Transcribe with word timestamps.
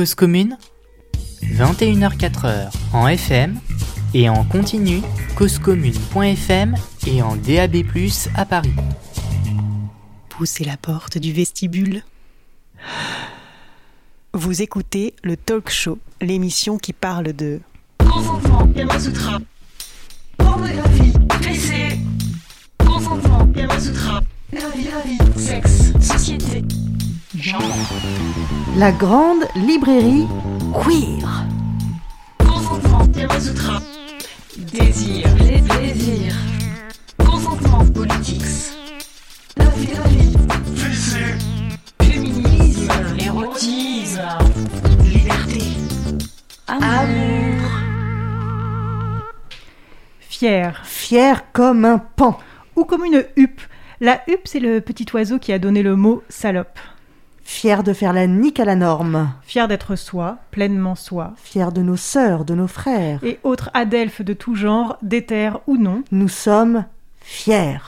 Cause 0.00 0.14
commune 0.14 0.56
21h4h 1.42 2.70
en 2.94 3.06
FM 3.06 3.60
et 4.14 4.30
en 4.30 4.44
continu 4.44 5.02
causecommune.fm 5.36 6.74
et 7.06 7.20
en 7.20 7.36
DAB+ 7.36 7.84
à 8.34 8.46
Paris. 8.46 8.72
Poussez 10.30 10.64
la 10.64 10.78
porte 10.78 11.18
du 11.18 11.34
vestibule. 11.34 12.02
Vous 14.32 14.62
écoutez 14.62 15.12
le 15.22 15.36
Talk 15.36 15.68
Show, 15.68 15.98
l'émission 16.22 16.78
qui 16.78 16.94
parle 16.94 17.34
de 17.34 17.60
Consentement, 17.98 18.72
Yamasutra. 18.74 19.38
Pornographie, 20.38 21.12
PC. 21.42 21.98
Consentement, 22.78 23.46
Yamasutra. 23.54 24.22
La 24.50 24.66
vie, 24.70 24.84
la 24.84 25.00
vie. 25.02 25.38
Sexe, 25.38 25.92
société. 26.00 26.64
Genre. 27.40 27.62
La 28.76 28.92
grande 28.92 29.44
librairie 29.56 30.26
queer. 30.74 31.46
Consentement. 32.38 33.06
Désir, 34.58 35.26
les 35.38 35.60
désirs. 35.62 36.34
Consentement, 37.18 37.86
politics. 37.94 38.42
La 39.56 39.64
vie, 39.64 39.88
la 39.94 40.08
vie. 40.08 40.36
PC. 40.74 41.18
Féminisme, 42.02 42.92
érotisme. 43.18 44.20
Liberté. 45.04 45.62
Amour. 46.68 47.70
Fier. 50.20 50.82
Fier 50.84 51.50
comme 51.54 51.86
un 51.86 51.98
pan. 51.98 52.38
Ou 52.76 52.84
comme 52.84 53.06
une 53.06 53.24
huppe. 53.36 53.62
La 54.00 54.20
huppe, 54.28 54.46
c'est 54.46 54.60
le 54.60 54.82
petit 54.82 55.06
oiseau 55.14 55.38
qui 55.38 55.54
a 55.54 55.58
donné 55.58 55.82
le 55.82 55.96
mot 55.96 56.22
salope. 56.28 56.78
Fier 57.52 57.82
de 57.82 57.92
faire 57.92 58.12
la 58.12 58.28
nique 58.28 58.60
à 58.60 58.64
la 58.64 58.76
norme. 58.76 59.32
Fier 59.42 59.66
d'être 59.66 59.96
soi, 59.96 60.38
pleinement 60.52 60.94
soi. 60.94 61.32
Fier 61.36 61.72
de 61.72 61.82
nos 61.82 61.96
sœurs, 61.96 62.44
de 62.44 62.54
nos 62.54 62.68
frères. 62.68 63.18
Et 63.24 63.40
autres 63.42 63.70
adelphes 63.74 64.22
de 64.22 64.32
tout 64.32 64.54
genre, 64.54 64.96
d'éther 65.02 65.60
ou 65.66 65.76
non. 65.76 66.04
Nous 66.12 66.28
sommes 66.28 66.84
fiers. 67.20 67.80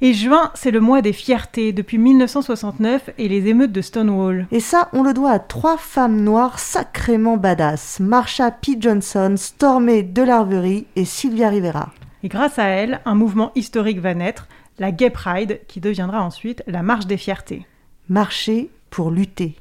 Et 0.00 0.14
juin, 0.14 0.50
c'est 0.54 0.70
le 0.70 0.80
mois 0.80 1.02
des 1.02 1.12
fiertés 1.12 1.72
depuis 1.72 1.98
1969 1.98 3.10
et 3.18 3.28
les 3.28 3.46
émeutes 3.46 3.72
de 3.72 3.82
Stonewall. 3.82 4.48
Et 4.50 4.58
ça, 4.58 4.88
on 4.94 5.02
le 5.02 5.12
doit 5.12 5.32
à 5.32 5.38
trois 5.38 5.76
femmes 5.76 6.22
noires 6.22 6.58
sacrément 6.58 7.36
badass. 7.36 8.00
Marsha 8.00 8.50
P. 8.50 8.78
Johnson, 8.80 9.34
Stormé 9.36 10.02
Delarverie 10.02 10.86
et 10.96 11.04
Sylvia 11.04 11.50
Rivera. 11.50 11.92
Et 12.22 12.28
grâce 12.28 12.58
à 12.58 12.64
elles, 12.64 13.00
un 13.04 13.14
mouvement 13.14 13.52
historique 13.54 14.00
va 14.00 14.14
naître, 14.14 14.48
la 14.78 14.92
Gay 14.92 15.10
Pride, 15.10 15.60
qui 15.68 15.80
deviendra 15.80 16.22
ensuite 16.22 16.62
la 16.66 16.82
Marche 16.82 17.06
des 17.06 17.18
fiertés. 17.18 17.66
Marcher 18.08 18.70
pour 18.94 19.10
lutter. 19.10 19.56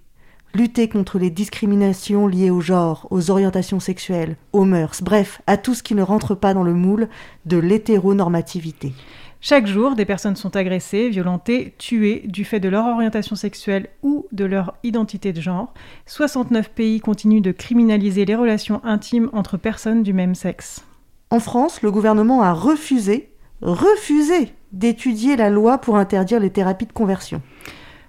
Lutter 0.53 0.88
contre 0.88 1.17
les 1.17 1.31
discriminations 1.31 2.28
liées 2.28 2.52
au 2.52 2.62
genre, 2.62 3.08
aux 3.09 3.31
orientations 3.31 3.80
sexuelles, 3.80 4.36
aux 4.52 4.64
mœurs, 4.64 5.02
bref, 5.02 5.42
à 5.48 5.58
tout 5.58 5.73
ce 5.73 5.81
qui 5.81 5.95
ne 5.95 6.03
rentre 6.03 6.36
pas 6.36 6.53
dans 6.53 6.62
le 6.62 6.75
moule 6.75 7.09
de 7.48 7.58
l'hétéronormativité. 7.58 8.94
Chaque 9.42 9.66
jour, 9.66 9.95
des 9.95 10.06
personnes 10.06 10.36
sont 10.36 10.56
agressées, 10.56 11.09
violentées, 11.09 11.73
tuées 11.80 12.22
du 12.28 12.45
fait 12.45 12.59
de 12.59 12.70
leur 12.70 12.86
orientation 12.86 13.36
sexuelle 13.36 13.90
ou 14.03 14.28
de 14.31 14.45
leur 14.45 14.75
identité 14.84 15.34
de 15.34 15.42
genre. 15.42 15.73
69 16.06 16.70
pays 16.70 17.00
continuent 17.00 17.42
de 17.42 17.52
criminaliser 17.52 18.25
les 18.25 18.36
relations 18.36 18.81
intimes 18.86 19.31
entre 19.34 19.58
personnes 19.58 20.03
du 20.03 20.14
même 20.14 20.36
sexe. 20.36 20.86
En 21.31 21.40
France, 21.40 21.81
le 21.81 21.90
gouvernement 21.90 22.44
a 22.44 22.53
refusé, 22.53 23.31
refusé 23.64 24.53
d'étudier 24.73 25.38
la 25.38 25.50
loi 25.50 25.80
pour 25.80 25.97
interdire 25.97 26.40
les 26.40 26.52
thérapies 26.52 26.86
de 26.86 26.94
conversion. 26.94 27.42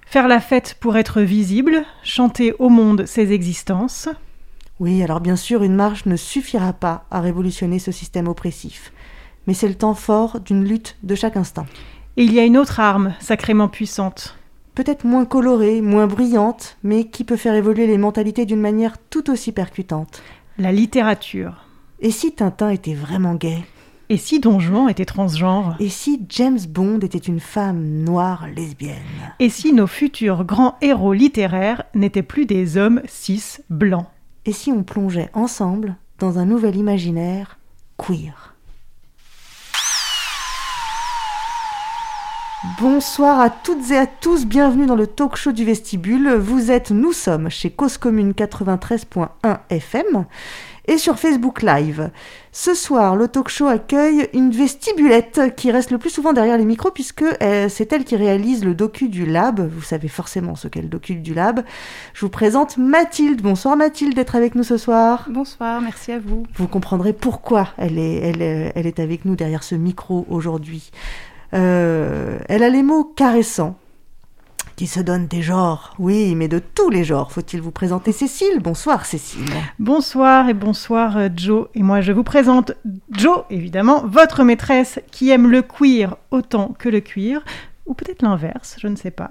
Faire 0.06 0.28
la 0.28 0.40
fête 0.40 0.76
pour 0.78 0.96
être 0.96 1.20
visible, 1.20 1.84
chanter 2.02 2.54
au 2.58 2.68
monde 2.68 3.04
ses 3.06 3.32
existences. 3.32 4.08
Oui, 4.80 5.02
alors 5.02 5.20
bien 5.20 5.36
sûr, 5.36 5.62
une 5.62 5.74
marche 5.74 6.06
ne 6.06 6.16
suffira 6.16 6.72
pas 6.72 7.04
à 7.10 7.20
révolutionner 7.20 7.78
ce 7.78 7.92
système 7.92 8.28
oppressif. 8.28 8.92
Mais 9.46 9.54
c'est 9.54 9.68
le 9.68 9.74
temps 9.74 9.94
fort 9.94 10.40
d'une 10.40 10.64
lutte 10.64 10.96
de 11.02 11.14
chaque 11.14 11.36
instant. 11.36 11.66
Et 12.16 12.24
il 12.24 12.32
y 12.32 12.38
a 12.38 12.44
une 12.44 12.58
autre 12.58 12.80
arme, 12.80 13.14
sacrément 13.20 13.68
puissante. 13.68 14.36
Peut-être 14.74 15.04
moins 15.04 15.24
colorée, 15.24 15.80
moins 15.80 16.06
brillante, 16.06 16.76
mais 16.82 17.04
qui 17.04 17.24
peut 17.24 17.36
faire 17.36 17.54
évoluer 17.54 17.86
les 17.86 17.98
mentalités 17.98 18.46
d'une 18.46 18.60
manière 18.60 18.96
tout 19.10 19.30
aussi 19.30 19.52
percutante. 19.52 20.22
La 20.58 20.72
littérature. 20.72 21.64
Et 22.00 22.10
si 22.10 22.32
Tintin 22.32 22.70
était 22.70 22.94
vraiment 22.94 23.34
gay? 23.34 23.64
Et 24.10 24.18
si 24.18 24.38
Don 24.38 24.60
Juan 24.60 24.90
était 24.90 25.06
transgenre? 25.06 25.76
Et 25.80 25.88
si 25.88 26.20
James 26.28 26.60
Bond 26.68 26.98
était 27.00 27.16
une 27.16 27.40
femme 27.40 27.82
noire 28.04 28.46
lesbienne? 28.54 28.98
Et 29.38 29.48
si 29.48 29.72
nos 29.72 29.86
futurs 29.86 30.44
grands 30.44 30.76
héros 30.82 31.14
littéraires 31.14 31.84
n'étaient 31.94 32.22
plus 32.22 32.44
des 32.44 32.76
hommes 32.76 33.00
cis 33.06 33.62
blancs? 33.70 34.06
Et 34.44 34.52
si 34.52 34.70
on 34.70 34.82
plongeait 34.82 35.30
ensemble 35.32 35.96
dans 36.18 36.38
un 36.38 36.44
nouvel 36.44 36.76
imaginaire 36.76 37.58
queer? 37.96 38.54
Bonsoir 42.78 43.40
à 43.40 43.48
toutes 43.48 43.90
et 43.90 43.96
à 43.96 44.06
tous, 44.06 44.46
bienvenue 44.46 44.86
dans 44.86 44.96
le 44.96 45.06
talk 45.06 45.36
show 45.36 45.52
du 45.52 45.64
vestibule. 45.64 46.34
Vous 46.34 46.70
êtes, 46.70 46.90
nous 46.90 47.12
sommes 47.12 47.50
chez 47.50 47.70
Cause 47.70 47.98
Commune 47.98 48.32
93.1 48.32 49.28
FM 49.70 50.26
et 50.86 50.98
sur 50.98 51.18
Facebook 51.18 51.62
Live. 51.62 52.10
Ce 52.52 52.74
soir, 52.74 53.16
le 53.16 53.26
talk 53.28 53.48
show 53.48 53.66
accueille 53.66 54.28
une 54.32 54.50
vestibulette 54.50 55.54
qui 55.56 55.70
reste 55.72 55.90
le 55.90 55.98
plus 55.98 56.10
souvent 56.10 56.32
derrière 56.32 56.56
les 56.58 56.64
micros 56.64 56.90
puisque 56.90 57.22
euh, 57.42 57.68
c'est 57.68 57.92
elle 57.92 58.04
qui 58.04 58.16
réalise 58.16 58.64
le 58.64 58.74
docu 58.74 59.08
du 59.08 59.26
lab. 59.26 59.60
Vous 59.68 59.82
savez 59.82 60.08
forcément 60.08 60.54
ce 60.54 60.68
qu'est 60.68 60.82
le 60.82 60.88
docu 60.88 61.14
du 61.16 61.34
lab. 61.34 61.64
Je 62.12 62.20
vous 62.20 62.28
présente 62.30 62.76
Mathilde. 62.76 63.42
Bonsoir 63.42 63.76
Mathilde 63.76 64.14
d'être 64.14 64.36
avec 64.36 64.54
nous 64.54 64.62
ce 64.62 64.76
soir. 64.76 65.26
Bonsoir, 65.30 65.80
merci 65.80 66.12
à 66.12 66.18
vous. 66.18 66.44
Vous 66.54 66.68
comprendrez 66.68 67.12
pourquoi 67.12 67.68
elle 67.76 67.98
est, 67.98 68.16
elle, 68.18 68.42
est- 68.42 68.72
elle 68.74 68.86
est 68.86 69.00
avec 69.00 69.24
nous 69.24 69.36
derrière 69.36 69.62
ce 69.64 69.74
micro 69.74 70.26
aujourd'hui. 70.28 70.90
Euh, 71.54 72.38
elle 72.48 72.62
a 72.62 72.68
les 72.68 72.82
mots 72.82 73.04
caressants 73.04 73.76
qui 74.76 74.86
se 74.86 75.00
donnent 75.00 75.26
des 75.26 75.42
genres. 75.42 75.94
Oui, 75.98 76.34
mais 76.34 76.48
de 76.48 76.58
tous 76.58 76.90
les 76.90 77.04
genres. 77.04 77.32
Faut-il 77.32 77.60
vous 77.60 77.70
présenter 77.70 78.12
Cécile? 78.12 78.60
Bonsoir 78.60 79.06
Cécile. 79.06 79.44
Bonsoir 79.78 80.48
et 80.48 80.54
bonsoir 80.54 81.16
euh, 81.16 81.28
Joe. 81.34 81.68
Et 81.74 81.82
moi 81.82 82.00
je 82.00 82.12
vous 82.12 82.24
présente 82.24 82.72
Joe, 83.10 83.44
évidemment, 83.50 84.04
votre 84.06 84.44
maîtresse 84.44 85.00
qui 85.10 85.30
aime 85.30 85.50
le 85.50 85.62
queer 85.62 86.16
autant 86.30 86.74
que 86.78 86.88
le 86.88 87.00
cuir, 87.00 87.44
ou 87.86 87.94
peut-être 87.94 88.22
l'inverse, 88.22 88.76
je 88.78 88.88
ne 88.88 88.96
sais 88.96 89.10
pas. 89.10 89.30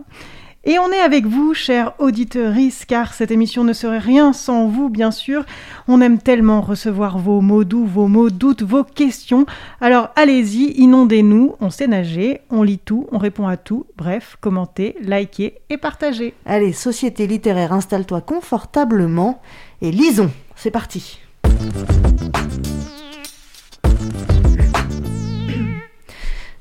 Et 0.66 0.79
on 0.79 0.94
est 0.94 1.00
avec 1.01 1.25
vous, 1.25 1.53
chers 1.53 1.91
auditeurs, 2.00 2.53
car 2.88 3.13
cette 3.13 3.31
émission 3.31 3.66
ne 3.66 3.74
serait 3.74 4.00
rien 4.00 4.31
sans 4.31 4.68
vous, 4.68 4.88
bien 4.88 5.12
sûr. 5.12 5.44
On 5.90 6.00
aime 6.00 6.19
tellement 6.19 6.62
recevoir 6.62 7.18
vos 7.18 7.41
mots 7.41 7.66
doux, 7.66 7.85
vos 7.85 8.07
mots 8.07 8.29
doutes, 8.29 8.63
vos 8.63 8.85
questions. 8.85 9.46
Alors 9.81 10.12
allez-y, 10.16 10.72
inondez-nous, 10.78 11.56
on 11.59 11.69
sait 11.69 11.88
nager, 11.88 12.40
on 12.50 12.63
lit 12.63 12.79
tout, 12.79 13.07
on 13.12 13.18
répond 13.18 13.46
à 13.46 13.57
tout. 13.57 13.85
Bref, 13.97 14.38
commentez, 14.40 14.96
likez 15.02 15.56
et 15.69 15.75
partagez. 15.75 16.34
Allez, 16.46 16.72
société 16.72 17.28
littéraire, 17.28 17.73
installe-toi 17.73 18.22
confortablement 18.22 19.41
et 19.81 19.91
lisons. 19.91 20.31
C'est 20.56 20.72
parti. 20.72 21.19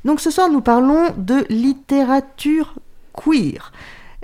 Donc 0.05 0.19
ce 0.19 0.33
soir, 0.33 0.51
nous 0.51 0.61
parlons 0.61 1.11
de 1.17 1.47
littérature 1.49 2.75
queer. 3.12 3.73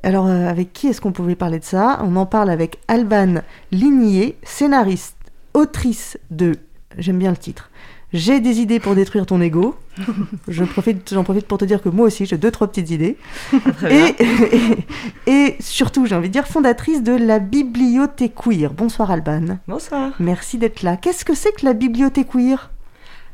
Alors, 0.02 0.26
euh, 0.26 0.48
avec 0.48 0.72
qui 0.72 0.88
est-ce 0.88 1.00
qu'on 1.00 1.12
pouvait 1.12 1.34
parler 1.34 1.58
de 1.58 1.64
ça? 1.64 2.00
On 2.04 2.14
en 2.16 2.26
parle 2.26 2.50
avec 2.50 2.78
Alban 2.88 3.42
Lignier, 3.72 4.36
scénariste, 4.42 5.16
autrice 5.54 6.18
de. 6.30 6.56
J'aime 6.96 7.18
bien 7.18 7.30
le 7.30 7.36
titre. 7.36 7.70
J'ai 8.12 8.40
des 8.40 8.60
idées 8.60 8.80
pour 8.80 8.94
détruire 8.94 9.26
ton 9.26 9.40
ego. 9.40 9.76
Je 10.48 10.64
profite, 10.64 11.12
j'en 11.12 11.24
profite 11.24 11.46
pour 11.46 11.58
te 11.58 11.64
dire 11.64 11.82
que 11.82 11.90
moi 11.90 12.06
aussi 12.06 12.24
j'ai 12.24 12.38
deux 12.38 12.50
trois 12.50 12.68
petites 12.68 12.90
idées. 12.90 13.18
Et, 13.90 14.14
et, 14.18 14.78
et 15.26 15.56
surtout, 15.60 16.06
j'ai 16.06 16.14
envie 16.14 16.28
de 16.28 16.32
dire 16.32 16.46
fondatrice 16.46 17.02
de 17.02 17.12
la 17.12 17.38
Bibliothèque 17.38 18.34
Queer. 18.34 18.72
Bonsoir 18.72 19.10
Alban. 19.10 19.58
Bonsoir. 19.66 20.12
Merci 20.20 20.56
d'être 20.58 20.82
là. 20.82 20.96
Qu'est-ce 20.96 21.24
que 21.24 21.34
c'est 21.34 21.52
que 21.52 21.66
la 21.66 21.74
Bibliothèque 21.74 22.28
Queer? 22.28 22.70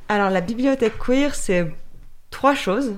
Alors, 0.09 0.31
la 0.31 0.41
bibliothèque 0.41 0.99
queer, 0.99 1.35
c'est 1.35 1.73
trois 2.31 2.55
choses. 2.55 2.95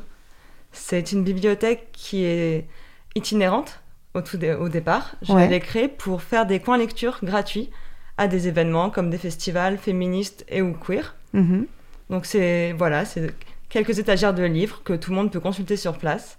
C'est 0.77 1.13
une 1.13 1.25
bibliothèque 1.25 1.89
qui 1.93 2.25
est 2.25 2.67
itinérante 3.15 3.81
au, 4.15 4.21
tout 4.21 4.37
dé- 4.37 4.55
au 4.55 4.69
départ. 4.69 5.17
Je 5.23 5.33
Ouais. 5.33 5.49
l'ai 5.49 5.61
créée 5.61 5.89
pour 5.89 6.23
faire 6.23 6.47
des 6.47 6.61
coins 6.61 6.79
lecture 6.79 7.19
gratuits 7.23 7.71
à 8.19 8.29
des 8.29 8.47
événements 8.49 8.91
comme 8.91 9.11
des 9.11 9.19
festivals 9.19 9.79
féministes 9.79 10.45
et 10.49 10.63
ou 10.63 10.73
queer. 10.75 11.15
Mhm. 11.33 11.67
Donc, 12.11 12.25
c'est 12.27 12.73
voilà, 12.79 13.05
c'est 13.05 13.35
quelques 13.69 13.99
étagères 13.99 14.33
de 14.35 14.45
livres 14.45 14.83
que 14.85 14.93
tout 14.93 15.11
le 15.11 15.17
monde 15.17 15.31
peut 15.33 15.41
consulter 15.41 15.77
sur 15.77 15.99
place 15.99 16.39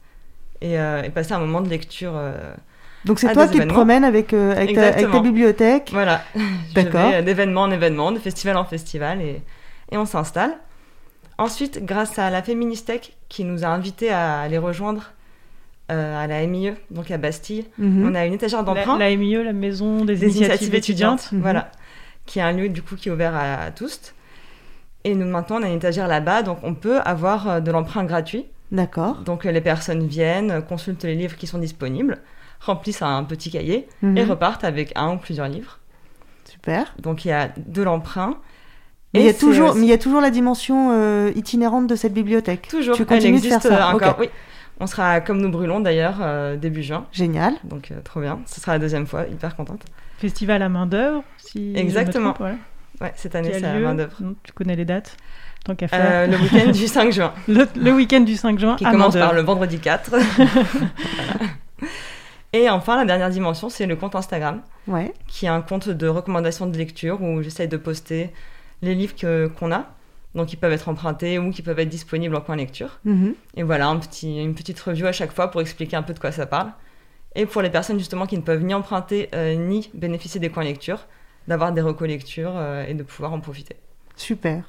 et, 0.62 0.80
euh, 0.80 1.04
et 1.04 1.10
passer 1.10 1.34
un 1.34 1.40
moment 1.40 1.62
de 1.62 1.70
lecture. 1.70 2.14
euh, 2.16 2.54
Donc 3.06 3.20
c'est 3.20 3.34
toi 3.34 3.48
qui 3.48 3.60
te 3.60 3.66
promènes 3.66 4.04
avec, 4.06 4.34
euh, 4.34 4.52
avec, 4.56 4.74
ta, 4.76 4.82
avec 4.84 4.96
ta 4.96 5.02
Exactement. 5.02 5.22
bibliothèque. 5.22 5.90
Voilà, 5.92 6.24
D'accord. 6.74 7.22
D'événement 7.24 7.64
en 7.64 7.72
événement, 7.72 8.12
de 8.12 8.20
festival 8.20 8.56
en 8.58 8.66
festival, 8.66 9.22
et, 9.22 9.42
et 9.92 9.98
on 9.98 10.06
s'installe. 10.06 10.58
Ensuite, 11.38 11.86
grâce 11.86 12.18
à 12.18 12.30
la 12.30 12.42
Féministech 12.42 13.16
qui 13.30 13.44
nous 13.44 13.64
a 13.64 13.68
invités 13.68 14.10
à 14.12 14.48
les 14.48 14.58
rejoindre 14.58 15.12
euh, 15.92 16.18
à 16.24 16.28
la 16.28 16.46
MIE, 16.48 16.74
donc 16.92 17.12
à 17.12 17.18
Bastille. 17.18 17.66
Mhm. 17.78 18.10
On 18.10 18.16
a 18.16 18.26
une 18.26 18.34
étagère 18.34 18.64
d'emprunt. 18.64 18.98
la 18.98 19.16
MIE, 19.16 19.44
la 19.44 19.54
Maison 19.54 20.04
des, 20.04 20.16
des 20.16 20.26
Initiatives, 20.38 20.74
étudiantes. 20.76 21.32
Mhm. 21.32 21.42
Voilà. 21.42 21.72
Qui 22.26 22.40
est 22.40 22.42
un 22.42 22.52
lieu 22.52 22.70
du 22.70 22.82
coup 22.82 22.96
qui 22.96 23.10
est 23.10 23.12
ouvert 23.12 23.36
à, 23.36 23.56
à 23.64 23.72
tous. 23.72 24.14
Et 25.04 25.16
nous 25.16 25.28
maintenant 25.28 25.60
on 25.60 25.64
a 25.64 25.68
une 25.68 25.76
étagère 25.78 26.08
là-bas, 26.08 26.42
donc 26.42 26.58
on 26.64 26.74
peut 26.74 27.00
avoir 27.02 27.48
euh, 27.48 27.60
de 27.62 27.72
l'emprunt 27.72 28.04
gratuit. 28.04 28.46
D'accord. 28.72 29.18
Donc 29.20 29.46
euh, 29.46 29.52
les 29.52 29.62
personnes 29.62 30.06
viennent, 30.08 30.62
consultent 30.64 31.06
les 31.06 31.16
livres 31.16 31.38
qui 31.38 31.48
sont 31.48 31.60
disponibles, 31.60 32.18
remplissent 32.60 33.02
un 33.04 33.24
petit 33.24 33.50
cahier 33.52 33.88
Mhm. 34.02 34.18
et 34.18 34.24
repartent 34.26 34.64
avec 34.66 34.92
un 34.96 35.14
ou 35.14 35.18
plusieurs 35.18 35.48
livres. 35.48 35.80
Super. 36.50 36.94
Donc 37.00 37.24
il 37.24 37.30
y 37.30 37.32
a 37.32 37.52
de 37.56 37.82
l'emprunt. 37.84 38.38
Et 39.18 39.22
il 39.22 39.26
y 39.26 39.30
a 39.30 39.34
toujours, 39.34 39.76
mais 39.76 39.82
il 39.82 39.90
y 39.90 39.94
a 39.94 39.98
toujours 39.98 40.22
la 40.22 40.30
dimension 40.30 40.90
euh, 40.92 41.32
itinérante 41.36 41.88
de 41.88 41.96
cette 41.96 42.14
bibliothèque. 42.14 42.68
Toujours, 42.70 42.96
Tu 42.96 43.02
elle 43.04 43.08
continues 43.08 43.32
de 43.34 43.38
existe 43.46 43.62
faire 43.62 43.78
ça. 43.78 43.90
euh, 43.90 43.94
encore. 43.96 44.18
Oui. 44.20 44.30
On 44.80 44.86
sera 44.88 45.22
comme 45.22 45.42
nous 45.42 45.50
brûlons 45.50 45.80
d'ailleurs 45.80 46.18
euh, 46.22 46.56
début 46.56 46.84
juin, 46.84 47.06
Génial. 47.12 47.54
donc 47.64 47.90
euh, 47.92 47.96
trop 48.04 48.20
bien. 48.22 48.40
Ce 48.46 48.62
sera 48.62 48.74
la 48.74 48.80
deuxième 48.80 49.08
fois, 49.08 49.26
hyper 49.26 49.56
contente. 49.56 49.82
Festival 50.20 50.62
à 50.62 50.70
main 50.70 50.86
d'œuvre, 50.86 51.24
si 51.38 51.74
Exactement. 51.76 52.26
trompe, 52.34 52.38
voilà. 52.40 52.56
Ouais, 53.02 53.12
cette 53.16 53.36
année 53.36 53.52
c'est 53.54 53.66
à 53.66 53.74
main 53.74 53.96
d'œuvre. 53.96 54.16
Tu 54.44 54.52
connais 54.54 54.76
les 54.76 54.86
dates 54.86 55.18
Tant 55.66 55.74
qu'à 55.76 55.88
faire. 55.88 56.00
Euh, 56.04 56.28
le 56.28 56.38
week-end 56.38 56.72
du 56.72 56.88
5 56.88 57.12
juin, 57.12 57.34
Le, 57.48 57.68
le 57.76 57.92
week-end 57.92 58.20
du 58.22 58.36
5 58.36 58.60
juin 58.60 58.76
qui 58.76 58.86
à 58.86 58.92
commence 58.92 59.16
par 59.16 59.34
le 59.34 59.42
vendredi 59.42 59.80
4. 59.80 60.10
Voilà. 60.12 60.24
Et 62.54 62.70
enfin, 62.70 62.96
la 62.96 63.06
dernière 63.06 63.30
dimension, 63.30 63.70
c'est 63.70 63.86
le 63.86 63.96
compte 63.96 64.16
Instagram, 64.16 64.62
Ouais. 64.88 65.14
qui 65.28 65.46
est 65.46 65.50
un 65.50 65.62
compte 65.62 65.90
de 65.90 66.08
recommandation 66.08 66.66
de 66.66 66.78
lecture 66.78 67.22
où 67.22 67.42
j'essaye 67.42 67.68
de 67.68 67.78
poster 67.78 68.32
les 68.82 68.96
livres 68.96 69.16
que- 69.16 69.48
qu'on 69.48 69.72
a, 69.72 69.86
donc 70.36 70.48
qui 70.48 70.56
peuvent 70.56 70.72
être 70.72 70.90
empruntés 70.90 71.40
ou 71.40 71.50
qui 71.52 71.62
peuvent 71.62 71.80
être 71.80 71.90
disponibles 71.90 72.36
en 72.36 72.42
coin 72.42 72.56
lecture. 72.56 73.00
Mhm. 73.06 73.34
Et 73.56 73.64
voilà, 73.64 73.88
un 73.88 73.98
petit, 73.98 74.42
une 74.42 74.54
petite 74.56 74.80
review 74.80 75.06
à 75.08 75.12
chaque 75.12 75.32
fois 75.34 75.50
pour 75.50 75.62
expliquer 75.62 75.96
un 75.96 76.04
peu 76.04 76.14
de 76.14 76.20
quoi 76.20 76.32
ça 76.32 76.46
parle. 76.46 76.72
Et 77.36 77.46
pour 77.46 77.62
les 77.62 77.70
personnes 77.70 78.00
justement 78.00 78.26
qui 78.26 78.36
ne 78.38 78.42
peuvent 78.42 78.64
ni 78.64 78.74
emprunter 78.74 79.30
euh, 79.36 79.56
ni 79.56 79.90
bénéficier 79.94 80.40
des 80.40 80.50
coins 80.50 80.64
lecture, 80.64 81.06
d'avoir 81.48 81.72
des 81.72 81.82
recollectures 81.82 82.54
euh, 82.56 82.86
et 82.88 82.94
de 82.94 83.04
pouvoir 83.04 83.34
en 83.34 83.40
profiter. 83.40 83.76
Super. 84.16 84.64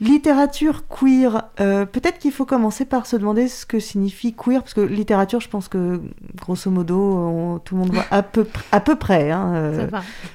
Littérature 0.00 0.84
queer. 0.86 1.42
euh, 1.58 1.84
Peut-être 1.84 2.18
qu'il 2.20 2.30
faut 2.30 2.46
commencer 2.46 2.84
par 2.84 3.04
se 3.06 3.16
demander 3.16 3.48
ce 3.48 3.66
que 3.66 3.80
signifie 3.80 4.32
queer, 4.32 4.62
parce 4.62 4.72
que 4.74 4.80
littérature, 4.80 5.40
je 5.40 5.48
pense 5.48 5.66
que 5.66 6.00
grosso 6.36 6.70
modo, 6.70 6.96
on- 6.96 7.58
tout 7.58 7.74
le 7.74 7.80
monde 7.80 7.92
voit 7.92 8.04
à 8.12 8.22
peu, 8.22 8.42
pr- 8.44 8.62
à 8.70 8.78
peu 8.80 8.94
près 8.94 9.32
hein, 9.32 9.52
euh, 9.56 9.88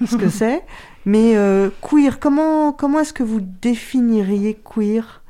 ce 0.06 0.18
que 0.18 0.27
c'est. 0.30 0.62
Mais 1.05 1.35
euh, 1.35 1.69
queer, 1.81 2.19
comment, 2.19 2.71
comment 2.71 3.00
est-ce 3.00 3.13
que 3.13 3.23
vous 3.23 3.41
définiriez 3.41 4.55
queer 4.63 5.21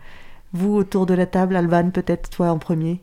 Vous 0.54 0.74
autour 0.76 1.06
de 1.06 1.14
la 1.14 1.26
table, 1.26 1.56
Alban, 1.56 1.90
peut-être 1.90 2.30
toi 2.30 2.50
en 2.52 2.60
premier. 2.60 3.02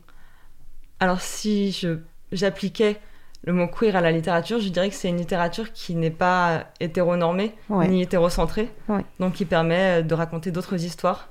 Alors 0.99 1.19
si 1.21 1.71
je, 1.71 1.97
j'appliquais 2.31 2.97
le 3.43 3.53
mot 3.53 3.67
queer 3.67 3.95
à 3.95 4.01
la 4.01 4.11
littérature, 4.11 4.59
je 4.59 4.69
dirais 4.69 4.87
que 4.89 4.95
c'est 4.95 5.09
une 5.09 5.17
littérature 5.17 5.73
qui 5.73 5.95
n'est 5.95 6.11
pas 6.11 6.65
hétéronormée 6.79 7.55
Ouais. 7.69 7.87
ni 7.87 8.01
hétérocentrée, 8.03 8.69
Ouais. 8.87 9.03
donc 9.19 9.33
qui 9.33 9.45
permet 9.45 10.03
de 10.03 10.13
raconter 10.13 10.51
d'autres 10.51 10.83
histoires 10.83 11.27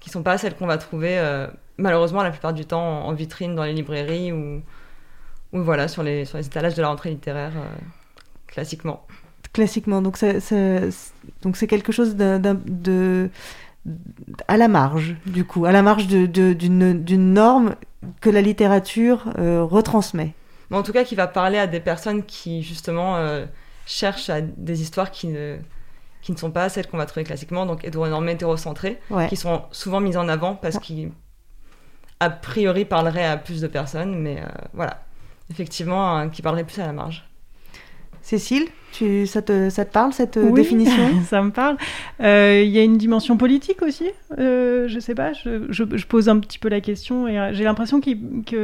qui 0.00 0.10
sont 0.10 0.22
pas 0.22 0.36
celles 0.38 0.54
qu'on 0.56 0.66
va 0.66 0.76
trouver 0.76 1.18
euh, 1.18 1.46
malheureusement 1.78 2.22
la 2.22 2.30
plupart 2.30 2.52
du 2.52 2.66
temps 2.66 2.82
en, 3.04 3.08
en 3.08 3.12
vitrine 3.14 3.54
dans 3.54 3.64
les 3.64 3.72
librairies 3.72 4.32
ou, 4.32 4.60
ou 5.52 5.62
voilà 5.62 5.86
sur 5.88 6.02
les, 6.02 6.24
sur 6.26 6.36
les 6.38 6.46
étalages 6.46 6.74
de 6.74 6.82
la 6.82 6.88
rentrée 6.88 7.10
littéraire 7.10 7.52
euh, 7.56 7.64
classiquement. 8.46 9.06
Classiquement, 9.54 10.02
donc 10.02 10.18
donc 11.42 11.56
c'est 11.56 11.66
quelque 11.66 11.92
chose 11.92 12.16
de 12.16 13.30
à 14.48 14.56
la 14.56 14.68
marge, 14.68 15.16
du 15.26 15.44
coup, 15.44 15.66
à 15.66 15.72
la 15.72 15.82
marge 15.82 16.06
d'une 16.06 17.34
norme 17.34 17.76
que 18.20 18.30
la 18.30 18.40
littérature 18.40 19.24
euh, 19.38 19.62
retransmet. 19.62 20.34
Mais 20.70 20.76
en 20.76 20.82
tout 20.82 20.92
cas 20.92 21.04
qui 21.04 21.14
va 21.14 21.26
parler 21.26 21.58
à 21.58 21.66
des 21.66 21.80
personnes 21.80 22.22
qui 22.24 22.62
justement 22.62 23.16
euh, 23.16 23.44
cherchent 23.86 24.30
à 24.30 24.40
des 24.40 24.82
histoires 24.82 25.10
qui 25.10 25.28
ne, 25.28 25.56
qui 26.22 26.32
ne 26.32 26.36
sont 26.36 26.50
pas 26.50 26.68
celles 26.68 26.86
qu'on 26.86 26.96
va 26.96 27.06
trouver 27.06 27.24
classiquement, 27.24 27.66
donc 27.66 27.84
hétéronormées, 27.84 28.32
hétérocentrées. 28.32 29.00
Ouais. 29.10 29.28
qui 29.28 29.36
sont 29.36 29.62
souvent 29.70 30.00
mises 30.00 30.16
en 30.16 30.28
avant 30.28 30.54
parce 30.54 30.78
qu'ils, 30.78 31.10
a 32.20 32.30
priori, 32.30 32.84
parleraient 32.84 33.26
à 33.26 33.36
plus 33.36 33.60
de 33.60 33.66
personnes, 33.66 34.18
mais 34.18 34.40
euh, 34.40 34.46
voilà. 34.72 35.02
Effectivement, 35.50 36.30
qui 36.30 36.40
parlerait 36.40 36.64
plus 36.64 36.80
à 36.80 36.86
la 36.86 36.94
marge. 36.94 37.28
Cécile, 38.24 38.64
tu, 38.92 39.26
ça, 39.26 39.42
te, 39.42 39.68
ça 39.68 39.84
te 39.84 39.92
parle 39.92 40.14
cette 40.14 40.38
euh, 40.38 40.44
Oui, 40.46 40.54
définition? 40.62 41.10
ça 41.28 41.42
me 41.42 41.50
parle. 41.50 41.76
Euh, 42.22 42.62
Il 42.64 42.70
y 42.70 42.78
a 42.78 42.82
une 42.82 42.96
dimension 42.96 43.36
politique 43.36 43.82
aussi. 43.82 44.06
Euh, 44.38 44.88
je 44.88 44.98
sais 44.98 45.14
pas, 45.14 45.34
je, 45.34 45.66
je- 45.68 45.84
je 45.96 46.06
pose 46.06 46.30
un 46.30 46.38
petit 46.38 46.58
peu 46.58 46.70
la 46.70 46.80
question 46.80 47.28
et 47.28 47.38
euh, 47.38 47.50
j'ai 47.52 47.64
l'impression 47.64 48.00
que, 48.00 48.10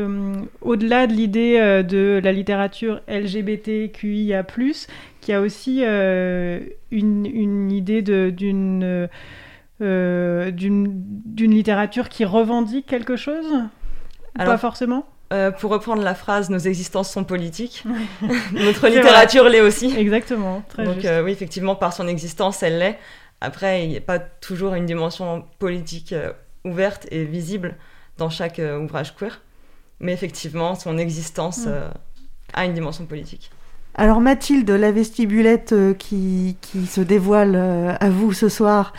hum, 0.04 0.46
au-delà 0.62 1.06
de 1.06 1.12
l'idée 1.12 1.58
euh, 1.60 1.82
de 1.82 2.20
la 2.24 2.32
littérature 2.32 3.02
LGBTQIA+, 3.06 4.44
qu'il 5.20 5.32
y 5.32 5.36
a 5.36 5.40
aussi 5.42 5.80
euh, 5.84 6.60
une, 6.90 7.26
une 7.26 7.70
idée 7.70 8.00
d'une 8.00 9.08
euh, 9.82 10.50
d'une 10.50 11.02
littérature 11.36 12.08
qui 12.08 12.24
revendique 12.24 12.86
quelque 12.86 13.16
chose? 13.16 13.46
Alors, 14.38 14.54
Pas 14.54 14.58
forcément? 14.58 15.04
Euh, 15.32 15.50
pour 15.52 15.70
reprendre 15.70 16.02
la 16.02 16.14
phrase, 16.14 16.50
nos 16.50 16.58
existences 16.58 17.10
sont 17.10 17.22
politiques. 17.24 17.84
Notre 18.52 18.88
littérature 18.88 19.48
l'est 19.48 19.60
aussi. 19.60 19.94
Exactement, 19.96 20.62
très 20.68 20.84
Donc 20.84 20.94
juste. 20.96 21.06
euh, 21.06 21.22
oui, 21.22 21.30
effectivement, 21.30 21.76
par 21.76 21.92
son 21.92 22.08
existence, 22.08 22.62
elle 22.64 22.78
l'est. 22.78 22.98
Après, 23.40 23.84
il 23.84 23.90
n'y 23.90 23.96
a 23.96 24.00
pas 24.00 24.18
toujours 24.18 24.74
une 24.74 24.86
dimension 24.86 25.44
politique 25.58 26.12
euh, 26.12 26.32
ouverte 26.64 27.06
et 27.10 27.24
visible 27.24 27.76
dans 28.18 28.28
chaque 28.28 28.58
euh, 28.58 28.78
ouvrage 28.80 29.14
queer. 29.14 29.40
Mais 30.00 30.12
effectivement, 30.12 30.74
son 30.74 30.98
existence 30.98 31.64
Mm. 31.66 31.68
euh, 31.68 31.88
a 32.54 32.64
une 32.64 32.74
dimension 32.74 33.06
politique. 33.06 33.50
Alors 33.94 34.20
Mathilde, 34.20 34.68
la 34.70 34.92
vestibulette 34.92 35.72
euh, 35.72 35.94
qui, 35.94 36.56
qui 36.60 36.86
se 36.86 37.00
dévoile 37.00 37.54
euh, 37.54 37.92
à 38.00 38.08
vous 38.10 38.32
ce 38.32 38.48
soir, 38.48 38.92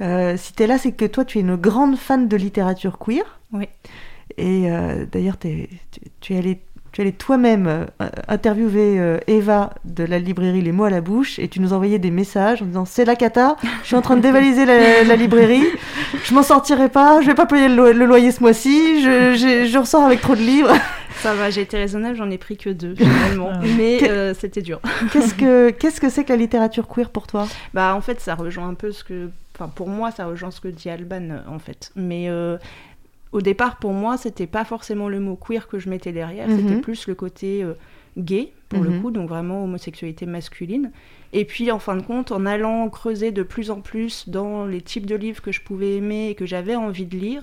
euh, 0.00 0.36
si 0.36 0.52
tu 0.52 0.62
es 0.62 0.66
là, 0.66 0.78
c'est 0.78 0.92
que 0.92 1.04
toi, 1.04 1.24
tu 1.24 1.38
es 1.38 1.40
une 1.42 1.56
grande 1.56 1.96
fan 1.96 2.26
de 2.28 2.36
littérature 2.36 2.98
queer. 2.98 3.24
Oui. 3.52 3.68
Et 4.38 4.70
euh, 4.70 5.04
d'ailleurs, 5.10 5.38
tu, 5.38 5.68
tu 6.20 6.34
es 6.34 6.38
allée 6.38 6.60
tu 6.92 7.02
allée 7.02 7.12
toi-même 7.12 7.66
euh, 7.66 7.84
interviewer 8.26 8.98
euh, 8.98 9.18
Eva 9.26 9.74
de 9.84 10.02
la 10.04 10.18
librairie 10.18 10.62
Les 10.62 10.72
mots 10.72 10.84
à 10.84 10.90
la 10.90 11.02
bouche 11.02 11.38
et 11.38 11.46
tu 11.46 11.60
nous 11.60 11.74
envoyais 11.74 11.98
des 11.98 12.10
messages 12.10 12.62
en 12.62 12.64
disant 12.64 12.84
c'est 12.86 13.04
la 13.04 13.16
cata, 13.16 13.56
je 13.82 13.88
suis 13.88 13.96
en 13.96 14.00
train 14.00 14.16
de 14.16 14.22
dévaliser 14.22 14.64
la, 14.64 15.04
la 15.04 15.14
librairie, 15.16 15.62
je 16.24 16.32
m'en 16.32 16.42
sortirai 16.42 16.88
pas, 16.88 17.20
je 17.20 17.26
vais 17.26 17.34
pas 17.34 17.44
payer 17.44 17.68
le, 17.68 17.74
lo- 17.74 17.92
le 17.92 18.06
loyer 18.06 18.30
ce 18.32 18.40
mois-ci, 18.40 19.02
je, 19.02 19.76
ressors 19.78 20.04
avec 20.04 20.22
trop 20.22 20.34
de 20.34 20.40
livres. 20.40 20.72
Ça 21.16 21.34
va, 21.34 21.50
j'ai 21.50 21.60
été 21.62 21.76
raisonnable, 21.76 22.16
j'en 22.16 22.30
ai 22.30 22.38
pris 22.38 22.56
que 22.56 22.70
deux 22.70 22.94
finalement. 22.94 23.50
Ah. 23.52 23.60
Mais 23.76 24.08
euh, 24.08 24.32
c'était 24.32 24.62
dur. 24.62 24.80
Qu'est-ce 25.12 25.34
que 25.34 25.68
qu'est-ce 25.70 26.00
que 26.00 26.08
c'est 26.08 26.24
que 26.24 26.30
la 26.32 26.36
littérature 26.38 26.88
queer 26.88 27.10
pour 27.10 27.26
toi? 27.26 27.46
Bah 27.74 27.94
en 27.94 28.00
fait 28.00 28.20
ça 28.22 28.34
rejoint 28.34 28.68
un 28.68 28.74
peu 28.74 28.90
ce 28.92 29.04
que... 29.04 29.28
Enfin 29.54 29.68
pour 29.74 29.88
moi 29.88 30.12
ça 30.12 30.24
rejoint 30.26 30.50
ce 30.50 30.60
que 30.62 30.68
dit 30.68 30.88
Alban 30.88 31.40
en 31.46 31.58
fait. 31.58 31.90
Mais 31.94 32.26
euh, 32.28 32.56
au 33.32 33.40
départ 33.40 33.76
pour 33.78 33.92
moi 33.92 34.16
c'était 34.16 34.46
pas 34.46 34.64
forcément 34.64 35.08
le 35.08 35.20
mot 35.20 35.36
queer 35.36 35.68
que 35.68 35.78
je 35.78 35.88
mettais 35.88 36.12
derrière, 36.12 36.48
Mhm. 36.48 36.56
c'était 36.58 36.80
plus 36.80 37.06
le 37.08 37.14
côté 37.14 37.62
euh, 37.62 37.74
gay 38.16 38.52
pour 38.68 38.82
le 38.82 38.90
Mhm. 38.90 39.02
coup, 39.02 39.10
donc 39.10 39.28
vraiment 39.28 39.62
homosexualité 39.62 40.26
masculine. 40.26 40.90
Et 41.32 41.44
puis 41.44 41.70
en 41.70 41.78
fin 41.78 41.96
de 41.96 42.02
compte 42.02 42.32
en 42.32 42.46
allant 42.46 42.88
creuser 42.88 43.30
de 43.30 43.42
plus 43.42 43.70
en 43.70 43.80
plus 43.80 44.28
dans 44.28 44.64
les 44.64 44.80
types 44.80 45.06
de 45.06 45.14
livres 45.14 45.42
que 45.42 45.52
je 45.52 45.60
pouvais 45.60 45.96
aimer 45.96 46.28
et 46.30 46.34
que 46.34 46.46
j'avais 46.46 46.74
envie 46.74 47.04
de 47.04 47.16
lire, 47.16 47.42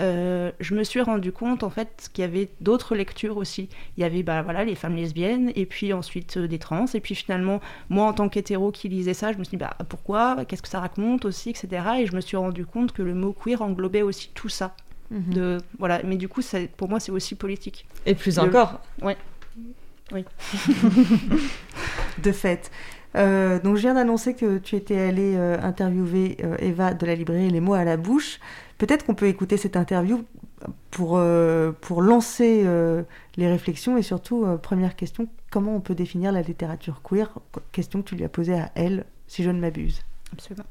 euh, 0.00 0.50
je 0.58 0.74
me 0.74 0.82
suis 0.84 1.00
rendu 1.02 1.32
compte 1.32 1.62
en 1.62 1.70
fait 1.70 2.08
qu'il 2.12 2.22
y 2.22 2.24
avait 2.24 2.48
d'autres 2.60 2.94
lectures 2.94 3.36
aussi. 3.36 3.68
Il 3.96 4.00
y 4.00 4.04
avait 4.04 4.22
bah, 4.22 4.42
voilà, 4.42 4.64
les 4.64 4.74
femmes 4.74 4.96
lesbiennes 4.96 5.52
et 5.54 5.66
puis 5.66 5.92
ensuite 5.92 6.36
euh, 6.38 6.48
des 6.48 6.58
trans. 6.58 6.86
Et 6.94 7.00
puis 7.00 7.14
finalement, 7.14 7.60
moi 7.90 8.06
en 8.06 8.12
tant 8.14 8.28
qu'hétéro 8.28 8.72
qui 8.72 8.88
lisais 8.88 9.14
ça, 9.14 9.32
je 9.32 9.38
me 9.38 9.44
suis 9.44 9.56
dit 9.56 9.62
bah, 9.62 9.76
pourquoi? 9.88 10.44
Qu'est-ce 10.46 10.62
que 10.62 10.68
ça 10.68 10.80
raconte 10.80 11.26
aussi, 11.26 11.50
etc. 11.50 11.68
Et 12.00 12.06
je 12.06 12.14
me 12.16 12.20
suis 12.20 12.36
rendu 12.38 12.64
compte 12.66 12.92
que 12.92 13.02
le 13.02 13.14
mot 13.14 13.32
queer 13.32 13.60
englobait 13.62 14.02
aussi 14.02 14.30
tout 14.34 14.48
ça. 14.48 14.74
De, 15.10 15.58
voilà. 15.78 16.00
Mais 16.04 16.16
du 16.16 16.28
coup, 16.28 16.42
ça, 16.42 16.58
pour 16.76 16.88
moi, 16.88 17.00
c'est 17.00 17.12
aussi 17.12 17.34
politique. 17.34 17.86
Et 18.06 18.14
plus 18.14 18.36
De- 18.36 18.40
encore, 18.40 18.80
De 22.22 22.32
fait. 22.32 22.70
Euh, 23.14 23.58
donc 23.60 23.76
je 23.76 23.82
viens 23.82 23.94
d'annoncer 23.94 24.34
que 24.34 24.58
tu 24.58 24.76
étais 24.76 24.98
allée 24.98 25.34
euh, 25.36 25.58
interviewer 25.62 26.36
euh, 26.44 26.56
Eva 26.58 26.92
de 26.92 27.06
la 27.06 27.14
librairie 27.14 27.50
Les 27.50 27.60
mots 27.60 27.74
à 27.74 27.84
la 27.84 27.96
bouche. 27.96 28.40
Peut-être 28.78 29.06
qu'on 29.06 29.14
peut 29.14 29.26
écouter 29.26 29.56
cette 29.56 29.76
interview 29.76 30.22
pour, 30.90 31.16
euh, 31.16 31.72
pour 31.80 32.02
lancer 32.02 32.62
euh, 32.64 33.02
les 33.36 33.48
réflexions 33.48 33.96
et 33.96 34.02
surtout, 34.02 34.44
euh, 34.44 34.56
première 34.58 34.96
question, 34.96 35.28
comment 35.50 35.74
on 35.76 35.80
peut 35.80 35.94
définir 35.94 36.30
la 36.32 36.42
littérature 36.42 37.00
queer? 37.02 37.30
Question 37.72 38.02
que 38.02 38.08
tu 38.10 38.16
lui 38.16 38.24
as 38.24 38.28
posée 38.28 38.54
à 38.54 38.70
elle, 38.74 39.04
si 39.28 39.42
je 39.42 39.50
ne 39.50 39.60
m'abuse. 39.60 40.02
Absolument. 40.32 40.66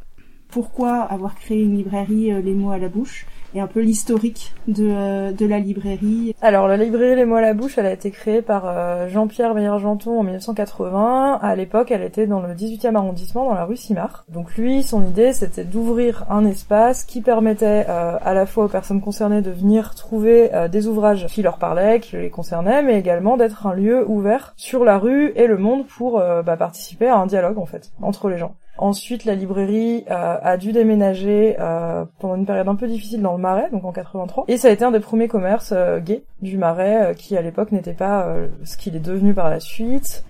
pourquoi 0.49 1.01
avoir 1.01 1.35
créé 1.35 1.63
une 1.63 1.77
librairie 1.77 2.31
euh, 2.31 2.41
Les 2.41 2.53
mots 2.53 2.71
à 2.71 2.77
la 2.77 2.89
bouche? 2.89 3.25
Et 3.55 3.61
un 3.61 3.67
peu 3.67 3.79
l'historique 3.79 4.53
de, 4.67 4.85
euh, 4.89 5.31
de 5.31 5.45
la 5.45 5.59
librairie. 5.59 6.35
Alors 6.41 6.67
la 6.67 6.77
librairie 6.77 7.15
Les 7.15 7.25
Mots 7.25 7.37
à 7.37 7.41
la 7.41 7.53
Bouche, 7.53 7.77
elle 7.77 7.85
a 7.85 7.91
été 7.91 8.11
créée 8.11 8.41
par 8.41 8.65
euh, 8.67 9.07
Jean-Pierre 9.07 9.55
Meyer-Janton 9.55 10.19
en 10.19 10.23
1980. 10.23 11.39
À 11.41 11.55
l'époque, 11.55 11.89
elle 11.91 12.03
était 12.03 12.27
dans 12.27 12.41
le 12.41 12.53
18e 12.53 12.95
arrondissement, 12.95 13.45
dans 13.45 13.53
la 13.53 13.63
rue 13.63 13.77
Simard. 13.77 14.25
Donc 14.29 14.55
lui, 14.57 14.83
son 14.83 15.05
idée, 15.05 15.31
c'était 15.31 15.63
d'ouvrir 15.63 16.25
un 16.29 16.45
espace 16.45 17.05
qui 17.05 17.21
permettait 17.21 17.85
euh, 17.87 18.17
à 18.21 18.33
la 18.33 18.45
fois 18.45 18.65
aux 18.65 18.69
personnes 18.69 19.01
concernées 19.01 19.41
de 19.41 19.51
venir 19.51 19.95
trouver 19.95 20.51
des 20.71 20.87
ouvrages 20.87 21.27
qui 21.27 21.41
leur 21.41 21.57
parlaient, 21.57 21.99
qui 21.99 22.17
les 22.17 22.29
concernaient, 22.29 22.83
mais 22.83 22.99
également 22.99 23.37
d'être 23.37 23.67
un 23.67 23.73
lieu 23.73 24.05
ouvert 24.07 24.53
sur 24.57 24.83
la 24.83 24.97
rue 24.97 25.31
et 25.35 25.47
le 25.47 25.57
monde 25.57 25.85
pour 25.87 26.19
bah, 26.19 26.57
participer 26.57 27.07
à 27.07 27.17
un 27.17 27.25
dialogue 27.25 27.57
en 27.57 27.65
fait 27.65 27.91
entre 28.01 28.29
les 28.29 28.37
gens. 28.37 28.55
Ensuite, 28.77 29.23
la 29.23 29.35
librairie 29.35 30.03
euh, 30.11 30.37
a 30.41 30.57
dû 30.57 30.73
déménager 30.73 31.55
euh, 31.59 32.03
pendant 32.19 32.35
une 32.35 32.45
période 32.45 32.67
un 32.67 32.75
peu 32.75 32.87
difficile 32.87 33.21
dans 33.21 33.31
le 33.31 33.37
Marais, 33.37 33.69
donc 33.71 33.85
en 33.85 33.93
83. 33.93 34.45
Et 34.49 34.57
ça 34.57 34.67
a 34.67 34.71
été 34.71 34.83
un 34.83 34.91
des 34.91 34.99
premiers 34.99 35.29
commerces 35.29 35.71
euh, 35.73 35.99
gays 35.99 36.23
du 36.41 36.57
Marais, 36.57 37.15
qui 37.17 37.37
à 37.37 37.41
l'époque 37.41 37.71
n'était 37.71 37.93
pas 37.93 38.27
ce 38.65 38.75
qu'il 38.75 38.95
est 38.95 38.99
devenu 38.99 39.33
par 39.33 39.49
la 39.49 39.61
suite. 39.61 40.25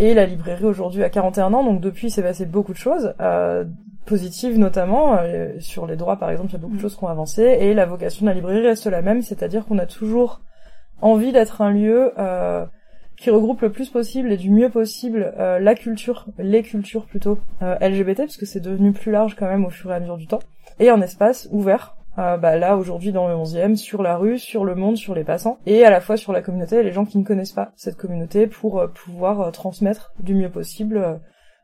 Et 0.00 0.14
la 0.14 0.26
librairie 0.26 0.64
aujourd'hui 0.64 1.04
a 1.04 1.10
41 1.10 1.52
ans, 1.54 1.62
donc 1.62 1.80
depuis, 1.80 2.10
s'est 2.10 2.22
passé 2.22 2.44
beaucoup 2.44 2.72
de 2.72 2.78
choses. 2.78 3.14
positives 4.04 4.58
notamment, 4.58 5.18
sur 5.60 5.86
les 5.86 5.94
droits 5.94 6.16
par 6.16 6.30
exemple, 6.30 6.48
il 6.50 6.52
y 6.54 6.56
a 6.56 6.58
beaucoup 6.58 6.74
de 6.74 6.78
mm. 6.78 6.82
choses 6.82 6.96
qui 6.96 7.04
ont 7.04 7.08
avancé, 7.08 7.42
et 7.42 7.74
la 7.74 7.86
vocation 7.86 8.26
de 8.26 8.30
la 8.30 8.34
librairie 8.34 8.66
reste 8.66 8.86
la 8.86 9.02
même, 9.02 9.22
c'est-à-dire 9.22 9.64
qu'on 9.66 9.78
a 9.78 9.86
toujours 9.86 10.40
envie 11.02 11.32
d'être 11.32 11.60
un 11.60 11.70
lieu 11.70 12.12
qui 13.20 13.28
regroupe 13.28 13.60
le 13.60 13.70
plus 13.70 13.90
possible 13.90 14.32
et 14.32 14.38
du 14.38 14.50
mieux 14.50 14.70
possible 14.70 15.34
euh, 15.38 15.58
la 15.58 15.74
culture, 15.74 16.26
les 16.38 16.62
cultures 16.62 17.04
plutôt 17.04 17.38
euh, 17.60 17.76
LGBT, 17.76 18.22
parce 18.22 18.38
que 18.38 18.46
c'est 18.46 18.60
devenu 18.60 18.92
plus 18.92 19.12
large 19.12 19.36
quand 19.36 19.46
même 19.46 19.66
au 19.66 19.70
fur 19.70 19.92
et 19.92 19.94
à 19.94 20.00
mesure 20.00 20.16
du 20.16 20.26
temps, 20.26 20.40
et 20.78 20.88
un 20.88 21.00
espace 21.02 21.48
ouvert. 21.52 21.96
Euh, 22.18 22.36
bah 22.38 22.56
là 22.56 22.76
aujourd'hui 22.76 23.12
dans 23.12 23.28
le 23.28 23.34
11e, 23.34 23.76
sur 23.76 24.02
la 24.02 24.16
rue, 24.16 24.38
sur 24.38 24.64
le 24.64 24.74
monde, 24.74 24.96
sur 24.96 25.14
les 25.14 25.22
passants, 25.22 25.58
et 25.66 25.84
à 25.84 25.90
la 25.90 26.00
fois 26.00 26.16
sur 26.16 26.32
la 26.32 26.42
communauté 26.42 26.82
les 26.82 26.92
gens 26.92 27.04
qui 27.04 27.18
ne 27.18 27.24
connaissent 27.24 27.52
pas 27.52 27.70
cette 27.76 27.96
communauté 27.96 28.48
pour 28.48 28.82
pouvoir 28.92 29.52
transmettre 29.52 30.12
du 30.18 30.34
mieux 30.34 30.50
possible 30.50 31.20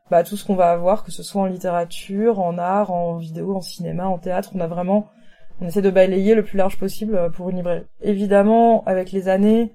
bah, 0.09 0.23
tout 0.23 0.37
ce 0.37 0.45
qu'on 0.45 0.55
va 0.55 0.71
avoir, 0.71 1.03
que 1.03 1.11
ce 1.11 1.21
soit 1.21 1.41
en 1.41 1.47
littérature, 1.47 2.39
en 2.39 2.57
art, 2.59 2.91
en 2.91 3.17
vidéo, 3.17 3.55
en 3.55 3.61
cinéma, 3.61 4.07
en 4.07 4.19
théâtre. 4.19 4.51
On 4.55 4.61
a 4.61 4.67
vraiment, 4.67 5.09
on 5.59 5.67
essaie 5.67 5.81
de 5.81 5.89
balayer 5.89 6.33
le 6.33 6.43
plus 6.43 6.57
large 6.57 6.77
possible 6.77 7.29
pour 7.33 7.49
une 7.49 7.57
librairie. 7.57 7.85
Évidemment, 8.01 8.83
avec 8.85 9.11
les 9.11 9.27
années, 9.27 9.73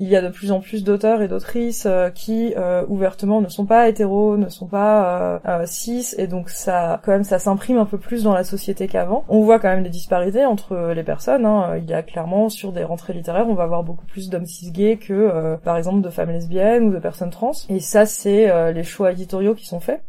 il 0.00 0.08
y 0.08 0.16
a 0.16 0.22
de 0.22 0.28
plus 0.28 0.52
en 0.52 0.60
plus 0.60 0.84
d'auteurs 0.84 1.22
et 1.22 1.28
d'autrices 1.28 1.86
euh, 1.86 2.10
qui 2.10 2.54
euh, 2.56 2.84
ouvertement 2.88 3.40
ne 3.40 3.48
sont 3.48 3.66
pas 3.66 3.88
hétéros, 3.88 4.36
ne 4.36 4.48
sont 4.48 4.66
pas 4.66 5.40
euh, 5.46 5.66
cis, 5.66 6.14
et 6.18 6.26
donc 6.26 6.50
ça, 6.50 7.00
quand 7.04 7.12
même, 7.12 7.24
ça 7.24 7.38
s'imprime 7.38 7.78
un 7.78 7.84
peu 7.84 7.98
plus 7.98 8.22
dans 8.22 8.32
la 8.32 8.44
société 8.44 8.86
qu'avant. 8.86 9.24
On 9.28 9.42
voit 9.42 9.58
quand 9.58 9.68
même 9.68 9.82
des 9.82 9.90
disparités 9.90 10.44
entre 10.44 10.92
les 10.94 11.02
personnes. 11.02 11.44
Hein. 11.44 11.76
Il 11.78 11.88
y 11.88 11.94
a 11.94 12.02
clairement 12.02 12.48
sur 12.48 12.72
des 12.72 12.84
rentrées 12.84 13.12
littéraires, 13.12 13.48
on 13.48 13.54
va 13.54 13.64
avoir 13.64 13.82
beaucoup 13.82 14.06
plus 14.06 14.30
d'hommes 14.30 14.46
cis 14.46 14.70
gays 14.70 14.96
que, 14.96 15.56
par 15.64 15.76
exemple, 15.76 16.00
de 16.00 16.10
femmes 16.10 16.30
lesbiennes 16.30 16.84
ou 16.84 16.92
de 16.92 16.98
personnes 16.98 17.30
trans. 17.30 17.52
Et 17.68 17.80
ça, 17.80 18.06
c'est 18.06 18.72
les 18.72 18.84
choix 18.84 19.12
éditoriaux 19.12 19.54
qui 19.54 19.66
sont 19.66 19.80
faits, 19.80 20.02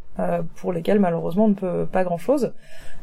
pour 0.56 0.72
lesquels 0.72 1.00
malheureusement 1.00 1.46
on 1.46 1.48
ne 1.48 1.54
peut 1.54 1.86
pas 1.90 2.04
grand-chose. 2.04 2.52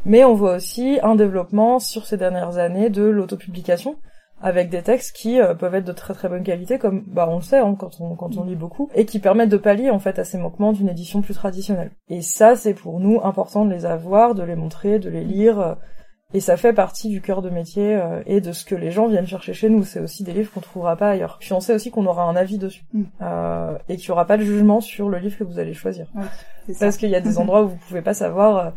Mais 0.05 0.23
on 0.23 0.33
voit 0.33 0.55
aussi 0.55 0.99
un 1.03 1.15
développement 1.15 1.79
sur 1.79 2.05
ces 2.05 2.17
dernières 2.17 2.57
années 2.57 2.89
de 2.89 3.03
l'autopublication 3.03 3.95
avec 4.41 4.69
des 4.69 4.83
textes 4.83 5.15
qui 5.15 5.41
euh, 5.41 5.53
peuvent 5.55 5.75
être 5.75 5.85
de 5.85 5.91
très 5.91 6.13
très 6.13 6.29
bonne 6.29 6.43
qualité, 6.43 6.77
comme 6.77 7.03
bah 7.07 7.27
on 7.29 7.37
le 7.37 7.41
sait 7.41 7.59
hein, 7.59 7.75
quand 7.77 7.99
on 7.99 8.15
quand 8.15 8.37
on 8.37 8.43
lit 8.43 8.55
beaucoup, 8.55 8.89
et 8.93 9.05
qui 9.05 9.19
permettent 9.19 9.49
de 9.49 9.57
pallier 9.57 9.89
en 9.89 9.99
fait 9.99 10.19
à 10.19 10.23
ces 10.23 10.37
manquements 10.37 10.73
d'une 10.73 10.89
édition 10.89 11.21
plus 11.21 11.33
traditionnelle. 11.33 11.91
Et 12.09 12.21
ça, 12.21 12.55
c'est 12.55 12.73
pour 12.73 12.99
nous 12.99 13.19
important 13.23 13.65
de 13.65 13.73
les 13.73 13.85
avoir, 13.85 14.35
de 14.35 14.43
les 14.43 14.55
montrer, 14.55 14.99
de 14.99 15.09
les 15.09 15.23
lire. 15.23 15.59
Euh, 15.59 15.75
et 16.33 16.41
ça 16.41 16.57
fait 16.57 16.73
partie 16.73 17.07
du 17.07 17.21
cœur 17.21 17.41
de 17.41 17.49
métier 17.49 17.95
euh, 17.95 18.21
et 18.25 18.41
de 18.41 18.51
ce 18.51 18.65
que 18.65 18.75
les 18.75 18.91
gens 18.91 19.07
viennent 19.07 19.25
chercher 19.25 19.53
chez 19.53 19.69
nous. 19.69 19.85
C'est 19.85 20.01
aussi 20.01 20.25
des 20.25 20.33
livres 20.33 20.51
qu'on 20.51 20.59
trouvera 20.59 20.97
pas 20.97 21.11
ailleurs. 21.11 21.37
Puis 21.39 21.53
on 21.53 21.61
sait 21.61 21.73
aussi 21.73 21.89
qu'on 21.89 22.05
aura 22.05 22.23
un 22.23 22.35
avis 22.35 22.57
dessus 22.57 22.83
mm. 22.91 23.03
euh, 23.21 23.77
et 23.87 23.95
qu'il 23.95 24.09
y 24.09 24.11
aura 24.11 24.25
pas 24.25 24.35
de 24.35 24.43
jugement 24.43 24.81
sur 24.81 25.07
le 25.07 25.19
livre 25.19 25.37
que 25.37 25.45
vous 25.45 25.57
allez 25.57 25.73
choisir. 25.73 26.07
Parce 26.79 26.97
qu'il 26.97 27.09
y 27.09 27.15
a 27.15 27.21
des 27.21 27.37
endroits 27.37 27.63
où 27.63 27.69
vous 27.69 27.77
pouvez 27.77 28.01
pas 28.01 28.13
savoir 28.13 28.73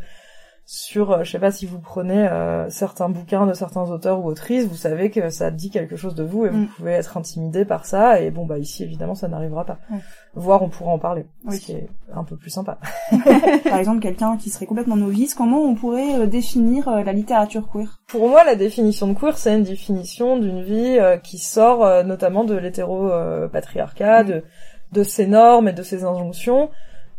sur, 0.73 1.11
euh, 1.11 1.25
je 1.25 1.33
sais 1.33 1.41
pas 1.41 1.51
si 1.51 1.67
vous 1.67 1.81
prenez 1.81 2.29
euh, 2.29 2.71
certains 2.71 3.09
bouquins 3.09 3.45
de 3.45 3.55
certains 3.55 3.91
auteurs 3.91 4.25
ou 4.25 4.29
autrices, 4.29 4.67
vous 4.67 4.77
savez 4.77 5.11
que 5.11 5.29
ça 5.29 5.51
dit 5.51 5.69
quelque 5.69 5.97
chose 5.97 6.15
de 6.15 6.23
vous 6.23 6.47
et 6.47 6.49
vous 6.49 6.59
mm. 6.59 6.69
pouvez 6.69 6.93
être 6.93 7.17
intimidé 7.17 7.65
par 7.65 7.87
ça. 7.87 8.21
Et 8.21 8.31
bon, 8.31 8.47
bah 8.47 8.57
ici 8.57 8.85
évidemment 8.85 9.17
ça 9.17 9.27
n'arrivera 9.27 9.65
pas. 9.65 9.81
Voire 10.35 10.63
on 10.63 10.69
pourra 10.69 10.93
en 10.93 11.01
parler, 11.01 11.27
ce 11.51 11.57
qui 11.57 11.73
est 11.73 11.89
un 12.15 12.23
peu 12.23 12.37
plus 12.37 12.51
sympa. 12.51 12.79
par 13.69 13.79
exemple, 13.81 13.99
quelqu'un 13.99 14.37
qui 14.37 14.49
serait 14.49 14.67
complètement 14.67 14.95
novice, 14.95 15.35
comment 15.35 15.61
on 15.61 15.75
pourrait 15.75 16.21
euh, 16.21 16.27
définir 16.27 16.89
la 16.89 17.13
littérature 17.13 17.69
queer? 17.69 18.01
Pour 18.07 18.29
moi, 18.29 18.45
la 18.45 18.55
définition 18.55 19.09
de 19.09 19.15
queer, 19.15 19.39
c'est 19.39 19.57
une 19.57 19.65
définition 19.65 20.39
d'une 20.39 20.63
vie 20.63 21.01
qui 21.25 21.39
sort 21.39 22.05
notamment 22.05 22.45
de 22.45 22.55
l'hétéro-patriarcat, 22.55 24.23
mm. 24.23 24.27
de, 24.29 24.45
de 24.93 25.03
ses 25.03 25.27
normes 25.27 25.67
et 25.67 25.73
de 25.73 25.83
ses 25.83 26.05
injonctions, 26.05 26.71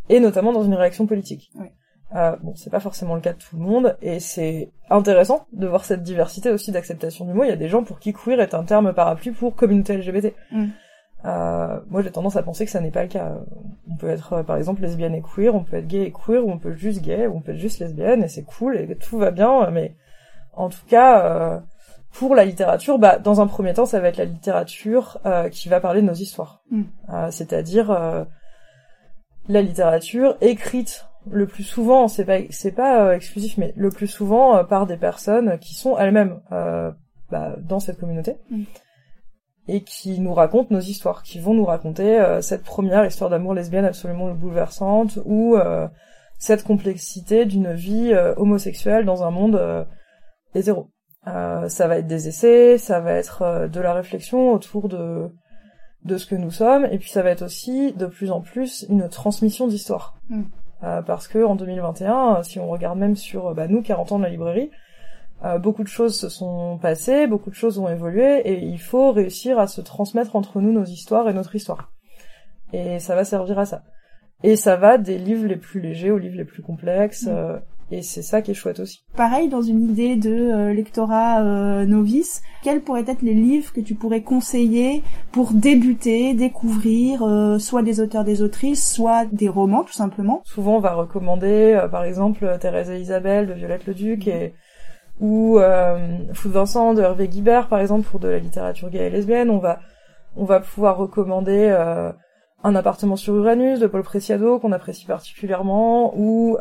et 0.08 0.22
notamment 0.22 0.54
dans 0.54 0.64
une 0.64 0.76
réaction 0.76 1.06
politique. 1.06 1.52
Euh, 2.16 2.36
bon, 2.42 2.54
c'est 2.56 2.70
pas 2.70 2.80
forcément 2.80 3.16
le 3.16 3.22
cas 3.22 3.34
de 3.34 3.38
tout 3.38 3.56
le 3.56 3.62
monde, 3.62 3.96
et 4.02 4.20
c'est 4.20 4.72
intéressant 4.90 5.46
de 5.54 5.68
voir 5.68 5.86
cette 5.86 6.04
diversité 6.04 6.50
aussi 6.50 6.72
d'acceptation 6.72 7.26
du 7.26 7.34
mot. 7.34 7.44
Il 7.44 7.50
y 7.50 7.54
a 7.54 7.58
des 7.58 7.70
gens 7.70 7.84
pour 7.84 8.00
qui 8.00 8.14
queer 8.14 8.40
est 8.42 8.54
un 8.54 8.64
terme 8.64 8.94
parapluie 8.94 9.32
pour 9.32 9.56
communauté 9.56 9.96
LGBT. 9.96 10.36
Mm. 10.52 10.66
Euh, 11.24 11.80
moi, 11.90 12.02
j'ai 12.02 12.12
tendance 12.12 12.36
à 12.36 12.44
penser 12.44 12.66
que 12.66 12.72
ça 12.72 12.82
n'est 12.82 12.92
pas 12.92 13.04
le 13.04 13.10
cas. 13.10 13.38
On 13.90 13.96
peut 13.96 14.10
être, 14.10 14.34
euh, 14.34 14.44
par 14.44 14.58
exemple, 14.58 14.82
lesbienne 14.82 15.16
et 15.16 15.22
queer, 15.22 15.56
on 15.56 15.64
peut 15.64 15.78
être 15.78 15.88
gay 15.88 16.04
et 16.04 16.12
queer, 16.12 16.46
ou 16.46 16.52
on 16.52 16.58
peut 16.58 16.72
être 16.72 16.78
juste 16.78 17.02
gay, 17.02 17.28
ou 17.28 17.38
on 17.38 17.42
peut 17.42 17.54
être 17.54 17.60
juste 17.60 17.80
lesbienne, 17.80 18.24
et 18.24 18.28
c'est 18.28 18.44
cool, 18.44 18.78
et 18.78 18.96
tout 18.96 19.18
va 19.18 19.32
bien, 19.32 19.70
mais 19.72 19.96
en 20.54 20.70
tout 20.70 20.86
cas, 20.88 21.24
euh, 21.26 21.60
pour 22.12 22.36
la 22.36 22.44
littérature, 22.44 23.00
bah, 23.00 23.20
dans 23.20 23.40
un 23.40 23.48
premier 23.48 23.74
temps, 23.74 23.86
ça 23.86 24.02
va 24.02 24.10
être 24.10 24.18
la 24.18 24.26
littérature 24.26 25.20
euh, 25.26 25.48
qui 25.48 25.70
va 25.70 25.80
parler 25.80 26.02
de 26.02 26.08
nos 26.08 26.14
histoires. 26.14 26.62
Mm. 26.72 26.84
C'est-à-dire 27.30 28.26
la 29.48 29.62
littérature 29.62 30.36
écrite 30.42 31.06
le 31.30 31.46
plus 31.46 31.64
souvent, 31.64 32.08
c'est 32.08 32.26
pas 32.26 32.40
c'est 32.50 32.72
pas 32.72 33.06
euh, 33.06 33.16
exclusif, 33.16 33.58
mais 33.58 33.74
le 33.76 33.90
plus 33.90 34.08
souvent 34.08 34.58
euh, 34.58 34.64
par 34.64 34.88
des 34.88 34.98
personnes 34.98 35.60
qui 35.60 35.76
sont 35.76 35.98
elles-mêmes 35.98 36.42
euh, 36.52 36.92
bah, 37.30 37.56
dans 37.62 37.80
cette 37.80 38.00
communauté 38.00 38.38
mm. 38.50 38.64
et 39.68 39.84
qui 39.84 40.20
nous 40.20 40.34
racontent 40.34 40.74
nos 40.74 40.82
histoires, 40.82 41.24
qui 41.24 41.40
vont 41.40 41.54
nous 41.54 41.66
raconter 41.66 42.40
cette 42.42 42.64
première 42.64 43.06
histoire 43.06 43.30
d'amour 43.30 43.54
lesbienne 43.54 43.86
absolument 43.86 44.34
bouleversante 44.34 45.20
ou 45.26 45.56
cette 46.40 46.64
complexité 46.64 47.46
d'une 47.46 47.74
vie 47.74 48.14
homosexuelle 48.38 49.06
dans 49.06 49.24
un 49.24 49.32
monde 49.32 49.88
hétéro. 50.56 50.90
ça 51.26 51.88
va 51.88 52.00
être 52.00 52.08
des 52.08 52.28
essais, 52.28 52.78
ça 52.78 53.00
va 53.00 53.14
être 53.14 53.70
de 53.72 53.80
la 53.80 53.94
réflexion 53.94 54.52
autour 54.52 54.90
de 54.90 55.32
de 56.04 56.18
ce 56.18 56.26
que 56.26 56.36
nous 56.36 56.50
sommes, 56.50 56.86
et 56.86 56.98
puis 56.98 57.12
ça 57.12 57.22
va 57.22 57.30
être 57.30 57.44
aussi 57.44 57.94
de 57.94 58.08
plus 58.08 58.32
en 58.32 58.42
plus 58.42 58.88
une 58.90 59.08
transmission 59.08 59.68
d'histoire. 59.68 60.16
Mm. 60.30 60.44
Euh, 60.84 61.02
parce 61.02 61.28
que 61.28 61.44
en 61.44 61.56
2021, 61.56 62.44
si 62.44 62.60
on 62.60 62.70
regarde 62.70 62.98
même 62.98 63.16
sur 63.16 63.54
bah, 63.54 63.68
nous, 63.68 63.82
40 63.82 64.14
ans 64.14 64.18
de 64.18 64.24
la 64.24 64.30
librairie, 64.30 64.72
euh, 65.44 65.58
beaucoup 65.58 65.84
de 65.84 65.88
choses 65.88 66.20
se 66.20 66.30
sont 66.30 66.78
passées, 66.80 67.26
beaucoup 67.26 67.50
de 67.50 67.56
choses 67.56 67.80
ont 67.80 67.90
évolué, 67.90 68.42
et 68.48 68.60
il 68.64 68.80
faut 68.80 69.12
réussir 69.12 69.58
à 69.58 69.68
se 69.68 69.82
transmettre 69.82 70.36
entre 70.36 70.62
nous 70.62 70.72
nos 70.72 70.86
histoires 70.86 71.28
et 71.30 71.34
notre 71.34 71.56
histoire. 71.56 71.92
Et 72.74 73.00
ça 73.00 73.16
va 73.16 73.26
servir 73.26 73.58
à 73.58 73.66
ça. 73.66 73.84
Et 74.44 74.56
ça 74.56 74.76
va 74.76 74.98
des 74.98 75.18
livres 75.18 75.46
les 75.48 75.58
plus 75.58 75.82
légers 75.82 76.12
aux 76.12 76.18
livres 76.18 76.38
les 76.38 76.46
plus 76.46 76.62
complexes. 76.62 77.26
Mm. 77.26 77.30
Euh, 77.30 77.60
et 77.92 78.02
c'est 78.02 78.22
ça 78.22 78.42
qui 78.42 78.52
est 78.52 78.56
chouette 78.56 78.80
aussi. 78.80 79.04
Pareil, 79.16 79.50
dans 79.50 79.62
une 79.62 79.90
idée 79.90 80.16
de 80.16 80.32
euh, 80.32 80.74
lectorat 80.74 81.42
euh, 81.42 81.86
novice, 81.86 82.42
quels 82.64 82.82
pourraient 82.82 83.04
être 83.06 83.22
les 83.22 83.34
livres 83.34 83.74
que 83.74 83.82
tu 83.82 83.96
pourrais 83.96 84.22
conseiller 84.22 85.04
pour 85.32 85.52
débuter, 85.52 86.34
découvrir 86.34 87.22
euh, 87.24 87.60
soit 87.60 87.84
des 87.84 88.00
auteurs, 88.00 88.24
des 88.24 88.42
autrices, 88.42 88.94
soit 88.94 89.26
des 89.26 89.50
romans 89.50 89.84
tout 89.84 89.94
simplement? 89.94 90.42
Souvent 90.46 90.78
on 90.78 90.80
va 90.80 90.94
recommander 90.94 91.86
par 91.92 92.06
exemple 92.06 92.58
Thérèse 92.62 92.90
et 92.90 93.00
Isabelle 93.00 93.48
de 93.48 93.54
Violette 93.54 93.86
Leduc 93.86 94.28
et 94.28 94.54
ou 95.20 95.60
euh, 95.60 96.18
Fou 96.34 96.48
de 96.48 96.54
Vincent 96.54 96.94
de 96.94 97.02
Hervé 97.02 97.28
Guibert 97.28 97.68
par 97.68 97.80
exemple 97.80 98.08
pour 98.10 98.20
de 98.20 98.30
la 98.30 98.40
littérature 98.40 98.90
gay 98.90 99.08
et 99.08 99.10
lesbienne. 99.10 99.50
On 99.50 99.60
va 99.60 99.80
on 100.38 100.46
va 100.46 100.62
pouvoir 100.62 100.96
recommander 100.96 101.70
un 102.64 102.76
appartement 102.76 103.18
sur 103.18 103.36
Uranus 103.36 103.82
de 103.82 103.88
Paul 103.88 104.02
Preciado 104.02 104.60
qu'on 104.60 104.72
apprécie 104.72 105.06
particulièrement 105.06 106.14
ou 106.16 106.58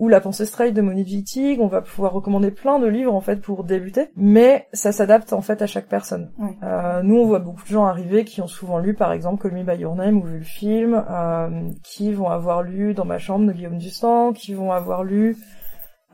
ou 0.00 0.08
La 0.08 0.20
pensée 0.20 0.46
straight 0.46 0.74
de 0.74 0.80
Monique 0.80 1.08
Wittig, 1.08 1.60
on 1.60 1.66
va 1.66 1.82
pouvoir 1.82 2.12
recommander 2.12 2.50
plein 2.50 2.78
de 2.78 2.86
livres 2.86 3.14
en 3.14 3.20
fait 3.20 3.36
pour 3.36 3.64
débuter, 3.64 4.08
mais 4.16 4.66
ça 4.72 4.92
s'adapte 4.92 5.34
en 5.34 5.42
fait 5.42 5.60
à 5.60 5.66
chaque 5.66 5.88
personne. 5.88 6.32
Euh, 6.62 7.02
nous 7.02 7.16
on 7.16 7.26
voit 7.26 7.38
beaucoup 7.38 7.62
de 7.62 7.68
gens 7.68 7.84
arriver 7.84 8.24
qui 8.24 8.40
ont 8.40 8.46
souvent 8.46 8.78
lu 8.78 8.94
par 8.94 9.12
exemple 9.12 9.42
Call 9.42 9.52
Me 9.52 9.62
By 9.62 9.78
Your 9.78 9.94
Name 9.94 10.16
ou 10.16 10.22
vu 10.22 10.38
le 10.38 10.44
film, 10.44 11.04
euh, 11.08 11.68
qui 11.84 12.12
vont 12.14 12.30
avoir 12.30 12.62
lu 12.62 12.94
Dans 12.94 13.04
ma 13.04 13.18
chambre 13.18 13.46
de 13.46 13.52
Guillaume 13.52 13.76
Dustan, 13.76 14.32
qui 14.32 14.54
vont 14.54 14.72
avoir 14.72 15.04
lu 15.04 15.36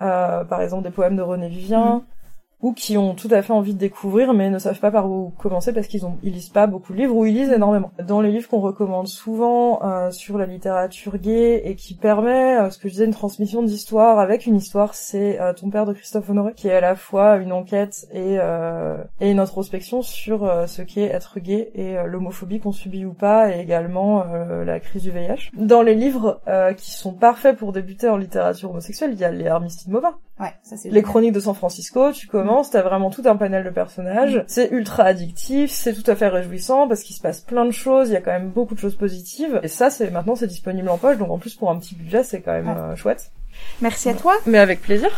euh, 0.02 0.44
par 0.44 0.60
exemple 0.60 0.82
des 0.82 0.90
poèmes 0.90 1.16
de 1.16 1.22
René 1.22 1.48
Vivien, 1.48 2.02
ou 2.62 2.72
qui 2.72 2.96
ont 2.96 3.14
tout 3.14 3.28
à 3.30 3.42
fait 3.42 3.52
envie 3.52 3.74
de 3.74 3.78
découvrir 3.78 4.32
mais 4.32 4.50
ne 4.50 4.58
savent 4.58 4.80
pas 4.80 4.90
par 4.90 5.10
où 5.10 5.32
commencer 5.38 5.72
parce 5.72 5.86
qu'ils 5.86 6.06
ont 6.06 6.16
ils 6.22 6.32
lisent 6.32 6.48
pas 6.48 6.66
beaucoup 6.66 6.92
de 6.92 6.98
livres 6.98 7.14
ou 7.14 7.26
ils 7.26 7.34
lisent 7.34 7.52
énormément. 7.52 7.90
Dans 8.06 8.20
les 8.20 8.32
livres 8.32 8.48
qu'on 8.48 8.60
recommande 8.60 9.08
souvent 9.08 9.82
euh, 9.82 10.10
sur 10.10 10.38
la 10.38 10.46
littérature 10.46 11.18
gay 11.18 11.62
et 11.64 11.74
qui 11.74 11.94
permet 11.94 12.58
euh, 12.58 12.70
ce 12.70 12.78
que 12.78 12.88
je 12.88 12.94
disais 12.94 13.04
une 13.04 13.12
transmission 13.12 13.62
d'histoire 13.62 14.18
avec 14.18 14.46
une 14.46 14.56
histoire, 14.56 14.94
c'est 14.94 15.40
euh, 15.40 15.52
Ton 15.52 15.70
père 15.70 15.84
de 15.84 15.92
Christophe 15.92 16.30
Honoré 16.30 16.54
qui 16.54 16.68
est 16.68 16.72
à 16.72 16.80
la 16.80 16.96
fois 16.96 17.36
une 17.36 17.52
enquête 17.52 18.06
et 18.12 18.36
et 19.20 19.30
une 19.30 19.38
introspection 19.38 20.02
sur 20.02 20.50
ce 20.66 20.82
qu'est 20.82 21.06
être 21.06 21.40
gay 21.40 21.70
et 21.74 21.96
l'homophobie 22.06 22.60
qu'on 22.60 22.72
subit 22.72 23.04
ou 23.04 23.12
pas 23.12 23.54
et 23.54 23.60
également 23.60 24.24
la 24.24 24.80
crise 24.80 25.02
du 25.02 25.10
VIH. 25.10 25.50
Dans 25.54 25.82
les 25.82 25.94
livres 25.94 26.40
qui 26.76 26.90
sont 26.92 27.12
parfaits 27.12 27.56
pour 27.56 27.72
débuter 27.72 28.08
en 28.08 28.16
littérature 28.16 28.70
homosexuelle, 28.70 29.12
il 29.12 29.18
y 29.18 29.24
a 29.24 29.30
les 29.30 29.46
Armistides 29.46 29.90
Mauvin. 29.90 30.14
Ouais, 30.38 30.52
ça 30.62 30.76
c'est 30.76 30.90
Les 30.90 31.02
chroniques 31.02 31.32
de 31.32 31.40
San 31.40 31.54
Francisco, 31.54 32.12
tu 32.12 32.26
commences, 32.26 32.70
t'as 32.70 32.82
vraiment 32.82 33.08
tout 33.08 33.22
un 33.24 33.36
panel 33.36 33.64
de 33.64 33.70
personnages. 33.70 34.44
C'est 34.46 34.70
ultra 34.70 35.04
addictif, 35.04 35.70
c'est 35.70 35.94
tout 35.94 36.08
à 36.10 36.14
fait 36.14 36.28
réjouissant 36.28 36.88
parce 36.88 37.02
qu'il 37.02 37.16
se 37.16 37.22
passe 37.22 37.40
plein 37.40 37.64
de 37.64 37.70
choses, 37.70 38.10
il 38.10 38.12
y 38.12 38.16
a 38.16 38.20
quand 38.20 38.32
même 38.32 38.50
beaucoup 38.50 38.74
de 38.74 38.80
choses 38.80 38.96
positives. 38.96 39.60
Et 39.62 39.68
ça, 39.68 39.88
c'est 39.88 40.10
maintenant 40.10 40.36
c'est 40.36 40.46
disponible 40.46 40.90
en 40.90 40.98
poche, 40.98 41.16
donc 41.16 41.30
en 41.30 41.38
plus 41.38 41.54
pour 41.54 41.70
un 41.70 41.78
petit 41.78 41.94
budget, 41.94 42.22
c'est 42.22 42.42
quand 42.42 42.52
même 42.52 42.68
euh, 42.68 42.96
chouette. 42.96 43.32
Merci 43.80 44.10
à 44.10 44.14
toi. 44.14 44.34
Mais 44.44 44.58
avec 44.58 44.82
plaisir. 44.82 45.10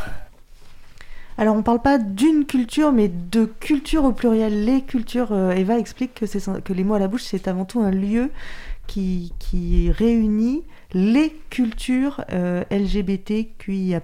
Alors 1.36 1.56
on 1.56 1.62
parle 1.62 1.82
pas 1.82 1.98
d'une 1.98 2.46
culture, 2.46 2.92
mais 2.92 3.08
de 3.08 3.44
culture 3.44 4.04
au 4.04 4.12
pluriel. 4.12 4.64
Les 4.64 4.82
cultures, 4.82 5.32
euh, 5.32 5.50
Eva 5.50 5.78
explique 5.78 6.14
que, 6.14 6.26
c'est, 6.26 6.40
que 6.62 6.72
les 6.72 6.84
mots 6.84 6.94
à 6.94 6.98
la 7.00 7.08
bouche, 7.08 7.24
c'est 7.24 7.48
avant 7.48 7.64
tout 7.64 7.80
un 7.80 7.90
lieu 7.90 8.30
qui, 8.86 9.32
qui 9.40 9.90
réunit 9.90 10.64
les 10.92 11.30
cultures 11.50 12.24
euh, 12.32 12.64
LGBTQIA+. 12.70 14.00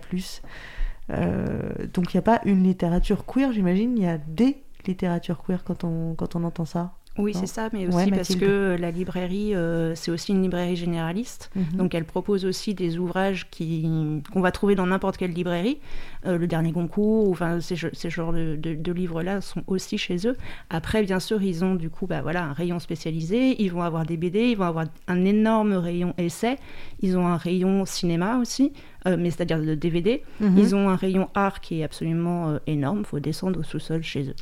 Euh, 1.10 1.86
donc 1.92 2.14
il 2.14 2.16
n'y 2.16 2.20
a 2.20 2.22
pas 2.22 2.40
une 2.44 2.62
littérature 2.62 3.26
queer, 3.26 3.52
j'imagine, 3.52 3.96
il 3.96 4.04
y 4.04 4.08
a 4.08 4.18
des 4.18 4.62
littératures 4.86 5.42
queer 5.42 5.64
quand 5.64 5.84
on, 5.84 6.14
quand 6.14 6.36
on 6.36 6.44
entend 6.44 6.64
ça. 6.64 6.94
Oui, 7.16 7.32
c'est 7.32 7.46
ça, 7.46 7.68
mais 7.72 7.86
aussi 7.86 8.10
parce 8.10 8.34
que 8.34 8.76
la 8.78 8.90
librairie, 8.90 9.54
euh, 9.54 9.94
c'est 9.94 10.10
aussi 10.10 10.32
une 10.32 10.42
librairie 10.42 10.74
généraliste. 10.74 11.48
Mhm. 11.54 11.76
Donc 11.76 11.94
elle 11.94 12.04
propose 12.04 12.44
aussi 12.44 12.74
des 12.74 12.98
ouvrages 12.98 13.48
qui, 13.50 13.88
qu'on 14.32 14.40
va 14.40 14.50
trouver 14.50 14.74
dans 14.74 14.86
n'importe 14.86 15.16
quelle 15.16 15.30
librairie. 15.30 15.78
Euh, 16.26 16.38
le 16.38 16.48
dernier 16.48 16.72
Goncourt, 16.72 17.30
enfin, 17.30 17.60
ces, 17.60 17.76
ces 17.92 18.10
genres 18.10 18.32
de, 18.32 18.56
de, 18.56 18.92
livres-là 18.92 19.40
sont 19.40 19.62
aussi 19.68 19.96
chez 19.96 20.26
eux. 20.26 20.36
Après, 20.70 21.04
bien 21.04 21.20
sûr, 21.20 21.40
ils 21.40 21.64
ont 21.64 21.76
du 21.76 21.88
coup 21.88 22.08
bah, 22.08 22.20
voilà, 22.20 22.46
un 22.46 22.52
rayon 22.52 22.80
spécialisé. 22.80 23.62
Ils 23.62 23.70
vont 23.70 23.82
avoir 23.82 24.04
des 24.04 24.16
BD, 24.16 24.48
ils 24.48 24.56
vont 24.56 24.64
avoir 24.64 24.86
un 25.06 25.24
énorme 25.24 25.74
rayon 25.74 26.14
essai. 26.18 26.58
Ils 27.00 27.16
ont 27.16 27.28
un 27.28 27.36
rayon 27.36 27.84
cinéma 27.84 28.38
aussi. 28.38 28.72
Euh, 29.06 29.16
mais 29.18 29.30
c'est-à-dire 29.30 29.60
de 29.60 29.74
DVD. 29.74 30.22
Mhm. 30.40 30.58
Ils 30.58 30.74
ont 30.74 30.88
un 30.88 30.96
rayon 30.96 31.28
art 31.34 31.60
qui 31.60 31.80
est 31.80 31.84
absolument 31.84 32.50
euh, 32.50 32.58
énorme. 32.66 33.00
Il 33.00 33.04
faut 33.04 33.20
descendre 33.20 33.60
au 33.60 33.62
sous-sol 33.62 34.02
chez 34.02 34.30
eux. 34.30 34.34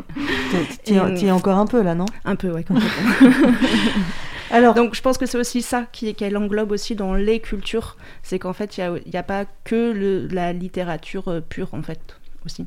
tu 0.84 0.94
es 0.94 1.30
encore 1.30 1.56
un 1.56 1.66
peu 1.66 1.82
là, 1.82 1.94
non? 1.94 2.04
Un 2.24 2.36
peu, 2.36 2.50
complètement. 2.50 2.80
Alors, 4.50 4.74
donc 4.74 4.94
je 4.94 5.00
pense 5.00 5.16
que 5.16 5.24
c'est 5.24 5.38
aussi 5.38 5.62
ça 5.62 5.86
qui 5.90 6.14
qu'elle 6.14 6.36
englobe 6.36 6.72
aussi 6.72 6.94
dans 6.94 7.14
les 7.14 7.40
cultures, 7.40 7.96
c'est 8.22 8.38
qu'en 8.38 8.52
fait 8.52 8.76
il 8.76 9.00
n'y 9.06 9.16
a, 9.16 9.20
a, 9.20 9.22
pas 9.22 9.46
que 9.64 9.92
le, 9.92 10.26
la 10.26 10.52
littérature 10.52 11.28
euh, 11.28 11.40
pure 11.40 11.72
en 11.72 11.80
fait 11.80 12.18
aussi. 12.44 12.66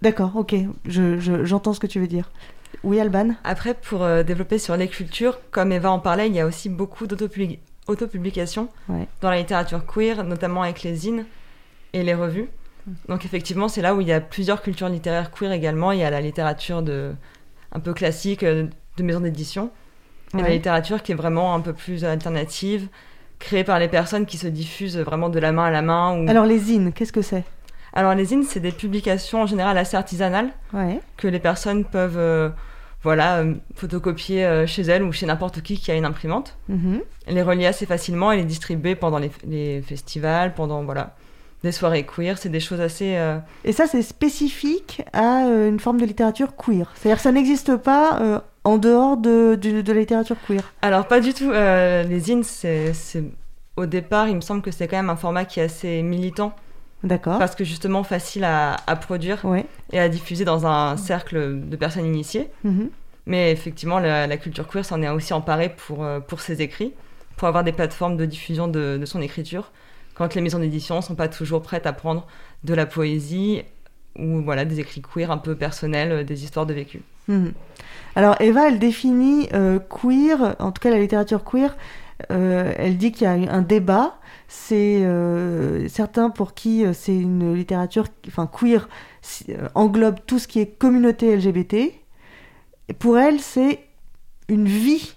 D'accord, 0.00 0.32
ok, 0.34 0.54
j'entends 0.86 1.72
je, 1.72 1.76
ce 1.76 1.80
que 1.80 1.86
tu 1.86 2.00
veux 2.00 2.06
dire. 2.06 2.30
Oui, 2.82 2.98
Alban? 2.98 3.34
Après, 3.44 3.74
pour 3.74 4.06
développer 4.24 4.56
sur 4.56 4.74
les 4.78 4.88
cultures, 4.88 5.38
comme 5.50 5.72
Eva 5.72 5.90
en 5.90 5.98
parlait, 5.98 6.28
il 6.28 6.34
y 6.34 6.40
a 6.40 6.46
aussi 6.46 6.70
beaucoup 6.70 7.06
autopublication 7.90 8.68
dans 9.20 9.30
la 9.30 9.36
littérature 9.36 9.84
queer, 9.84 10.24
notamment 10.24 10.62
avec 10.62 10.82
les 10.82 10.94
zines 10.94 11.26
et 11.92 12.02
les 12.02 12.14
revues. 12.14 12.48
Donc 13.08 13.24
effectivement, 13.24 13.68
c'est 13.68 13.82
là 13.82 13.94
où 13.94 14.00
il 14.00 14.06
y 14.06 14.12
a 14.12 14.20
plusieurs 14.20 14.62
cultures 14.62 14.88
littéraires 14.88 15.30
queer 15.30 15.52
également. 15.52 15.92
Il 15.92 15.98
y 15.98 16.04
a 16.04 16.10
la 16.10 16.20
littérature 16.20 16.82
de, 16.82 17.12
un 17.72 17.80
peu 17.80 17.92
classique 17.92 18.42
euh, 18.42 18.66
de 18.96 19.02
maison 19.02 19.20
d'édition, 19.20 19.70
et 20.36 20.42
la 20.42 20.50
littérature 20.50 21.02
qui 21.02 21.12
est 21.12 21.16
vraiment 21.16 21.54
un 21.54 21.60
peu 21.60 21.72
plus 21.72 22.04
alternative, 22.04 22.88
créée 23.38 23.64
par 23.64 23.78
les 23.78 23.88
personnes 23.88 24.26
qui 24.26 24.38
se 24.38 24.46
diffusent 24.46 24.98
vraiment 24.98 25.28
de 25.28 25.38
la 25.38 25.52
main 25.52 25.64
à 25.64 25.70
la 25.70 25.82
main. 25.82 26.26
Alors 26.28 26.46
les 26.46 26.58
zines, 26.58 26.92
qu'est-ce 26.92 27.12
que 27.12 27.22
c'est? 27.22 27.44
Alors 27.92 28.14
les 28.14 28.26
zines, 28.26 28.44
c'est 28.44 28.60
des 28.60 28.72
publications 28.72 29.42
en 29.42 29.46
général 29.46 29.76
assez 29.76 29.96
artisanales 29.96 30.50
que 31.16 31.28
les 31.28 31.40
personnes 31.40 31.84
peuvent... 31.84 32.52
Voilà, 33.02 33.38
euh, 33.38 33.54
photocopier 33.74 34.44
euh, 34.44 34.66
chez 34.66 34.82
elle 34.82 35.02
ou 35.02 35.12
chez 35.12 35.24
n'importe 35.24 35.62
qui 35.62 35.78
qui 35.78 35.90
a 35.90 35.94
une 35.94 36.04
imprimante. 36.04 36.58
Mhm. 36.68 37.00
Les 37.28 37.42
relier 37.42 37.66
assez 37.66 37.86
facilement 37.86 38.30
et 38.32 38.36
les 38.36 38.44
distribuer 38.44 38.94
pendant 38.94 39.18
les, 39.18 39.82
festivals, 39.82 40.52
pendant 40.54 40.84
voilà, 40.84 41.14
des 41.62 41.72
soirées 41.72 42.04
queer. 42.04 42.36
C'est 42.36 42.50
des 42.50 42.60
choses 42.60 42.80
assez. 42.80 43.16
Euh, 43.16 43.38
et 43.64 43.72
ça, 43.72 43.86
c'est 43.86 44.02
spécifique 44.02 45.02
à 45.12 45.44
une 45.46 45.80
forme 45.80 46.00
de 46.00 46.04
littérature 46.04 46.54
queer. 46.56 46.92
C'est-à-dire 46.94 47.16
que 47.16 47.22
ça 47.22 47.32
n'existe 47.32 47.76
pas 47.76 48.42
en 48.64 48.76
dehors 48.76 49.16
de, 49.16 49.54
de, 49.54 49.92
la 49.92 50.00
littérature 50.00 50.36
queer. 50.46 50.72
Alors, 50.82 51.06
pas 51.06 51.20
du 51.20 51.32
tout. 51.32 51.50
les 51.50 52.20
zines, 52.20 52.44
c'est. 52.44 52.92
Au 53.76 53.86
départ, 53.86 54.28
il 54.28 54.36
me 54.36 54.40
semble 54.42 54.60
que 54.60 54.70
c'est 54.70 54.88
quand 54.88 54.96
même 54.96 55.08
un 55.08 55.16
format 55.16 55.46
qui 55.46 55.60
est 55.60 55.62
assez 55.62 56.02
militant. 56.02 56.54
D'accord. 57.02 57.38
Parce 57.38 57.54
que 57.54 57.64
justement 57.64 58.04
facile 58.04 58.44
à, 58.44 58.76
produire 59.00 59.42
et 59.92 59.98
à 59.98 60.08
diffuser 60.08 60.44
dans 60.44 60.66
un 60.66 60.96
cercle 60.96 61.68
de 61.68 61.76
personnes 61.76 62.06
initiées. 62.06 62.50
Mhm. 62.64 62.90
Mais 63.26 63.52
effectivement, 63.52 63.98
la, 64.00 64.36
culture 64.36 64.66
queer 64.66 64.84
s'en 64.84 65.02
est 65.02 65.08
aussi 65.08 65.32
emparée 65.32 65.70
pour, 65.70 66.04
euh, 66.04 66.20
pour 66.20 66.40
ses 66.40 66.62
écrits, 66.62 66.92
pour 67.36 67.48
avoir 67.48 67.64
des 67.64 67.72
plateformes 67.72 68.16
de 68.16 68.26
diffusion 68.26 68.68
de, 68.68 69.00
son 69.04 69.20
écriture, 69.20 69.70
quand 70.14 70.34
les 70.34 70.40
maisons 70.40 70.58
d'édition 70.58 70.96
ne 70.96 71.00
sont 71.00 71.14
pas 71.14 71.28
toujours 71.28 71.62
prêtes 71.62 71.86
à 71.86 71.92
prendre 71.92 72.26
de 72.64 72.74
la 72.74 72.86
poésie 72.86 73.62
ou 74.18 74.42
voilà, 74.42 74.64
des 74.64 74.80
écrits 74.80 75.00
queer 75.00 75.30
un 75.30 75.38
peu 75.38 75.54
personnels, 75.54 76.12
euh, 76.12 76.24
des 76.24 76.44
histoires 76.44 76.66
de 76.66 76.74
vécu. 76.74 77.02
Mhm. 77.28 77.52
Alors 78.16 78.36
Eva, 78.40 78.68
elle 78.68 78.78
définit 78.78 79.48
euh, 79.54 79.78
queer, 79.78 80.56
en 80.58 80.72
tout 80.72 80.80
cas 80.80 80.90
la 80.90 80.98
littérature 80.98 81.44
queer, 81.44 81.76
elle 82.28 82.96
dit 82.98 83.12
qu'il 83.12 83.22
y 83.22 83.26
a 83.26 83.32
un 83.32 83.62
débat 83.62 84.20
c'est 84.50 85.04
euh, 85.04 85.86
certains 85.86 86.28
pour 86.28 86.54
qui 86.54 86.84
euh, 86.84 86.92
c'est 86.92 87.16
une 87.16 87.54
littérature, 87.54 88.06
enfin 88.26 88.48
queer, 88.48 88.88
euh, 89.48 89.68
englobe 89.76 90.16
tout 90.26 90.40
ce 90.40 90.48
qui 90.48 90.58
est 90.58 90.66
communauté 90.66 91.36
LGBT. 91.36 91.92
pour 92.98 93.16
elle, 93.16 93.38
c'est 93.38 93.78
une 94.48 94.66
vie 94.66 95.14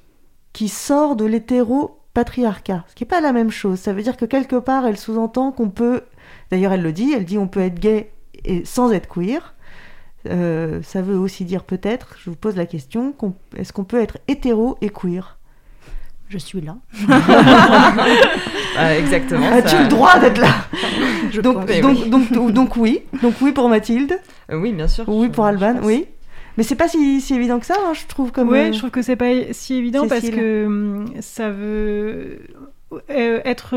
qui 0.53 0.69
sort 0.69 1.15
de 1.15 1.25
l'hétéro-patriarcat, 1.25 2.85
ce 2.87 2.93
qui 2.93 3.03
n'est 3.03 3.07
pas 3.07 3.21
la 3.21 3.33
même 3.33 3.49
chose. 3.49 3.79
Ça 3.79 3.91
veut 3.91 4.03
dire 4.03 4.17
que 4.17 4.25
quelque 4.25 4.55
part, 4.55 4.85
elle 4.85 4.97
sous-entend 4.97 5.51
qu'on 5.51 5.71
peut, 5.71 6.03
d'ailleurs 6.51 6.71
elle 6.71 6.83
le 6.83 6.93
dit, 6.93 7.13
elle 7.13 7.25
dit 7.25 7.39
on 7.39 7.47
peut 7.47 7.61
être 7.61 7.79
gay 7.79 8.11
et 8.45 8.63
sans 8.65 8.91
être 8.91 9.09
queer. 9.09 9.55
ça 10.25 11.01
veut 11.01 11.17
aussi 11.17 11.43
dire 11.43 11.63
peut-être, 11.63 12.17
je 12.19 12.29
vous 12.29 12.35
pose 12.35 12.55
la 12.55 12.67
question, 12.67 13.15
est-ce 13.57 13.73
qu'on 13.73 13.83
peut 13.83 13.99
être 13.99 14.19
hétéro 14.27 14.77
et 14.81 14.89
queer? 14.89 15.39
Je 16.33 16.37
suis 16.39 16.61
là. 16.61 16.75
Ah, 18.75 18.97
exactement. 18.97 19.51
As-tu 19.51 19.77
le 19.77 19.87
droit 19.87 20.17
d'être 20.17 20.41
là 20.41 20.47
donc, 21.43 21.67
donc, 22.09 22.51
donc, 22.51 22.75
oui. 22.75 23.01
Donc 23.21 23.35
oui 23.39 23.51
pour 23.51 23.69
Mathilde. 23.69 24.19
Euh, 24.51 24.57
oui, 24.57 24.73
bien 24.73 24.87
sûr. 24.87 25.03
Oui 25.07 25.29
pour 25.29 25.45
Alban, 25.45 25.75
oui. 25.83 26.07
Mais 26.57 26.63
c'est 26.63 26.75
pas 26.75 26.87
si, 26.87 27.21
si, 27.21 27.35
évident 27.35 27.59
que 27.59 27.67
ça, 27.67 27.75
hein, 27.79 27.93
je 27.93 28.07
trouve. 28.07 28.31
Comme, 28.31 28.49
oui, 28.49 28.57
euh, 28.57 28.71
je 28.71 28.79
trouve 28.79 28.89
que 28.89 29.03
c'est 29.03 29.15
pas 29.15 29.31
si 29.51 29.75
évident 29.75 30.07
parce 30.07 30.27
que 30.27 30.65
hum, 30.65 31.05
ça 31.19 31.51
veut 31.51 32.39
euh, 33.11 33.41
être 33.45 33.75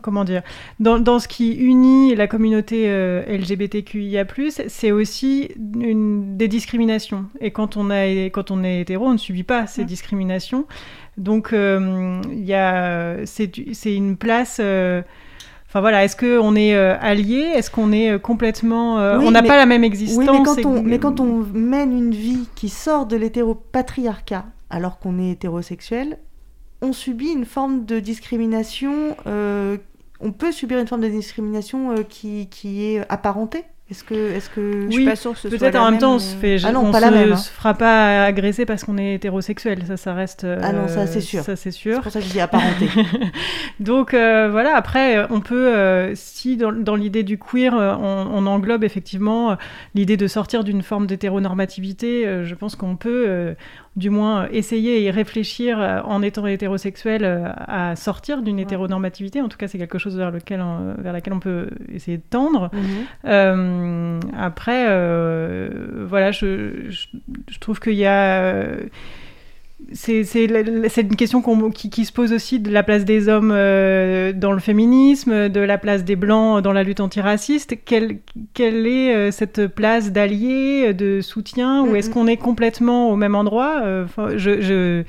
comment 0.00 0.24
dire 0.24 0.42
dans, 0.78 0.98
dans, 0.98 1.18
ce 1.18 1.26
qui 1.26 1.52
unit 1.52 2.14
la 2.14 2.26
communauté 2.26 2.88
LGBTQIA+, 3.26 4.26
c'est 4.68 4.92
aussi 4.92 5.48
une, 5.80 6.36
des 6.36 6.48
discriminations. 6.48 7.24
Et 7.40 7.52
quand 7.52 7.78
on, 7.78 7.88
a, 7.90 8.04
quand 8.26 8.50
on 8.50 8.64
est 8.64 8.82
hétéro, 8.82 9.06
on 9.06 9.12
ne 9.14 9.18
subit 9.18 9.44
pas 9.44 9.66
ces 9.66 9.82
mmh. 9.82 9.86
discriminations. 9.86 10.66
Donc, 11.16 11.52
euh, 11.52 13.22
c'est 13.24 13.94
une 13.94 14.16
place. 14.16 14.58
Euh, 14.60 15.02
enfin 15.66 15.80
voilà, 15.80 16.04
est-ce 16.04 16.16
qu'on 16.16 16.54
est, 16.56 16.74
euh, 16.74 16.96
allié? 17.00 17.40
Est-ce 17.54 17.70
qu'on 17.70 17.92
est 17.92 18.20
complètement. 18.20 18.96
on 18.96 19.30
n'a 19.30 19.42
pas 19.42 19.56
la 19.56 19.66
même 19.66 19.84
existence? 19.84 20.18
Oui, 20.18 20.26
mais 20.30 20.44
quand, 20.44 20.66
on, 20.66 20.82
mais 20.82 20.98
quand 20.98 21.20
on 21.20 21.44
mène 21.54 21.92
une 21.92 22.14
vie 22.14 22.48
qui 22.54 22.68
sort 22.68 23.06
de 23.06 23.16
l'hétéropatriarcat 23.16 24.46
alors 24.68 24.98
qu'on 24.98 25.18
est 25.18 25.30
hétérosexuel, 25.30 26.18
on 26.82 26.92
subit 26.92 27.30
une 27.30 27.46
forme 27.46 27.84
de 27.86 28.00
discrimination. 28.00 29.16
on 29.24 30.32
peut 30.32 30.52
subir 30.52 30.78
une 30.78 30.86
forme 30.86 31.02
de 31.02 31.08
discrimination 31.08 31.94
qui, 32.08 32.48
qui 32.48 32.84
est 32.84 33.10
apparentée 33.10 33.64
est-ce 33.88 34.02
que, 34.02 34.32
est-ce 34.32 34.50
que, 34.50 34.60
oui, 34.60 34.86
je 34.90 34.96
suis 34.96 35.04
pas 35.04 35.16
sûre 35.16 35.32
que 35.32 35.38
ce 35.38 35.48
peut-être 35.48 35.76
en 35.76 35.90
même 35.90 36.00
temps, 36.00 36.16
on 36.16 36.18
se 36.18 36.34
fait, 36.34 36.56
ah 36.64 36.72
non, 36.72 36.90
pas 36.90 36.98
la 36.98 37.12
même, 37.12 37.32
hein. 37.32 37.36
se 37.36 37.50
fera 37.50 37.74
pas 37.74 38.24
agresser 38.24 38.66
parce 38.66 38.82
qu'on 38.82 38.98
est 38.98 39.14
hétérosexuel, 39.14 39.84
ça, 39.86 39.96
ça 39.96 40.12
reste. 40.12 40.44
ah 40.44 40.72
non, 40.72 40.88
ça 40.88 41.06
c'est 41.06 41.20
sûr. 41.20 41.44
Ça 41.44 41.54
c'est 41.54 41.70
sûr. 41.70 41.96
C'est 41.96 42.02
pour 42.02 42.12
ça 42.12 42.20
que 42.20 42.26
je 42.26 42.32
dis 42.32 42.40
apparenté. 42.40 42.88
Donc 43.80 44.14
euh, 44.14 44.48
voilà, 44.50 44.74
après, 44.76 45.26
on 45.30 45.40
peut, 45.40 45.74
euh, 45.74 46.12
si 46.14 46.56
dans, 46.56 46.72
dans 46.72 46.96
l'idée 46.96 47.22
du 47.22 47.38
queer, 47.38 47.74
euh, 47.74 47.94
on, 47.94 48.28
on, 48.32 48.46
englobe 48.46 48.84
effectivement 48.84 49.56
l'idée 49.94 50.16
de 50.16 50.26
sortir 50.26 50.64
d'une 50.64 50.82
forme 50.82 51.06
d'hétéronormativité, 51.06 52.44
je 52.44 52.54
pense 52.54 52.74
qu'on 52.76 52.96
peut 52.96 53.54
du 53.96 54.10
moins 54.10 54.48
essayer 54.50 55.04
et 55.04 55.10
réfléchir 55.10 55.78
en 56.04 56.22
étant 56.22 56.46
hétérosexuel 56.46 57.24
à 57.56 57.96
sortir 57.96 58.42
d'une 58.42 58.58
hétéronormativité. 58.58 59.40
En 59.40 59.48
tout 59.48 59.56
cas, 59.56 59.68
c'est 59.68 59.78
quelque 59.78 59.98
chose 59.98 60.16
vers 60.16 60.30
lequel 60.30 60.60
on, 60.60 60.94
vers 60.98 61.12
laquelle 61.12 61.32
on 61.32 61.40
peut 61.40 61.70
essayer 61.92 62.18
de 62.18 62.22
tendre. 62.28 62.70
Mhm. 63.24 64.20
après, 64.36 64.84
voilà, 66.04 66.30
je, 66.30 66.90
je, 66.90 67.58
trouve 67.58 67.80
qu'il 67.80 67.94
y 67.94 68.06
a 68.06 68.76
c'est 69.92 71.02
une 71.02 71.16
question 71.16 71.42
qui, 71.70 72.04
se 72.06 72.12
pose 72.12 72.32
aussi 72.32 72.60
de 72.60 72.70
la 72.70 72.82
place 72.82 73.04
des 73.04 73.28
hommes 73.28 73.52
euh, 73.52 74.32
dans 74.32 74.52
le 74.52 74.58
féminisme, 74.58 75.50
de 75.50 75.60
la 75.60 75.76
place 75.76 76.02
des 76.02 76.16
blancs 76.16 76.62
dans 76.62 76.72
la 76.72 76.82
lutte 76.82 77.00
antiraciste. 77.00 77.76
Quelle, 77.84 78.18
quelle 78.54 78.86
est 78.86 79.14
euh, 79.14 79.30
cette 79.30 79.66
place 79.66 80.12
d'allié, 80.12 80.94
de 80.94 81.20
soutien, 81.20 81.82
ou 81.82 81.94
est-ce 81.94 82.08
qu'on 82.08 82.26
est 82.26 82.38
complètement 82.38 83.10
au 83.10 83.16
même 83.16 83.34
endroit 83.34 83.82
euh, 83.84 84.06
je, 84.36 84.62
je, 84.62 85.04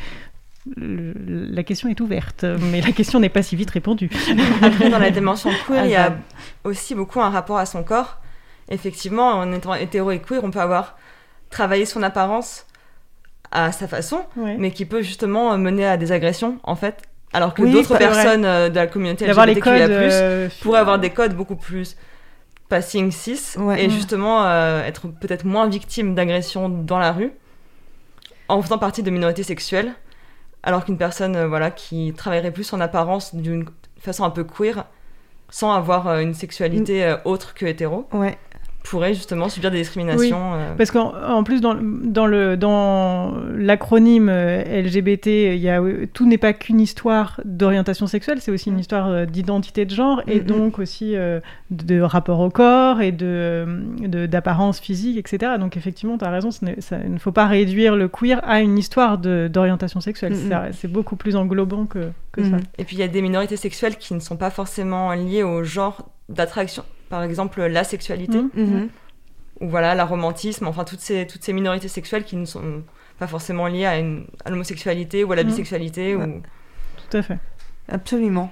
La 0.75 1.63
question 1.63 1.88
est 1.88 2.01
ouverte, 2.01 2.43
mais 2.71 2.82
la 2.82 2.91
question 2.91 3.21
n'est 3.21 3.30
pas 3.30 3.43
si 3.43 3.56
vite 3.56 3.71
répondue. 3.71 4.10
Après, 4.62 4.89
dans 4.89 4.99
la 4.99 5.12
dimension 5.12 5.49
queer, 5.65 5.86
il 5.86 5.91
y 5.91 5.95
a 5.95 6.17
aussi 6.65 6.93
beaucoup 6.93 7.21
un 7.21 7.30
rapport 7.30 7.58
à 7.58 7.65
son 7.65 7.84
corps. 7.84 8.17
Effectivement, 8.69 9.30
en 9.30 9.53
étant 9.53 9.73
hétéro 9.75 10.12
et 10.12 10.19
queer, 10.19 10.43
on 10.43 10.51
peut 10.51 10.60
avoir 10.60 10.97
travaillé 11.49 11.86
son 11.86 12.03
apparence 12.03 12.67
à 13.51 13.71
sa 13.71 13.88
façon, 13.88 14.25
mais 14.36 14.71
qui 14.71 14.86
peut 14.86 15.01
justement 15.01 15.57
mener 15.57 15.86
à 15.86 15.97
des 15.97 16.12
agressions, 16.12 16.60
en 16.63 16.75
fait. 16.75 17.03
Alors 17.33 17.53
que 17.53 17.62
d'autres 17.62 17.97
personnes 17.97 18.45
euh, 18.45 18.69
de 18.69 18.75
la 18.75 18.88
communauté 18.88 19.27
LGBTQIA+, 19.27 19.88
euh, 19.89 20.49
pourraient 20.62 20.79
avoir 20.79 20.97
des 20.97 21.10
codes 21.10 21.36
beaucoup 21.36 21.55
plus 21.55 21.97
passing 22.69 23.12
cis 23.12 23.55
et 23.77 23.89
justement 23.89 24.45
euh, 24.45 24.83
être 24.83 25.07
peut-être 25.07 25.45
moins 25.45 25.67
victimes 25.67 26.15
d'agressions 26.15 26.69
dans 26.69 26.99
la 26.99 27.12
rue 27.12 27.31
en 28.49 28.62
faisant 28.62 28.77
partie 28.77 29.03
de 29.03 29.10
minorités 29.10 29.43
sexuelles, 29.43 29.93
alors 30.63 30.86
qu'une 30.86 30.97
personne 30.97 31.45
voilà 31.45 31.69
qui 31.69 32.13
travaillerait 32.15 32.51
plus 32.51 32.71
en 32.73 32.79
apparence 32.79 33.36
d'une 33.36 33.65
façon 33.99 34.23
un 34.23 34.29
peu 34.29 34.43
queer 34.43 34.86
sans 35.49 35.73
avoir 35.73 36.19
une 36.19 36.33
sexualité 36.33 37.15
autre 37.25 37.53
que 37.53 37.65
hétéro. 37.65 38.07
Ouais 38.13 38.38
pourraient 38.89 39.13
justement 39.13 39.50
subir 39.50 39.71
des 39.71 39.80
discriminations. 39.80 40.52
Oui, 40.52 40.60
euh. 40.60 40.76
Parce 40.78 40.91
qu'en 40.91 41.43
plus, 41.43 41.62
dans, 41.62 41.76
dans, 41.76 42.26
le, 42.26 42.58
dans 42.58 43.34
l'acronyme 43.56 44.30
euh, 44.30 44.63
LGBT, 44.63 45.28
il 45.28 45.58
y 45.58 45.69
a, 45.69 45.82
tout 46.13 46.28
n'est 46.28 46.38
pas 46.38 46.54
qu'une 46.54 46.80
histoire 46.80 47.41
d'orientation 47.45 48.08
sexuelle, 48.08 48.39
c'est 48.41 48.52
aussi 48.52 48.69
une 48.69 48.80
histoire 48.80 49.08
euh, 49.08 49.26
d'identité 49.26 49.86
de 49.86 49.93
genre 49.93 50.21
et 50.28 50.39
donc 50.39 50.80
aussi 50.80 51.15
de 51.69 52.02
rapport 52.02 52.39
au 52.39 52.50
corps 52.50 53.02
et 53.02 53.12
de, 53.12 53.65
d'apparence 54.28 54.80
physique, 54.80 55.17
etc. 55.17 55.54
Donc 55.60 55.78
effectivement, 55.78 56.17
tu 56.17 56.26
as 56.26 56.30
raison, 56.30 56.50
il 56.62 57.13
ne 57.13 57.19
faut 57.19 57.32
pas 57.32 57.47
réduire 57.47 57.95
le 57.95 58.08
queer 58.08 58.39
à 58.43 58.62
une 58.62 58.78
histoire 58.78 59.17
d'orientation 59.17 60.02
sexuelle. 60.02 60.36
C'est 60.73 60.91
beaucoup 60.91 61.15
plus 61.15 61.36
englobant 61.36 61.86
que, 61.86 62.10
que 62.32 62.43
ça. 62.43 62.58
Et 62.78 62.84
puis 62.84 62.95
il 62.95 63.00
y 63.00 63.04
a 63.04 63.08
des 63.08 63.21
minorités 63.21 63.58
sexuelles 63.58 63.97
qui 63.97 64.13
ne 64.13 64.19
sont 64.19 64.38
pas 64.38 64.50
forcément 64.50 65.12
liées 65.13 65.43
au 65.43 65.63
genre 65.63 66.10
d'attraction 66.30 66.84
par 67.10 67.24
exemple 67.24 67.63
la 67.65 67.84
sexualité, 67.84 68.41
mmh. 68.41 68.50
Mmh. 68.56 68.89
ou 69.62 69.70
voilà, 69.70 69.96
la 69.96 70.06
romantisme, 70.06 70.67
enfin 70.67 70.84
toutes 70.84 71.00
ces, 71.00 71.28
toutes 71.28 71.43
ces 71.43 71.54
minorités 71.54 71.88
sexuelles 71.88 72.24
qui 72.24 72.36
ne 72.36 72.46
sont 72.46 72.84
pas 73.20 73.28
forcément 73.28 73.67
liées 73.67 73.86
à, 73.86 74.50
l'homosexualité 74.50 75.24
ou 75.24 75.32
à 75.32 75.36
la 75.36 75.43
mmh. 75.43 75.48
bisexualité. 75.48 76.15
Ou... 76.15 76.41
Tout 77.10 77.17
à 77.17 77.22
fait. 77.22 77.39
Absolument. 77.89 78.52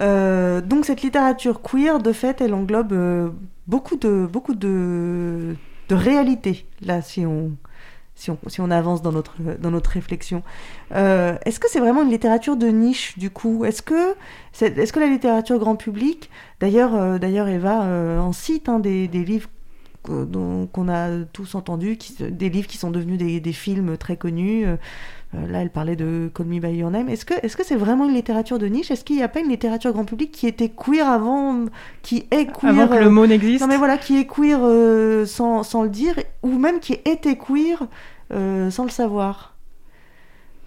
Euh, 0.00 0.60
donc 0.60 0.84
cette 0.84 1.02
littérature 1.02 1.62
queer, 1.62 1.98
de 1.98 2.12
fait, 2.12 2.40
elle 2.40 2.54
englobe 2.54 2.92
euh, 2.92 3.30
beaucoup 3.66 3.96
de 3.96 4.26
beaucoup 4.30 4.54
de, 4.54 5.54
de 5.88 5.94
réalités. 5.94 6.66
Là, 6.80 7.02
si 7.02 7.26
on 7.26 7.52
si 8.22 8.30
on, 8.30 8.38
si 8.46 8.60
on 8.60 8.70
avance 8.70 9.02
dans 9.02 9.10
notre, 9.10 9.34
dans 9.58 9.72
notre 9.72 9.90
réflexion. 9.90 10.42
Euh, 10.94 11.36
est-ce 11.44 11.58
que 11.58 11.68
c'est 11.68 11.80
vraiment 11.80 12.02
une 12.02 12.10
littérature 12.10 12.56
de 12.56 12.68
niche, 12.68 13.18
du 13.18 13.30
coup? 13.30 13.64
Est-ce 13.64 13.82
que, 13.82 14.12
est, 14.60 14.78
est, 14.78 14.86
ce 14.86 14.92
que 14.92 15.00
la 15.00 15.08
littérature 15.08 15.58
grand 15.58 15.74
public, 15.74 16.30
d'ailleurs, 16.60 16.94
euh, 16.94 17.18
d'ailleurs 17.18 17.48
Eva 17.48 17.82
euh, 17.82 18.20
en 18.20 18.32
cite 18.32 18.68
hein, 18.68 18.78
des, 18.78 19.08
des, 19.08 19.24
livres 19.24 19.48
qu'on 20.04 20.88
a 20.88 21.24
tous 21.32 21.54
entendus, 21.56 21.98
des 22.20 22.48
livres 22.48 22.68
qui 22.68 22.78
sont 22.78 22.90
devenus 22.90 23.18
des, 23.18 23.40
des 23.40 23.52
films 23.52 23.96
très 23.96 24.16
connus. 24.16 24.66
là, 25.32 25.62
elle 25.62 25.70
parlait 25.70 25.94
de 25.94 26.28
Call 26.34 26.46
Me 26.46 26.58
By 26.58 26.74
Your 26.74 26.90
Name. 26.90 27.08
Est-ce 27.08 27.24
que 27.24 27.34
est-ce 27.40 27.56
que 27.56 27.64
c'est 27.64 27.76
vraiment 27.76 28.08
une 28.08 28.14
littérature 28.14 28.58
de 28.58 28.66
niche? 28.66 28.90
Est-ce 28.90 29.04
qu'il 29.04 29.14
n'y 29.14 29.22
a 29.22 29.28
pas 29.28 29.38
une 29.38 29.48
littérature 29.48 29.92
grand 29.92 30.04
public 30.04 30.32
qui 30.32 30.48
était 30.48 30.70
queer 30.70 31.08
avant, 31.08 31.66
qui 32.02 32.26
est 32.32 32.46
queer 32.46 32.70
avant 32.70 32.88
que 32.88 33.00
le 33.00 33.10
mot 33.10 33.28
n'existe? 33.28 33.60
Non, 33.60 33.68
mais 33.68 33.76
voilà, 33.76 33.96
qui 33.96 34.18
est 34.18 34.26
queer 34.26 34.58
sans, 35.28 35.62
sans, 35.62 35.84
le 35.84 35.88
dire, 35.88 36.16
ou 36.42 36.58
même 36.58 36.80
qui 36.80 36.94
était 37.04 37.36
queer 37.36 37.86
euh, 38.32 38.70
sans 38.70 38.84
le 38.84 38.90
savoir. 38.90 39.54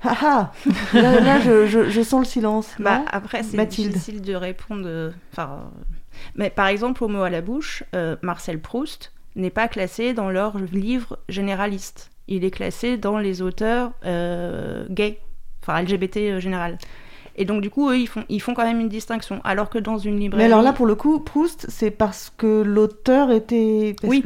Ah 0.04 0.18
ah 0.22 0.52
Là, 0.94 1.40
je, 1.40 1.66
je, 1.66 2.02
sens 2.02 2.20
le 2.20 2.26
silence. 2.26 2.70
Bah, 2.80 3.04
après, 3.12 3.42
c'est 3.44 3.66
difficile 3.66 4.22
de 4.22 4.36
répondre. 4.36 5.12
Enfin, 5.32 5.72
mais 6.36 6.50
par 6.50 6.68
exemple, 6.68 7.04
au 7.04 7.08
mot 7.08 7.22
à 7.24 7.30
la 7.30 7.42
bouche, 7.42 7.84
euh, 7.96 8.16
Marcel 8.22 8.60
Proust 8.60 9.14
n'est 9.36 9.50
pas 9.50 9.68
classé 9.68 10.14
dans 10.14 10.30
leur 10.30 10.58
livre 10.60 11.20
généraliste. 11.30 12.12
Il 12.28 12.44
est 12.44 12.52
classé 12.52 12.98
dans 12.98 13.18
les 13.18 13.42
auteurs 13.42 13.92
euh, 14.06 14.86
gays, 14.90 15.20
enfin 15.62 15.82
LGBT 15.82 16.40
général. 16.40 16.78
Et 17.36 17.46
donc, 17.46 17.62
du 17.62 17.70
coup, 17.70 17.90
eux, 17.90 17.98
ils 17.98 18.08
font, 18.08 18.24
ils 18.30 18.42
font 18.42 18.54
quand 18.54 18.64
même 18.64 18.80
une 18.80 18.90
distinction. 18.90 19.42
Alors 19.44 19.70
que 19.70 19.78
dans 19.78 19.98
une 19.98 20.20
librairie. 20.20 20.48
Mais 20.48 20.52
alors 20.52 20.62
là, 20.64 20.72
pour 20.72 20.86
le 20.86 20.96
coup, 20.96 21.20
Proust, 21.20 21.66
c'est 21.70 21.92
parce 21.92 22.32
que 22.36 22.62
l'auteur 22.62 23.32
était. 23.32 23.96
oui. 24.04 24.24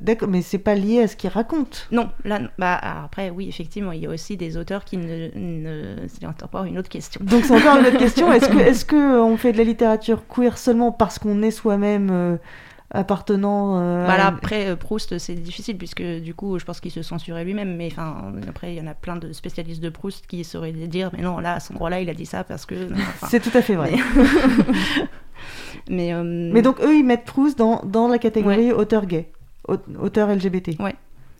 D'accord, 0.00 0.28
mais 0.28 0.40
c'est 0.40 0.58
pas 0.58 0.74
lié 0.74 1.02
à 1.02 1.08
ce 1.08 1.16
qu'il 1.16 1.28
raconte. 1.28 1.86
Non, 1.92 2.08
là, 2.24 2.40
bah, 2.58 2.74
après, 3.04 3.28
oui, 3.28 3.48
effectivement, 3.48 3.92
il 3.92 4.00
y 4.00 4.06
a 4.06 4.10
aussi 4.10 4.38
des 4.38 4.56
auteurs 4.56 4.84
qui 4.84 4.96
ne. 4.96 5.28
ne... 5.34 5.96
C'est 6.08 6.24
encore 6.24 6.64
une 6.64 6.78
autre 6.78 6.88
question. 6.88 7.20
Donc 7.22 7.44
c'est 7.44 7.54
encore 7.54 7.76
une 7.76 7.86
autre 7.86 7.98
question. 7.98 8.32
Est-ce 8.32 8.48
que, 8.48 8.58
est-ce 8.60 8.84
que 8.86 9.20
on 9.20 9.36
fait 9.36 9.52
de 9.52 9.58
la 9.58 9.64
littérature 9.64 10.26
queer 10.26 10.56
seulement 10.56 10.90
parce 10.90 11.18
qu'on 11.18 11.42
est 11.42 11.50
soi-même 11.50 12.08
euh, 12.10 12.36
appartenant 12.90 13.78
euh, 13.78 14.04
voilà, 14.06 14.28
Après, 14.28 14.68
euh, 14.68 14.76
Proust, 14.76 15.18
c'est 15.18 15.34
difficile 15.34 15.76
puisque 15.76 16.02
du 16.02 16.32
coup, 16.32 16.58
je 16.58 16.64
pense 16.64 16.80
qu'il 16.80 16.92
se 16.92 17.02
censurait 17.02 17.44
lui-même. 17.44 17.76
Mais 17.76 17.88
enfin, 17.92 18.32
après, 18.48 18.72
il 18.72 18.78
y 18.78 18.80
en 18.80 18.86
a 18.86 18.94
plein 18.94 19.16
de 19.16 19.34
spécialistes 19.34 19.82
de 19.82 19.90
Proust 19.90 20.26
qui 20.26 20.44
sauraient 20.44 20.72
dire, 20.72 21.10
mais 21.14 21.22
non, 21.22 21.40
là, 21.40 21.56
à 21.56 21.60
ce 21.60 21.74
endroit-là, 21.74 22.00
il 22.00 22.08
a 22.08 22.14
dit 22.14 22.26
ça 22.26 22.42
parce 22.42 22.64
que. 22.64 22.88
c'est 23.28 23.40
tout 23.40 23.56
à 23.56 23.60
fait 23.60 23.74
vrai. 23.74 23.92
Mais, 25.90 26.14
mais, 26.24 26.62
donc 26.62 26.80
eux, 26.80 26.96
ils 26.96 27.04
mettent 27.04 27.26
Proust 27.26 27.58
dans, 27.58 27.82
dans 27.84 28.08
la 28.08 28.16
catégorie 28.16 28.72
auteur 28.72 29.04
gay 29.04 29.30
auteur 29.98 30.28
LGBT. 30.28 30.80
Ouais. 30.80 30.94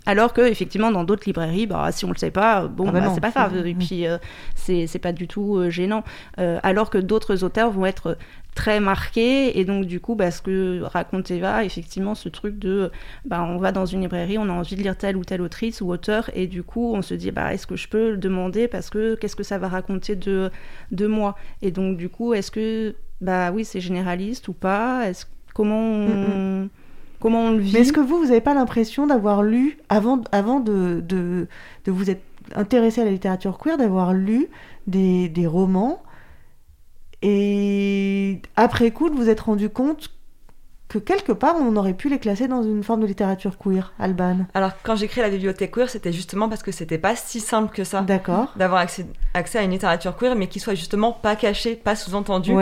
Alors 0.07 0.33
que 0.33 0.41
effectivement 0.41 0.91
dans 0.91 1.05
d'autres 1.05 1.25
librairies, 1.27 1.67
bah, 1.67 1.93
si 1.93 2.05
on 2.05 2.11
le 2.11 2.17
sait 2.17 2.31
pas, 2.31 2.67
bon, 2.67 2.87
ah 2.89 2.93
bah 2.93 3.01
bah, 3.01 3.11
c'est 3.15 3.21
pas 3.21 3.31
grave. 3.31 3.67
Et 3.67 3.75
puis 3.75 4.07
euh, 4.07 4.17
c'est 4.55 4.99
pas 4.99 5.13
du 5.13 5.29
tout 5.29 5.57
euh, 5.57 5.71
gênant. 5.71 6.05
Euh, 6.39 6.59
alors 6.63 6.89
que 6.89 6.99
d'autres 6.99 7.45
auteurs 7.45 7.71
vont 7.71 7.85
être 7.85 8.17
très 8.55 8.81
marqués 8.81 9.59
et 9.59 9.65
donc 9.65 9.85
du 9.85 10.01
coup, 10.01 10.15
bah, 10.15 10.31
ce 10.31 10.41
que 10.41 10.81
raconte 10.83 11.31
Eva, 11.31 11.65
effectivement, 11.65 12.15
ce 12.15 12.31
truc 12.31 12.59
de, 12.59 12.91
bah, 13.27 13.43
on 13.43 13.59
va 13.59 13.73
dans 13.73 13.85
une 13.85 14.01
librairie, 14.01 14.39
on 14.39 14.49
a 14.49 14.53
envie 14.53 14.75
de 14.75 14.83
lire 14.83 14.97
telle 14.97 15.17
ou 15.17 15.25
telle 15.25 15.43
autrice 15.43 15.83
ou 15.83 15.91
auteur 15.91 16.31
et 16.35 16.47
du 16.47 16.63
coup 16.63 16.95
on 16.95 17.03
se 17.03 17.15
dit, 17.15 17.31
bah, 17.31 17.53
est-ce 17.53 17.67
que 17.67 17.77
je 17.77 17.89
peux 17.89 18.13
le 18.13 18.17
demander 18.17 18.69
parce 18.69 18.89
que 18.89 19.17
qu'est-ce 19.17 19.37
que 19.37 19.43
ça 19.43 19.59
va 19.59 19.69
raconter 19.69 20.17
de 20.17 20.51
de 20.93 21.07
moi? 21.07 21.37
Et 21.61 21.71
donc 21.71 21.99
du 21.99 22.09
coup, 22.09 22.33
est-ce 22.33 22.51
que, 22.51 22.95
bah 23.21 23.53
oui, 23.53 23.67
c'est 23.67 23.81
généraliste 23.81 24.49
ou 24.49 24.55
pas? 24.55 25.09
Est-ce 25.09 25.27
comment 25.53 25.83
on... 25.83 26.71
Comment 27.21 27.45
on 27.45 27.51
le 27.53 27.59
vit 27.59 27.73
Mais 27.73 27.81
est-ce 27.81 27.93
que 27.93 28.01
vous, 28.01 28.19
vous 28.19 28.27
n'avez 28.27 28.41
pas 28.41 28.55
l'impression 28.55 29.07
d'avoir 29.07 29.43
lu, 29.43 29.79
avant, 29.89 30.23
avant 30.33 30.59
de, 30.59 31.03
de, 31.07 31.49
de, 31.85 31.93
vous 31.93 32.11
être 32.11 32.23
intéressé 32.55 33.03
à 33.03 33.05
la 33.05 33.11
littérature 33.11 33.59
queer, 33.59 33.77
d'avoir 33.77 34.15
lu 34.15 34.49
des, 34.87 35.29
des, 35.29 35.47
romans 35.47 36.03
et 37.23 38.41
après 38.57 38.91
coup 38.91 39.11
de 39.11 39.15
vous 39.15 39.29
être 39.29 39.41
rendu 39.47 39.69
compte 39.69 40.09
que 40.89 40.99
quelque 40.99 41.33
part 41.33 41.55
on 41.61 41.77
aurait 41.77 41.95
pu 41.95 42.09
les 42.09 42.19
classer 42.19 42.49
dans 42.49 42.63
une 42.63 42.83
forme 42.83 43.03
de 43.03 43.07
littérature 43.07 43.59
queer, 43.59 43.93
Alban? 43.99 44.47
Alors 44.55 44.73
quand 44.83 44.97
j'ai 44.97 45.07
créé 45.07 45.23
la 45.23 45.29
bibliothèque 45.31 45.73
queer, 45.73 45.91
c'était 45.91 46.13
justement 46.13 46.49
parce 46.49 46.63
que 46.63 46.73
c'était 46.73 46.99
pas 46.99 47.15
si 47.15 47.39
simple 47.41 47.75
que 47.75 47.85
ça. 47.85 48.01
D'accord. 48.01 48.53
D'avoir 48.57 48.81
accès, 48.81 49.07
accès, 49.35 49.59
à 49.59 49.63
une 49.63 49.71
littérature 49.71 50.17
queer, 50.17 50.35
mais 50.35 50.49
qui 50.49 50.59
soit 50.59 50.75
justement 50.75 51.13
pas 51.13 51.37
cachée, 51.37 51.77
pas 51.77 51.95
sous-entendue, 51.95 52.55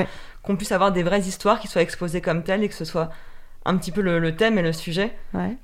qu'on 0.42 0.57
puisse 0.57 0.73
avoir 0.73 0.90
des 0.90 1.05
vraies 1.05 1.21
histoires 1.21 1.61
qui 1.61 1.68
soient 1.68 1.83
exposées 1.83 2.21
comme 2.21 2.42
telles 2.42 2.64
et 2.64 2.68
que 2.68 2.75
ce 2.75 2.85
soit 2.85 3.11
un 3.64 3.77
petit 3.77 3.92
peu 3.92 4.01
le, 4.01 4.37
thème 4.37 4.59
et 4.59 4.62
le 4.62 4.73
sujet, 4.73 5.14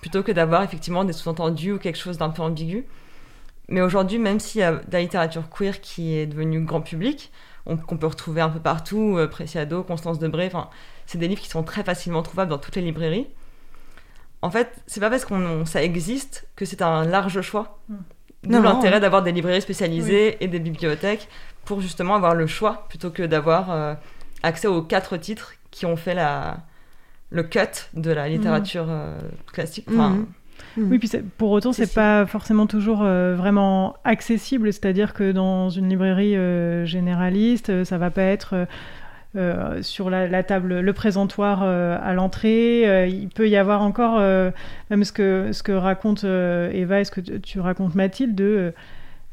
plutôt 0.00 0.22
que 0.22 0.32
d'avoir 0.32 0.62
effectivement 0.62 1.04
des 1.04 1.12
sous-entendus 1.12 1.72
ou 1.72 1.78
quelque 1.78 1.98
chose 1.98 2.18
d'un 2.18 2.30
peu 2.30 2.42
ambigu. 2.42 2.84
Mais 3.68 3.80
aujourd'hui, 3.80 4.18
même 4.18 4.40
s'il 4.40 4.60
y 4.60 4.64
a 4.64 4.72
de 4.72 4.92
la 4.92 5.00
littérature 5.00 5.48
queer 5.48 5.80
qui 5.80 6.16
est 6.16 6.26
devenue 6.26 6.60
grand 6.60 6.82
public, 6.82 7.32
qu'on 7.64 7.96
peut 7.96 8.06
retrouver 8.06 8.42
un 8.42 8.50
peu 8.50 8.60
partout, 8.60 9.16
euh, 9.16 9.26
Preciado, 9.26 9.82
Constance 9.82 10.18
Debré, 10.18 10.46
enfin, 10.46 10.68
c'est 11.06 11.16
des 11.16 11.28
livres 11.28 11.40
qui 11.40 11.48
sont 11.48 11.62
très 11.62 11.82
facilement 11.82 12.22
trouvables 12.22 12.50
dans 12.50 12.58
toutes 12.58 12.76
les 12.76 12.82
librairies. 12.82 13.26
En 14.42 14.50
fait, 14.50 14.70
c'est 14.86 15.00
pas 15.00 15.08
parce 15.08 15.24
que 15.24 15.64
ça 15.64 15.82
existe 15.82 16.46
que 16.56 16.66
c'est 16.66 16.82
un 16.82 17.06
large 17.06 17.40
choix. 17.40 17.78
Hmm. 17.88 17.96
D'où 18.42 18.60
l'intérêt 18.60 19.00
d'avoir 19.00 19.22
des 19.22 19.32
librairies 19.32 19.62
spécialisées 19.62 20.36
et 20.44 20.48
des 20.48 20.58
bibliothèques 20.58 21.28
pour 21.64 21.80
justement 21.80 22.14
avoir 22.14 22.34
le 22.34 22.46
choix 22.46 22.84
plutôt 22.90 23.08
que 23.08 23.22
d'avoir 23.22 23.70
euh, 23.70 23.94
accès 24.42 24.68
aux 24.68 24.82
quatre 24.82 25.16
titres 25.16 25.54
qui 25.70 25.86
ont 25.86 25.96
fait 25.96 26.14
la, 26.14 26.58
le 27.34 27.42
cut 27.42 27.90
de 27.94 28.10
la 28.10 28.28
littérature 28.28 28.86
euh, 28.88 29.18
classique. 29.52 29.90
Mhm. 29.90 30.26
Mm. 30.76 30.90
Oui, 30.90 30.98
puis 30.98 31.10
pour 31.36 31.50
autant, 31.50 31.72
c'est 31.72 31.92
pas 31.92 32.26
forcément 32.26 32.66
toujours 32.66 33.02
euh, 33.02 33.34
vraiment 33.36 33.94
accessible. 34.04 34.72
C'est-à-dire 34.72 35.12
que 35.12 35.32
dans 35.32 35.68
une 35.68 35.88
librairie 35.88 36.36
euh, 36.36 36.84
généraliste, 36.84 37.84
ça 37.84 37.98
va 37.98 38.10
pas 38.10 38.22
être 38.22 38.66
euh, 39.36 39.82
sur 39.82 40.10
la, 40.10 40.28
la 40.28 40.44
table, 40.44 40.78
le 40.78 40.92
présentoir 40.92 41.62
euh, 41.64 41.98
à 42.00 42.14
l'entrée. 42.14 42.88
Euh, 42.88 43.06
il 43.08 43.28
peut 43.28 43.48
y 43.48 43.56
avoir 43.56 43.82
encore, 43.82 44.18
euh, 44.20 44.52
même 44.90 45.02
ce 45.02 45.10
que, 45.12 45.50
ce 45.50 45.64
que 45.64 45.72
raconte 45.72 46.22
euh, 46.22 46.70
Eva 46.72 47.00
et 47.00 47.04
ce 47.04 47.10
que 47.10 47.20
tu, 47.20 47.58
racontes 47.58 47.96
Mathilde, 47.96 48.36
de 48.36 48.44
euh, 48.44 48.70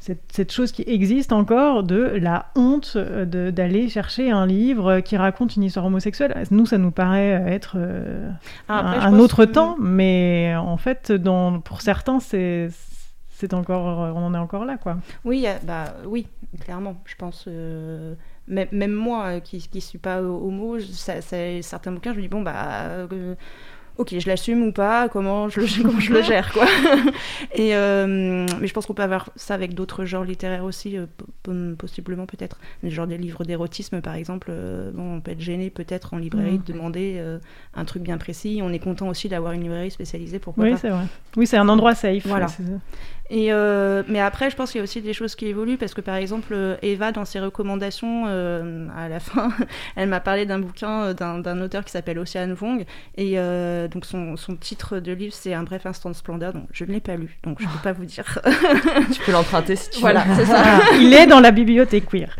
cette, 0.02 0.32
cette 0.32 0.50
chose 0.50 0.72
qui 0.72 0.82
existe 0.86 1.32
encore 1.32 1.84
de 1.84 2.00
la 2.20 2.46
honte 2.56 2.94
euh, 2.96 3.24
de- 3.24 3.50
d'aller 3.52 3.88
chercher 3.88 4.32
un 4.32 4.46
livre 4.46 4.98
qui 5.00 5.16
raconte 5.16 5.54
une 5.54 5.62
histoire 5.62 5.86
homosexuelle. 5.86 6.34
Nous, 6.50 6.66
ça 6.66 6.76
nous 6.76 6.90
paraît 6.90 7.30
être 7.46 7.74
euh, 7.76 8.28
Ah, 8.68 8.80
après, 8.94 9.06
un, 9.06 9.18
autre 9.20 9.44
que- 9.44 9.52
temps, 9.52 9.76
mais 9.80 10.54
en 10.56 10.76
fait, 10.76 11.12
dans, 11.12 11.60
pour 11.60 11.80
certains, 11.82 12.18
c'est 12.18 12.68
c'est 13.30 13.54
encore, 13.54 14.14
on 14.16 14.24
en 14.26 14.34
est 14.34 14.38
encore 14.38 14.64
là, 14.64 14.76
quoi. 14.76 14.98
Oui, 15.24 15.46
bah 15.64 15.86
oui, 16.06 16.26
clairement. 16.64 16.94
Je 17.04 17.14
pense, 17.16 17.44
euh, 17.48 18.14
même, 18.48 18.92
moi 18.92 19.24
euh, 19.26 19.40
qui 19.40 19.58
qui 19.68 19.80
suis 19.80 19.98
pas 19.98 20.20
homo, 20.22 20.78
je- 20.78 20.86
ça, 20.86 21.20
ça- 21.20 21.60
certains 21.62 21.92
bouquins, 21.92 22.12
je 22.12 22.16
me 22.18 22.22
dis 22.22 22.28
bon 22.28 22.42
bah. 22.42 22.54
euh, 22.88 23.34
Ok, 23.98 24.14
je 24.18 24.26
l'assume 24.26 24.62
ou 24.62 24.72
pas 24.72 25.08
Comment 25.08 25.48
je 25.48 25.60
le, 25.60 25.66
comment 25.82 26.00
je 26.00 26.12
le 26.12 26.22
gère 26.22 26.52
quoi 26.52 26.64
Et 27.54 27.74
euh, 27.76 28.46
mais 28.60 28.66
je 28.66 28.72
pense 28.72 28.86
qu'on 28.86 28.94
peut 28.94 29.02
avoir 29.02 29.30
ça 29.36 29.54
avec 29.54 29.74
d'autres 29.74 30.04
genres 30.04 30.24
littéraires 30.24 30.64
aussi, 30.64 30.96
euh, 30.96 31.06
po- 31.16 31.26
po- 31.42 31.52
possiblement 31.76 32.24
peut-être. 32.26 32.58
Des 32.82 32.90
genres 32.90 33.06
des 33.06 33.18
livres 33.18 33.44
d'érotisme 33.44 34.00
par 34.00 34.14
exemple. 34.14 34.48
euh, 34.50 34.90
bon, 34.92 35.16
on 35.16 35.20
peut 35.20 35.32
être 35.32 35.40
gêné 35.40 35.68
peut-être 35.70 36.14
en 36.14 36.18
librairie 36.18 36.52
Mhm. 36.58 36.62
de 36.66 36.72
demander 36.72 37.22
un 37.74 37.84
truc 37.84 38.02
bien 38.02 38.16
précis. 38.18 38.60
On 38.62 38.72
est 38.72 38.78
content 38.78 39.08
aussi 39.08 39.28
d'avoir 39.28 39.52
une 39.52 39.62
librairie 39.62 39.90
spécialisée 39.90 40.38
pourquoi 40.38 40.64
Oui, 40.64 40.70
pas. 40.72 40.76
c'est 40.78 40.88
vrai. 40.88 41.04
Oui, 41.36 41.46
c'est 41.46 41.56
un 41.58 41.68
endroit 41.68 41.94
safe. 41.94 42.26
Voilà. 42.26 42.46
Et 43.34 43.50
euh, 43.50 44.02
mais 44.08 44.20
après, 44.20 44.50
je 44.50 44.56
pense 44.56 44.72
qu'il 44.72 44.78
y 44.78 44.82
a 44.82 44.84
aussi 44.84 45.00
des 45.00 45.14
choses 45.14 45.34
qui 45.34 45.46
évoluent 45.46 45.78
parce 45.78 45.94
que 45.94 46.02
par 46.02 46.16
exemple, 46.16 46.52
euh, 46.52 46.76
Eva, 46.82 47.12
dans 47.12 47.24
ses 47.24 47.40
recommandations, 47.40 48.24
euh, 48.26 48.86
à 48.94 49.08
la 49.08 49.20
fin, 49.20 49.48
elle 49.96 50.10
m'a 50.10 50.20
parlé 50.20 50.44
d'un 50.44 50.58
bouquin 50.58 51.04
euh, 51.04 51.14
d'un 51.14 51.38
d'un 51.38 51.58
auteur 51.62 51.82
qui 51.82 51.92
s'appelle 51.92 52.18
Océane 52.18 52.52
Vong. 52.52 52.84
Et 53.16 53.38
euh, 53.38 53.88
donc 53.88 54.04
son, 54.04 54.36
son 54.36 54.54
titre 54.54 54.98
de 54.98 55.12
livre, 55.12 55.32
c'est 55.34 55.54
Un 55.54 55.62
bref 55.62 55.86
instant 55.86 56.10
de 56.10 56.14
splendeur. 56.14 56.52
Donc 56.52 56.66
je 56.72 56.84
ne 56.84 56.92
l'ai 56.92 57.00
pas 57.00 57.16
lu, 57.16 57.38
donc 57.42 57.58
je 57.58 57.66
ne 57.66 57.70
peux 57.72 57.78
pas 57.82 57.92
vous 57.92 58.04
dire. 58.04 58.38
Tu 59.12 59.20
peux 59.24 59.32
l'emprunter 59.32 59.76
si 59.76 59.88
tu 59.88 60.00
voilà, 60.00 60.24
veux. 60.24 60.34
c'est 60.34 60.44
ça. 60.44 60.62
Voilà. 60.62 60.80
Il 61.00 61.14
est 61.14 61.26
dans 61.26 61.40
la 61.40 61.52
bibliothèque 61.52 62.06
queer. 62.06 62.36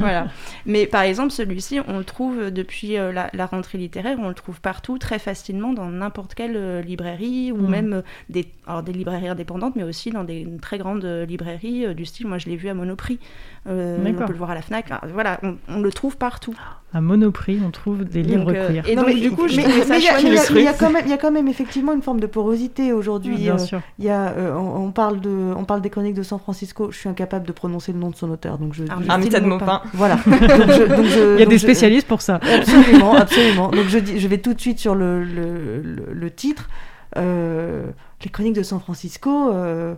voilà. 0.00 0.26
Mais 0.66 0.86
par 0.86 1.02
exemple, 1.02 1.30
celui-ci, 1.30 1.80
on 1.88 1.98
le 1.98 2.04
trouve 2.04 2.50
depuis 2.50 2.96
euh, 2.96 3.12
la, 3.12 3.28
la 3.34 3.46
rentrée 3.46 3.76
littéraire, 3.78 4.16
on 4.20 4.28
le 4.28 4.34
trouve 4.34 4.60
partout 4.60 4.98
très 4.98 5.18
facilement 5.18 5.72
dans 5.72 5.88
n'importe 5.90 6.34
quelle 6.34 6.56
euh, 6.56 6.80
librairie 6.80 7.52
ou 7.52 7.58
Mhm. 7.58 7.70
même 7.70 7.92
euh, 7.92 8.02
des, 8.30 8.46
alors 8.66 8.82
des 8.82 8.92
librairies 8.92 9.28
indépendantes, 9.28 9.76
mais 9.76 9.82
aussi 9.82 10.10
dans 10.10 10.24
des 10.24 10.48
très 10.62 10.78
grandes 10.78 11.04
euh, 11.04 11.26
librairies 11.26 11.86
euh, 11.86 11.94
du 11.94 12.04
style. 12.06 12.26
Moi, 12.26 12.38
je 12.38 12.46
l'ai 12.48 12.56
vu 12.56 12.68
à 12.68 12.74
Monoprix. 12.74 13.18
Euh, 13.66 13.98
on 14.22 14.26
peut 14.26 14.32
le 14.32 14.38
voir 14.38 14.50
à 14.50 14.54
la 14.54 14.62
Fnac. 14.62 14.90
Alors, 14.90 15.02
voilà, 15.12 15.38
on, 15.42 15.56
on 15.68 15.80
le 15.80 15.92
trouve 15.92 16.16
partout. 16.16 16.54
À 16.94 17.00
Monoprix, 17.00 17.58
on 17.66 17.70
trouve 17.72 18.04
des 18.04 18.22
livres 18.22 18.44
Donc, 18.44 18.54
euh, 18.54 18.68
queer. 18.68 18.88
Et 18.88 18.94
Non, 18.94 19.02
donc, 19.02 19.14
mais- 19.14 19.20
du 19.20 19.32
coup, 19.32 19.48
je 19.48 19.56
mais- 19.56 19.64
mais 19.66 19.82
ça 19.82 19.98
il 19.98 20.04
y 20.04 20.08
a- 20.08 20.12
chouette. 20.12 20.22
mais 20.24 20.30
il 20.30 20.34
y 20.34 20.38
a- 20.38 20.42
le 20.50 20.58
il 20.60 20.64
y 20.64 20.68
a 20.68 20.72
truc. 20.72 20.80
quand 20.80 20.90
même- 20.92 21.02
il 21.06 21.10
y 21.10 21.12
a 21.12 21.16
quand 21.18 21.30
même 21.32 21.48
effectivement 21.48 21.92
une 21.92 22.02
forme 22.02 22.20
de 22.20 22.26
porosité 22.28 22.92
aujourd'hui. 22.92 23.36
Bien 23.36 23.56
Euh, 23.56 23.58
sûr. 23.58 23.80
Il 23.98 24.04
y 24.04 24.10
a, 24.10 24.28
euh, 24.30 24.54
on, 24.54 24.84
on 24.86 24.90
parle 24.92 25.20
de, 25.20 25.30
on 25.56 25.64
parle 25.64 25.80
des 25.80 25.90
chroniques 25.90 26.14
de 26.14 26.22
San 26.22 26.38
Francisco. 26.38 26.92
Je 26.92 26.96
suis 26.96 27.08
incapable 27.08 27.46
de 27.48 27.52
prononcer 27.52 27.92
le 27.92 27.98
nom 27.98 28.10
de 28.10 28.14
son 28.16 28.30
auteur, 28.30 28.58
donc 28.58 28.74
je. 28.74 28.84
Ah, 28.88 28.98
je 29.04 29.10
Armita 29.10 29.38
dis 29.40 29.44
de 29.44 29.48
Maupin. 29.50 29.82
Voilà. 29.92 30.14
Donc 30.26 30.34
je- 30.40 30.86
donc 30.96 31.04
je- 31.06 31.34
Il 31.34 31.40
y 31.40 31.42
a 31.42 31.46
des 31.46 31.58
je- 31.58 31.62
spécialistes 31.62 32.06
pour 32.06 32.22
ça. 32.22 32.36
Absolument, 32.36 33.14
absolument. 33.16 33.68
Donc 33.70 33.86
je, 33.88 33.98
dis, 33.98 34.20
je 34.20 34.28
vais 34.28 34.38
tout 34.38 34.54
de 34.54 34.60
suite 34.60 34.78
sur 34.78 34.94
le, 34.94 35.24
le, 35.24 35.80
le- 35.82 36.12
le 36.14 36.30
titre. 36.30 36.68
Euh, 37.16 37.86
les 38.24 38.30
chroniques 38.30 38.54
de 38.54 38.62
San 38.62 38.78
Francisco, 38.80 39.50
euh, 39.52 39.94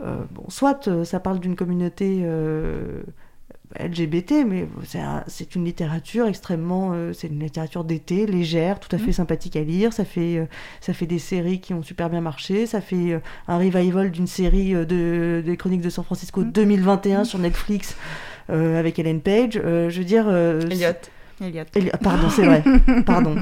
euh, 0.00 0.16
bon, 0.32 0.44
soit 0.48 0.88
ça 1.04 1.20
parle 1.20 1.38
d'une 1.40 1.56
communauté 1.56 2.22
euh, 2.24 3.02
LGBT, 3.78 4.44
mais 4.46 4.66
c'est 4.84 5.00
un- 5.00 5.24
c'est 5.26 5.54
une 5.54 5.64
littérature 5.64 6.26
extrêmement, 6.26 6.90
euh, 6.94 7.12
c'est 7.12 7.28
une 7.28 7.40
littérature 7.40 7.84
d'été, 7.84 8.26
légère, 8.26 8.80
tout 8.80 8.94
à 8.94 8.98
fait 8.98 9.12
sympathique 9.12 9.56
à 9.56 9.62
lire. 9.62 9.92
Ça 9.92 10.04
fait, 10.04 10.36
euh, 10.38 10.44
ça 10.80 10.92
fait 10.92 11.06
des 11.06 11.18
séries 11.18 11.60
qui 11.60 11.74
ont 11.74 11.82
super 11.82 12.10
bien 12.10 12.20
marché. 12.20 12.66
Ça 12.66 12.80
fait 12.80 13.12
euh, 13.12 13.18
un 13.48 13.58
revival 13.58 14.10
d'une 14.10 14.26
série 14.26 14.74
euh, 14.74 14.84
de, 14.84 15.42
des 15.44 15.56
chroniques 15.56 15.80
de 15.82 15.90
San 15.90 16.04
Francisco 16.04 16.42
2021 16.44 17.24
sur 17.24 17.38
Netflix 17.38 17.96
avec 18.48 18.98
Ellen 18.98 19.20
Page. 19.20 19.52
Je 19.54 19.98
veux 19.98 20.04
dire, 20.04 20.28
Elliot. 20.28 20.88
Elliot. 21.40 21.64
Eli- 21.74 21.90
Pardon, 22.02 22.28
c'est 22.28 22.44
vrai. 22.44 22.62
Pardon. 23.06 23.34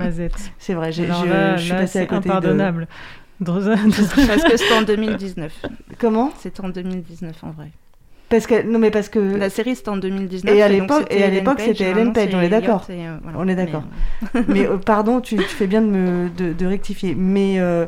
C'est 0.58 0.74
vrai, 0.74 0.92
j'ai- 0.92 1.06
je, 1.06 1.08
là, 1.26 1.56
je 1.56 1.62
suis 1.62 1.72
là, 1.72 1.78
passée 1.80 1.98
à 1.98 2.02
c'est 2.02 2.06
côté 2.06 2.28
de... 2.28 2.34
impardonnable. 2.34 2.88
Droza- 3.40 3.76
Parce 4.26 4.44
que 4.44 4.56
c'était 4.56 4.74
en 4.74 4.82
2019. 4.82 5.52
Comment? 5.98 6.30
C'était 6.38 6.60
en 6.60 6.68
2019 6.68 7.42
en 7.42 7.50
vrai. 7.50 7.70
Parce 8.30 8.46
que 8.46 8.62
non 8.62 8.78
mais 8.78 8.90
parce 8.90 9.08
que 9.10 9.18
La 9.18 9.50
série 9.50 9.74
c'était 9.76 9.90
en 9.90 9.96
2019. 9.98 10.54
Et 10.54 10.62
à 10.62 10.68
l'époque- 10.68 11.02
c'était 11.08 11.18
et 11.18 11.22
à 11.22 11.26
Ellen 11.26 11.34
l'époque, 11.40 11.58
Page, 11.58 11.66
c'était 11.66 11.84
Ellen 11.90 12.12
Page, 12.14 12.30
on 12.34 12.40
est 12.40 12.48
d'accord. 12.48 12.86
euh, 12.88 13.16
voilà. 13.22 13.38
On 13.38 13.42
est 13.42 13.46
Mais, 13.46 13.54
d'accord. 13.66 13.82
mais 14.48 14.66
euh, 14.66 14.76
pardon, 14.78 15.20
tu, 15.20 15.36
tu 15.36 15.42
fais 15.42 15.66
bien 15.66 15.82
de 15.82 15.88
me 15.88 16.28
de, 16.30 16.52
de 16.52 16.66
rectifier. 16.66 17.14
Mais 17.16 17.58
euh, 17.58 17.86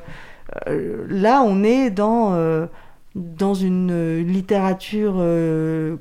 euh, 0.69 1.05
là, 1.09 1.43
on 1.47 1.63
est 1.63 1.91
dans 1.91 2.35
euh, 2.35 2.67
dans 3.15 3.55
une, 3.55 4.19
littérature 4.27 5.15
euh, 5.19 5.97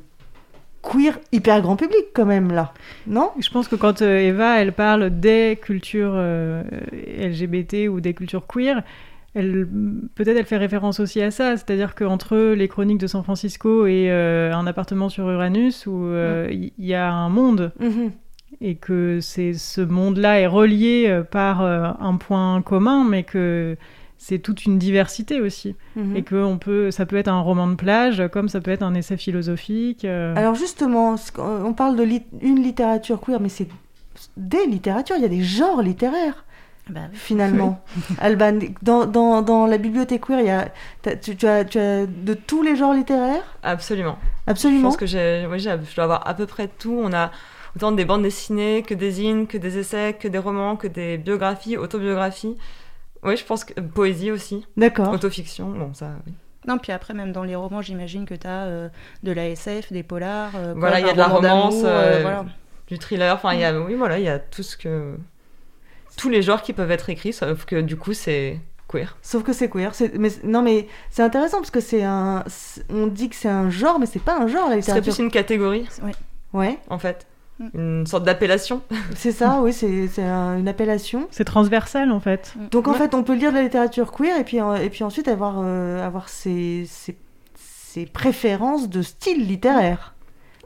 queer 0.81 1.19
hyper 1.31 1.61
grand 1.61 1.75
public 1.75 2.05
quand 2.13 2.25
même 2.25 2.51
là, 2.51 2.73
non? 3.05 3.29
Je 3.39 3.49
pense 3.51 3.67
que 3.67 3.75
quand 3.75 4.01
euh, 4.01 4.17
Eva, 4.17 4.59
elle 4.59 4.71
parle 4.73 5.11
des 5.11 5.59
cultures 5.61 6.13
euh, 6.15 6.63
LGBT 7.19 7.87
ou 7.89 8.01
des 8.01 8.13
cultures 8.15 8.47
queer, 8.47 8.81
elle 9.33 9.67
peut-être 10.15 10.37
elle 10.37 10.45
fait 10.45 10.57
référence 10.57 10.99
aussi 10.99 11.21
à 11.21 11.31
ça, 11.31 11.55
c'est-à-dire 11.57 11.95
qu'entre 11.95 12.35
les 12.53 12.67
chroniques 12.67 12.97
de 12.99 13.07
San 13.07 13.23
Francisco 13.23 13.85
et 13.85 14.07
euh, 14.11 14.53
un 14.53 14.67
appartement 14.67 15.09
sur 15.09 15.29
Uranus 15.29 15.85
où 15.87 16.05
euh, 16.05 16.47
il 16.51 16.71
y, 16.85 16.93
a 16.93 17.11
un 17.11 17.29
monde 17.29 17.71
Mhm. 17.79 18.11
et 18.59 18.75
que 18.75 19.19
c'est 19.21 19.53
ce 19.53 19.81
monde-là 19.81 20.39
est 20.41 20.47
relié 20.47 21.05
euh, 21.07 21.23
par 21.23 21.61
euh, 21.61 21.89
un 21.99 22.17
point 22.17 22.61
commun, 22.61 23.05
mais 23.05 23.23
que 23.23 23.77
c'est 24.17 24.37
toute 24.39 24.65
une 24.65 24.77
diversité 24.77 25.39
aussi 25.41 25.75
Mhm. 25.95 26.15
et 26.17 26.21
que 26.23 26.35
on 26.35 26.57
peut, 26.57 26.91
ça 26.91 27.05
peut 27.05 27.15
être 27.15 27.29
un 27.29 27.39
roman 27.39 27.67
de 27.67 27.75
plage 27.75 28.21
comme 28.31 28.49
ça 28.49 28.59
peut 28.61 28.71
être 28.71 28.83
un 28.83 28.93
essai 28.93 29.15
philosophique. 29.17 30.03
Alors 30.05 30.55
justement, 30.55 31.15
on 31.39 31.73
parle 31.73 31.95
de 31.95 32.03
lit- 32.03 32.23
une 32.41 32.61
littérature 32.61 33.19
queer, 33.21 33.39
mais 33.39 33.49
c'est 33.49 33.67
des 34.37 34.65
littératures. 34.67 35.15
Il 35.15 35.21
y 35.23 35.25
a 35.25 35.29
des 35.29 35.41
genres 35.41 35.81
littéraires. 35.81 36.45
Bah 36.91 37.01
oui. 37.11 37.17
finalement. 37.17 37.81
Alban, 38.19 38.59
dans, 38.81 39.05
dans, 39.05 39.41
dans 39.41 39.65
la 39.65 39.77
bibliothèque 39.77 40.21
queer, 40.25 40.39
il 40.41 40.45
y 40.45 40.49
a, 40.49 40.67
tu, 41.15 41.35
tu 41.35 41.47
as, 41.47 41.65
tu 41.65 41.79
as 41.79 42.05
de 42.05 42.33
tous 42.33 42.61
les 42.61 42.75
genres 42.75 42.93
littéraires? 42.93 43.43
Absolument. 43.63 44.17
Je 44.45 44.51
Absolument. 44.51 44.83
pense 44.89 44.97
que 44.97 45.05
j'ai, 45.05 45.47
ouais, 45.49 45.57
j'ai- 45.59 45.77
je 45.89 45.95
dois 45.95 46.03
avoir 46.03 46.27
à 46.27 46.33
peu 46.33 46.45
près 46.45 46.67
tout. 46.67 46.99
On 47.01 47.13
a 47.13 47.31
autant 47.75 47.91
des 47.93 48.03
bandes 48.05 48.23
dessinées 48.23 48.83
que 48.83 48.93
des 48.93 49.11
zines, 49.11 49.47
que 49.47 49.57
des 49.57 49.77
essais, 49.77 50.13
que 50.19 50.27
des 50.27 50.37
romans, 50.37 50.75
que 50.75 50.87
des 50.87 51.17
biographies, 51.17 51.77
autobiographies. 51.77 52.57
Oui, 53.23 53.37
je 53.37 53.45
pense 53.45 53.63
que 53.63 53.79
euh, 53.79 53.83
poésie 53.83 54.31
aussi, 54.31 54.65
D'accord. 54.77 55.11
autofiction. 55.13 55.69
Bon, 55.69 55.93
ça. 55.93 56.11
oui. 56.27 56.33
Non, 56.67 56.77
puis 56.77 56.91
après, 56.91 57.13
même 57.13 57.31
dans 57.31 57.43
les 57.43 57.55
romans, 57.55 57.81
j'imagine 57.81 58.25
que 58.25 58.35
tu 58.35 58.45
as 58.45 58.89
de 59.23 59.31
la 59.31 59.47
SF, 59.49 59.91
des 59.91 60.03
polars. 60.03 60.51
euh, 60.55 60.73
Voilà, 60.75 60.99
il 60.99 61.05
y 61.07 61.09
a 61.09 61.13
de 61.13 61.17
la 61.17 61.27
roman 61.27 61.67
romance, 61.67 61.81
euh, 61.83 62.17
euh, 62.17 62.21
voilà. 62.21 62.45
Du 62.87 62.99
thriller. 62.99 63.33
Enfin, 63.33 63.53
il 63.53 63.61
y 63.61 63.63
a, 63.63 63.79
oui, 63.79 63.95
voilà, 63.95 64.19
il 64.19 64.25
y 64.25 64.29
a 64.29 64.37
tout 64.37 64.61
ce 64.63 64.75
que, 64.77 65.15
tous 66.17 66.29
les 66.29 66.41
genres 66.41 66.61
qui 66.61 66.73
peuvent 66.73 66.91
être 66.91 67.09
écrits, 67.09 67.33
sauf 67.33 67.65
que 67.65 67.81
du 67.81 67.95
coup, 67.97 68.13
c'est 68.13 68.59
queer. 68.87 69.17
Sauf 69.21 69.43
que 69.43 69.53
c'est 69.53 69.69
queer. 69.69 69.95
C'est- 69.95 70.17
Mais, 70.17 70.29
non, 70.43 70.61
mais 70.61 70.87
c'est 71.09 71.23
intéressant 71.23 71.57
parce 71.57 71.71
que 71.71 71.79
c'est 71.79 72.03
un. 72.03 72.43
c'est- 72.47 72.83
On 72.91 73.07
dit 73.07 73.29
que 73.29 73.35
c'est 73.35 73.47
un 73.49 73.69
genre, 73.69 73.99
mais 73.99 74.05
c'est 74.05 74.19
pas 74.21 74.37
un 74.37 74.47
genre 74.47 74.69
la 74.69 74.75
littérature. 74.77 75.13
plus 75.13 75.23
une 75.23 75.31
catégorie, 75.31 75.87
Ouais. 76.03 76.11
Ouais, 76.53 76.79
en 76.89 76.99
fait. 76.99 77.25
Mm. 77.59 77.67
Une 77.75 78.07
sorte 78.07 78.23
d'appellation. 78.25 78.81
c'est 79.15 79.31
ça, 79.31 79.59
oui, 79.63 79.71
c'est 79.71 80.07
c'est 80.07 80.23
un- 80.23 80.57
une 80.57 80.67
appellation. 80.67 81.27
C'est 81.31 81.45
transversal 81.45 82.11
en 82.11 82.19
fait. 82.19 82.53
Donc 82.71 82.87
en 82.87 82.91
Ouais. 82.91 82.97
fait, 82.97 83.13
on 83.13 83.23
peut 83.23 83.35
lire 83.35 83.51
de 83.51 83.57
la 83.57 83.63
littérature 83.63 84.11
queer 84.11 84.37
et 84.37 84.43
puis, 84.43 84.59
en- 84.61 84.75
et 84.75 84.89
puis 84.89 85.03
ensuite 85.03 85.27
avoir, 85.27 85.59
euh, 85.63 86.05
avoir 86.05 86.27
ses, 86.27 86.85
ses, 86.89 87.15
ses 87.55 88.05
préférences 88.05 88.89
de 88.89 89.01
style 89.01 89.45
littéraire. 89.47 90.15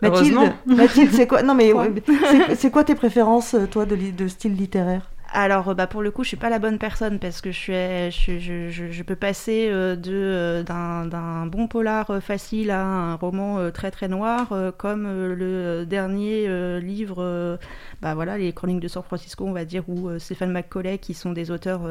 Mathilde, 0.01 0.34
Heureusement. 0.36 0.53
Mathilde 0.65 1.12
c'est 1.13 1.27
quoi 1.27 1.41
Non 1.43 1.53
mais 1.53 1.71
ouais, 1.73 1.91
c'est- 2.08 2.55
c'est 2.55 2.71
quoi 2.71 2.84
tes 2.84 2.95
préférences, 2.95 3.53
euh, 3.53 3.65
toi, 3.65 3.86
de 3.86 4.27
style 4.27 4.55
littéraire? 4.55 5.10
Alors, 5.38 5.76
bah, 5.76 5.86
pour 5.86 6.02
le 6.02 6.12
coup, 6.12 6.24
je 6.24 6.30
suis 6.30 6.38
pas 6.38 6.50
la 6.50 6.60
bonne 6.60 6.78
personne 6.78 7.19
parce 7.19 7.41
que 7.41 7.52
je, 7.52 8.10
suis, 8.10 8.39
je, 8.39 9.04
peux 9.04 9.17
passer 9.17 9.67
euh, 9.69 9.98
de, 9.98 10.13
euh, 10.13 10.63
d'un, 10.63 11.45
bon 11.45 11.67
polar 11.67 12.10
euh, 12.10 12.21
facile 12.21 12.71
à 12.71 12.82
un 12.82 13.15
roman 13.15 13.69
très 13.71 13.91
très 13.91 14.08
noir, 14.08 14.54
comme 14.78 15.04
le 15.34 15.86
dernier 15.86 16.48
livre, 16.80 17.60
bah 18.02 18.15
voilà, 18.15 18.38
les 18.38 18.54
Chroniques 18.54 18.80
de 18.80 18.88
San 18.88 19.04
Francisco, 19.04 19.45
on 19.45 19.52
va 19.52 19.65
dire, 19.65 19.84
ou 19.89 20.17
Stéphane 20.19 20.54
McCauley, 20.54 21.00
qui 21.00 21.13
sont 21.13 21.34
des 21.34 21.52
auteurs. 21.52 21.82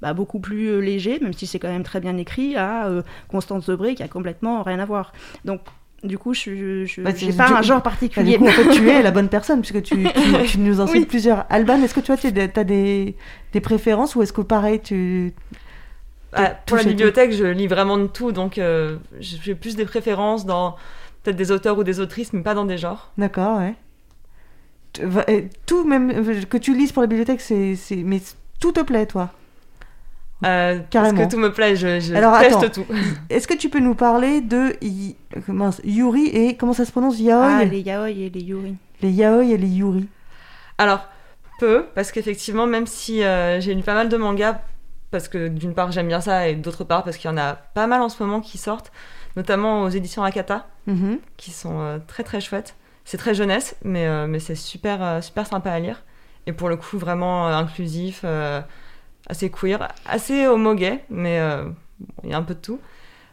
bah, 0.00 0.14
beaucoup 0.14 0.38
plus 0.38 0.80
légers, 0.80 1.18
même 1.20 1.32
si 1.32 1.48
c'est 1.48 1.58
quand 1.58 1.68
même 1.68 1.82
très 1.82 2.00
bien 2.00 2.16
écrit, 2.16 2.56
à 2.56 2.88
Constance 3.28 3.66
Debré 3.66 3.96
qui 3.96 4.04
a 4.04 4.08
complètement 4.08 4.62
rien 4.62 4.78
à 4.78 4.84
voir. 4.84 5.12
Donc, 5.44 5.60
du 6.06 6.18
coup, 6.18 6.34
je 6.34 6.84
je- 6.84 7.00
Bah, 7.02 7.12
pas 7.12 7.18
tu- 7.18 7.26
un 7.54 7.62
genre 7.62 7.78
Bah, 7.78 7.82
particulier. 7.82 8.32
du 8.32 8.38
coup, 8.38 8.46
en 8.48 8.50
fait, 8.52 8.68
tu 8.70 8.88
es 8.88 9.02
la 9.02 9.10
bonne 9.10 9.28
personne 9.28 9.60
puisque 9.60 9.82
tu, 9.82 10.04
tu, 10.04 10.04
tu 10.48 10.58
nous 10.58 10.80
enseignes 10.80 11.00
Oui. 11.02 11.06
plusieurs. 11.06 11.44
Alban, 11.50 11.82
est-ce 11.82 11.94
que 11.94 12.00
tu 12.00 12.12
as, 12.12 12.14
as 12.14 12.64
des, 12.64 13.16
des, 13.52 13.60
préférences 13.60 14.14
ou 14.16 14.22
est-ce 14.22 14.32
que 14.32 14.40
pareil, 14.42 14.80
tu... 14.80 15.34
Ah, 16.32 16.50
pour 16.66 16.76
la 16.76 16.84
bibliothèque, 16.84 17.32
je 17.32 17.44
lis 17.44 17.66
vraiment 17.66 17.96
de 17.98 18.06
tout, 18.08 18.30
donc 18.32 18.58
euh, 18.58 18.96
j'ai 19.20 19.54
plus 19.54 19.74
des 19.76 19.86
préférences 19.86 20.44
dans 20.44 20.76
peut-être 21.22 21.36
des 21.36 21.50
auteurs 21.50 21.78
ou 21.78 21.84
des 21.84 21.98
autrices, 22.00 22.32
mais 22.32 22.42
pas 22.42 22.54
dans 22.54 22.66
des 22.66 22.76
genres. 22.78 23.10
D'accord, 23.16 23.58
ouais. 23.58 23.74
Tout, 25.66 25.84
même 25.84 26.10
euh, 26.10 26.42
que 26.48 26.56
tu 26.58 26.74
lises 26.74 26.92
pour 26.92 27.02
la 27.02 27.06
bibliothèque, 27.06 27.40
c'est. 27.40 27.74
c'est- 27.76 27.96
Mais 27.96 28.20
tout 28.60 28.72
te 28.72 28.80
plaît, 28.80 29.06
toi? 29.06 29.30
Euh, 30.44 30.80
Carrément. 30.90 31.16
Parce 31.16 31.28
que 31.28 31.34
tout 31.34 31.40
me 31.40 31.50
plaît, 31.52 31.76
je, 31.76 31.98
je 32.00 32.14
Alors, 32.14 32.38
teste 32.38 32.56
attends. 32.56 32.68
tout. 32.68 32.86
Est-ce 33.30 33.48
que 33.48 33.54
tu 33.54 33.68
peux 33.70 33.78
nous 33.80 33.94
parler 33.94 34.40
de 34.42 34.74
y- 34.82 35.16
Yuri 35.84 36.26
et 36.26 36.56
comment 36.56 36.72
ça 36.74 36.84
se 36.84 36.92
prononce 36.92 37.18
Yaoi 37.18 37.46
Ah, 37.60 37.64
les 37.64 37.80
yaoi 37.80 38.10
et 38.10 38.28
les 38.30 38.40
yuri. 38.42 38.74
Les 39.02 39.10
yaoi 39.10 39.44
et 39.44 39.56
les 39.56 39.68
yuri. 39.68 40.08
Alors, 40.78 41.00
peu, 41.58 41.86
parce 41.94 42.12
qu'effectivement, 42.12 42.66
même 42.66 42.86
si 42.86 43.22
euh, 43.22 43.60
j'ai 43.60 43.74
lu 43.74 43.82
pas 43.82 43.94
mal 43.94 44.08
de 44.10 44.16
mangas, 44.18 44.60
parce 45.10 45.28
que 45.28 45.48
d'une 45.48 45.72
part 45.72 45.90
j'aime 45.92 46.08
bien 46.08 46.20
ça, 46.20 46.48
et 46.48 46.54
d'autre 46.54 46.84
part 46.84 47.02
parce 47.04 47.16
qu'il 47.16 47.30
y 47.30 47.32
en 47.32 47.38
a 47.38 47.54
pas 47.54 47.86
mal 47.86 48.02
en 48.02 48.08
ce 48.10 48.22
moment 48.22 48.40
qui 48.42 48.58
sortent, 48.58 48.92
notamment 49.36 49.82
aux 49.82 49.88
éditions 49.88 50.22
Akata, 50.22 50.66
Mhm. 50.86 51.18
qui 51.38 51.50
sont 51.50 51.80
euh, 51.80 51.98
très 52.06 52.22
très 52.24 52.40
chouettes. 52.40 52.74
C'est 53.06 53.16
très 53.18 53.34
jeunesse, 53.34 53.74
mais, 53.84 54.06
euh, 54.06 54.26
mais 54.26 54.38
c'est 54.38 54.54
super, 54.54 55.02
euh, 55.02 55.20
super 55.22 55.46
sympa 55.46 55.70
à 55.70 55.78
lire. 55.80 56.02
Et 56.46 56.52
pour 56.52 56.68
le 56.68 56.76
coup, 56.76 56.98
vraiment 56.98 57.48
euh, 57.48 57.54
inclusif, 57.54 58.20
euh, 58.24 58.60
assez 59.28 59.50
queer, 59.50 59.88
assez 60.06 60.46
homo-gay, 60.46 61.04
mais 61.10 61.38
euh, 61.40 61.64
il 62.24 62.30
y 62.30 62.34
a 62.34 62.38
un 62.38 62.42
peu 62.42 62.54
de 62.54 62.60
tout. 62.60 62.78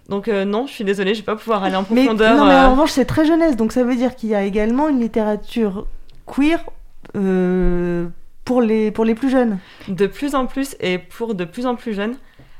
Donc 0.10 0.27
euh, 0.27 0.43
non, 0.45 0.67
je 0.67 0.73
suis 0.73 0.84
désolée, 0.84 1.13
je 1.13 1.19
vais 1.21 1.25
pas 1.25 1.36
pouvoir 1.36 1.63
aller 1.63 1.75
en 1.75 1.86
Mais, 1.89 2.03
profondeur. 2.06 2.36
non, 2.36 2.45
mais 2.45 2.53
euh, 2.53 2.67
en 2.67 2.71
revanche, 2.71 2.91
c'est 2.91 3.06
très 3.06 3.25
jeunesse, 3.25 3.56
donc 3.56 3.71
ça 3.71 3.84
veut 3.84 3.95
dire 3.95 4.15
qu'il 4.15 4.29
y 4.29 4.36
a 4.36 4.43
également 4.43 4.89
une 4.89 4.99
littérature 4.99 5.88
queer 6.25 6.60
euh, 7.15 8.08
pour, 8.45 8.62
les, 8.62 8.91
pour 8.91 9.06
les 9.06 9.15
plus 9.15 9.29
jeunes. 9.29 9.60
de 9.88 10.08
plus 10.08 10.36
en 10.36 10.45
plus 10.45 10.75
et 10.79 10.97
pour 10.97 11.36
de 11.36 11.45
plus 11.45 11.65
en 11.65 11.75
plus 11.75 11.93
jeunes. 11.93 12.15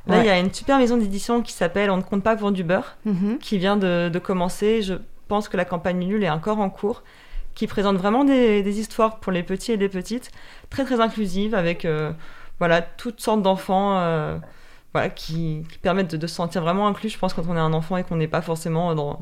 Là, 0.08 0.18
il 0.18 0.20
Ouais. 0.22 0.26
y 0.28 0.30
a 0.30 0.40
une 0.40 0.54
super 0.54 0.78
maison 0.80 0.98
d'édition 0.98 1.42
qui 1.42 1.54
s'appelle 1.54 1.90
On 1.90 1.98
ne 1.98 2.02
compte 2.02 2.24
pas 2.24 2.36
pour 2.36 2.52
du 2.52 2.64
beurre, 2.64 2.98
Mhm. 3.06 3.38
qui 3.40 3.58
vient 3.58 3.78
de, 3.78 4.10
de 4.10 4.20
commencer. 4.20 4.82
Je 4.82 4.96
pense 5.30 5.48
que 5.48 5.56
la 5.58 5.64
campagne 5.66 6.00
nulle 6.00 6.24
est 6.24 6.30
encore 6.30 6.60
en 6.60 6.70
cours, 6.70 7.04
qui 7.56 7.68
présente 7.68 7.96
vraiment 7.98 8.26
des, 8.26 8.64
des 8.64 8.80
histoires 8.80 9.20
pour 9.20 9.32
les 9.32 9.44
petits 9.44 9.72
et 9.72 9.78
les 9.78 9.88
petites, 9.90 10.30
très 10.70 10.84
très 10.84 11.00
inclusives, 11.00 11.56
avec 11.56 11.86
euh, 11.86 12.12
voilà, 12.64 12.82
toutes 12.82 13.20
sortes 13.20 13.42
d'enfants 13.42 13.98
euh, 13.98 14.38
voilà, 14.94 15.10
qui, 15.10 15.68
permettent 15.82 16.16
de, 16.16 16.28
se 16.28 16.34
sentir 16.34 16.62
vraiment 16.62 16.88
inclus, 16.88 17.10
je 17.10 17.20
pense, 17.20 17.34
quand 17.34 17.44
on 17.50 17.58
est 17.58 17.60
un 17.60 17.74
enfant 17.74 17.98
et 17.98 18.06
qu'on 18.06 18.16
n'est 18.16 18.30
pas 18.30 18.42
forcément 18.42 18.96
dans 18.96 19.20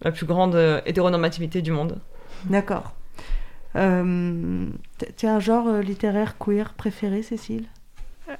la 0.00 0.10
plus 0.12 0.24
grande 0.24 0.54
euh, 0.54 0.80
hétéronormativité 0.86 1.60
du 1.60 1.72
monde. 1.72 1.98
D'accord. 2.46 2.94
Euh, 3.76 4.66
t- 4.96 5.12
tu 5.14 5.26
as 5.26 5.34
un 5.34 5.40
genre 5.40 5.68
euh, 5.68 5.82
littéraire 5.82 6.38
queer 6.38 6.72
préféré, 6.72 7.22
Cécile? 7.22 7.66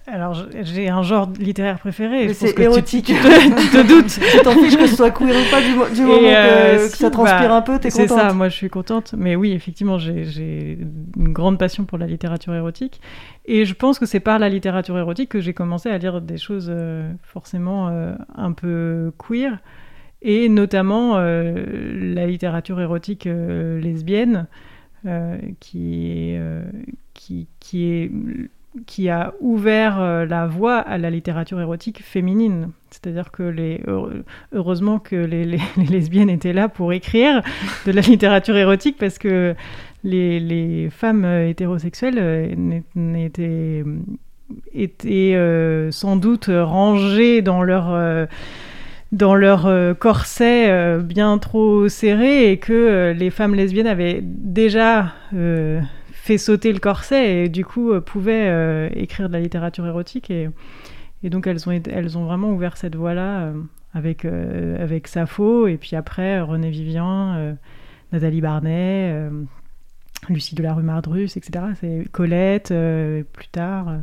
Alors, 0.07 0.35
j'ai 0.63 0.89
un 0.89 1.03
genre 1.03 1.31
littéraire 1.39 1.79
préféré. 1.79 2.33
C'est 2.33 2.55
tu- 2.55 2.63
érotique. 2.63 3.05
Tu, 3.07 3.13
te, 3.15 3.61
tu 3.61 3.69
te 3.71 3.87
doutes. 3.87 4.19
Tu 4.33 4.39
t'en 4.43 4.53
fiches 4.53 4.77
que 4.79 4.87
ce 4.87 4.97
soit 4.97 5.11
queer 5.11 5.29
ou 5.35 5.51
pas 5.51 5.61
du, 5.61 5.75
mo- 5.75 5.89
du 5.95 6.01
moment 6.03 6.19
que, 6.21 6.25
euh, 6.27 6.89
que 6.89 6.97
ça 6.97 7.11
transpire 7.11 7.49
bah, 7.49 7.57
un 7.57 7.61
peu, 7.63 7.79
t'es 7.79 7.91
C'est 7.91 8.07
contente. 8.07 8.19
ça, 8.29 8.33
moi 8.33 8.49
je 8.49 8.55
suis 8.57 8.71
contente. 8.71 9.15
Mais 9.17 9.37
oui, 9.37 9.53
effectivement, 9.53 9.99
j'ai- 9.99 10.79
une 11.17 11.33
grande 11.33 11.59
passion 11.59 11.85
pour 11.85 11.99
la 11.99 12.07
littérature 12.07 12.55
érotique. 12.55 13.01
Et 13.45 13.67
je 13.67 13.75
pense 13.75 13.99
que 13.99 14.07
c'est 14.07 14.21
par 14.21 14.39
la 14.39 14.49
littérature 14.49 14.97
érotique 14.99 15.29
que 15.29 15.41
j'ai 15.41 15.53
commencé 15.53 15.91
à 15.91 15.99
lire 15.99 16.23
des 16.23 16.39
choses 16.39 16.69
euh, 16.75 17.13
forcément 17.23 17.89
euh, 17.89 18.15
un 18.37 18.53
peu 18.53 19.13
queer. 19.19 19.59
Et 20.23 20.49
notamment 20.49 21.19
la 21.19 22.27
littérature 22.27 22.81
érotique 22.81 23.27
lesbienne, 23.27 24.47
euh, 25.07 25.37
qui, 25.61 26.11
est, 26.11 26.39
euh, 26.39 26.63
qui, 27.13 27.47
qui, 27.61 27.85
est, 27.91 28.11
qui 28.87 29.09
a 29.09 29.35
ouvert 29.41 30.01
euh, 30.01 30.27
la 30.27 30.47
voie 30.47 30.79
à 30.79 30.99
la 30.99 31.11
littérature 31.11 31.61
érotique 31.61 32.03
féminine. 32.03 32.71
C'est-à-dire 32.91 33.31
que 33.31 33.43
les, 33.45 33.81
heure- 33.89 34.11
heureusement 34.53 34.99
que 34.99 35.17
les, 35.17 35.45
les- 35.45 35.59
les 35.77 35.85
lesbiennes 35.87 36.31
étaient 36.31 36.53
là 36.53 36.69
pour 36.69 36.93
écrire 36.93 37.43
de 37.87 37.93
la 37.93 38.01
littérature 38.01 38.57
érotique 38.57 38.97
parce 38.99 39.19
que 39.19 39.55
les, 40.03 40.89
femmes 40.91 41.25
euh, 41.25 41.49
hétérosexuelles 41.49 42.19
euh, 42.19 42.55
n'é- 42.57 42.83
n'étaient 42.95 43.85
étaient 44.75 45.89
sans 45.91 46.17
doute 46.17 46.51
rangées 46.53 47.41
dans 47.43 47.63
leur 47.63 47.91
euh, 47.93 48.27
dans 49.13 49.35
leur 49.35 49.69
corset 49.99 50.99
bien 50.99 51.39
trop 51.39 51.89
serré 51.89 52.51
et 52.51 52.59
que 52.59 53.15
les 53.17 53.31
femmes 53.31 53.55
lesbiennes 53.55 53.87
avaient 53.87 54.21
déjà 54.23 55.13
fait 56.25 56.39
sauter 56.39 56.73
le 56.73 56.79
corset 56.79 57.45
et 57.45 57.49
du 57.51 57.67
coup 57.67 57.93
euh, 57.93 58.01
pouvaient 58.01 58.49
euh, 58.49 58.89
écrire 58.95 59.29
de 59.29 59.35
la 59.35 59.41
littérature 59.41 59.87
érotique 59.87 60.31
et, 60.31 60.49
et 61.23 61.29
donc 61.29 61.47
elles 61.47 61.69
ont, 61.69 61.73
elles 61.73 62.17
ont 62.17 62.25
vraiment 62.25 62.51
ouvert 62.51 62.79
cette 62.79 62.97
voie-là 62.97 63.43
euh, 63.43 63.53
avec, 63.93 64.25
avec 64.25 65.07
Sappho 65.07 65.67
et 65.67 65.77
puis 65.77 65.97
après 65.97 66.41
René 66.41 66.71
Vivien, 66.71 67.37
euh, 67.37 67.53
Nathalie 68.11 68.41
Barnet, 68.41 69.31
Lucie 70.31 70.55
de 70.55 70.63
la 70.63 70.73
rue 70.73 70.83
Mardrus, 70.83 71.37
etc. 71.37 71.67
C'est 71.79 72.09
Colette 72.11 72.73
plus 73.33 73.49
tard. 73.53 73.99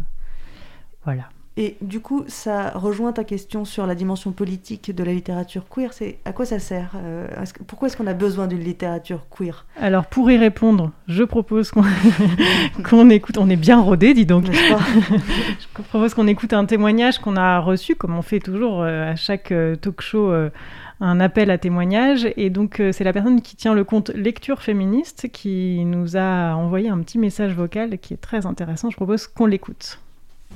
voilà. 1.03 1.30
Et 1.57 1.75
du 1.81 1.99
coup, 1.99 2.23
ça 2.27 2.69
rejoint 2.69 3.11
ta 3.11 3.25
question 3.25 3.65
sur 3.65 3.85
la 3.85 3.93
dimension 3.93 4.31
politique 4.31 4.95
de 4.95 5.03
la 5.03 5.11
littérature 5.11 5.63
queer. 5.69 5.91
C'est 5.91 6.17
à 6.23 6.31
quoi 6.31 6.45
ça 6.45 6.59
sert 6.59 6.91
euh, 6.95 7.27
que- 7.27 7.63
Pourquoi 7.63 7.87
est-ce 7.89 7.97
qu'on 7.97 8.07
a 8.07 8.13
besoin 8.13 8.47
d'une 8.47 8.61
littérature 8.63 9.25
queer? 9.29 9.65
Alors 9.77 10.05
pour 10.05 10.31
y 10.31 10.37
répondre, 10.37 10.91
je 11.09 11.23
propose 11.23 11.71
qu'on 12.89 13.09
écoute, 13.09 13.37
on 13.37 13.49
est 13.49 13.57
bien 13.57 13.81
rodé, 13.81 14.13
dis 14.13 14.25
donc. 14.25 14.45
Je 14.51 15.81
propose 15.83 16.13
qu'on 16.13 16.27
écoute 16.27 16.53
un 16.53 16.65
témoignage 16.65 17.19
qu'on 17.19 17.35
a 17.35 17.59
reçu, 17.59 17.95
comme 17.95 18.15
on 18.15 18.21
fait 18.21 18.39
toujours 18.39 18.81
euh, 18.81 19.11
à 19.11 19.15
chaque 19.17 19.51
euh, 19.51 19.75
talk 19.75 20.01
show, 20.01 20.31
euh, 20.31 20.49
un 21.01 21.19
appel 21.19 21.51
à 21.51 21.57
témoignage. 21.57 22.27
Et 22.37 22.49
donc 22.49 22.81
c'est 22.91 23.03
la 23.03 23.11
personne 23.11 23.41
qui 23.41 23.55
tient 23.57 23.73
le 23.73 23.83
compte 23.83 24.09
Lecture 24.15 24.61
Féministe 24.61 25.27
qui 25.33 25.83
nous 25.83 26.15
a 26.15 26.53
envoyé 26.55 26.89
un 26.89 26.99
petit 26.99 27.17
message 27.17 27.53
vocal 27.55 27.97
qui 27.99 28.13
est 28.13 28.17
très 28.21 28.45
intéressant. 28.45 28.89
Je 28.89 28.95
propose 28.95 29.27
qu'on 29.27 29.47
l'écoute. 29.47 29.99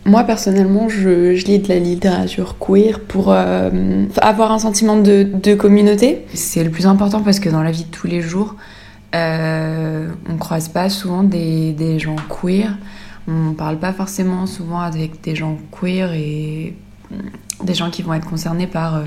Moi 0.05 0.23
personnellement, 0.23 0.87
je, 0.87 1.31
lis 1.45 1.57
de 1.57 1.67
la 1.67 1.79
littérature 1.79 2.57
queer 2.59 2.99
pour 2.99 3.31
euh, 3.31 4.05
avoir 4.21 4.51
un 4.51 4.59
sentiment 4.59 4.97
de, 4.97 5.23
de 5.23 5.55
communauté. 5.55 6.25
C'est 6.35 6.63
le 6.63 6.69
plus 6.69 6.85
important 6.85 7.21
parce 7.21 7.39
que 7.39 7.49
dans 7.49 7.63
la 7.63 7.71
vie 7.71 7.85
de 7.85 7.89
tous 7.89 8.05
les 8.05 8.21
jours, 8.21 8.55
euh, 9.15 10.07
on 10.29 10.37
croise 10.37 10.69
pas 10.69 10.89
souvent 10.89 11.23
des, 11.23 11.73
des 11.73 11.97
gens 11.97 12.17
queer. 12.29 12.77
On 13.27 13.53
parle 13.53 13.79
pas 13.79 13.93
forcément 13.93 14.45
souvent 14.45 14.79
avec 14.79 15.21
des 15.21 15.35
gens 15.35 15.57
queer 15.71 16.13
et 16.13 16.75
mm, 17.09 17.65
des 17.65 17.73
gens 17.73 17.89
qui 17.89 18.03
vont 18.03 18.13
être 18.13 18.29
concernés 18.29 18.67
par 18.67 18.97
euh, 18.97 19.03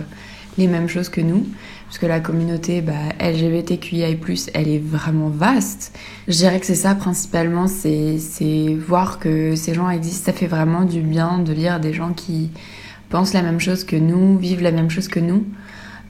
les 0.57 0.67
mêmes 0.67 0.89
choses 0.89 1.09
que 1.09 1.21
nous. 1.21 1.47
Parce 1.89 1.97
que 1.97 2.07
la 2.07 2.21
communauté 2.21 2.83
bah, 2.83 2.93
LGBTQIA+, 3.19 4.09
elle 4.53 4.69
est 4.69 4.79
vraiment 4.79 5.31
vaste. 5.31 5.99
Je 6.29 6.37
dirais 6.37 6.61
que 6.61 6.67
c'est 6.67 6.75
ça 6.75 6.95
principalement, 6.95 7.67
c'est 7.67 8.19
voir 8.87 9.19
que 9.19 9.57
ces 9.57 9.73
gens 9.73 9.89
existent. 9.89 10.27
Ça 10.27 10.37
fait 10.37 10.47
vraiment 10.47 10.85
du 10.85 11.01
bien 11.01 11.39
de 11.39 11.51
lire 11.51 11.81
des 11.81 11.95
gens 11.95 12.13
qui 12.13 12.51
pensent 13.09 13.33
la 13.33 13.41
même 13.41 13.59
chose 13.59 13.85
que 13.85 13.97
nous, 13.97 14.37
vivent 14.37 14.63
la 14.63 14.71
même 14.71 14.91
chose 14.91 15.09
que 15.09 15.19
nous. 15.19 15.47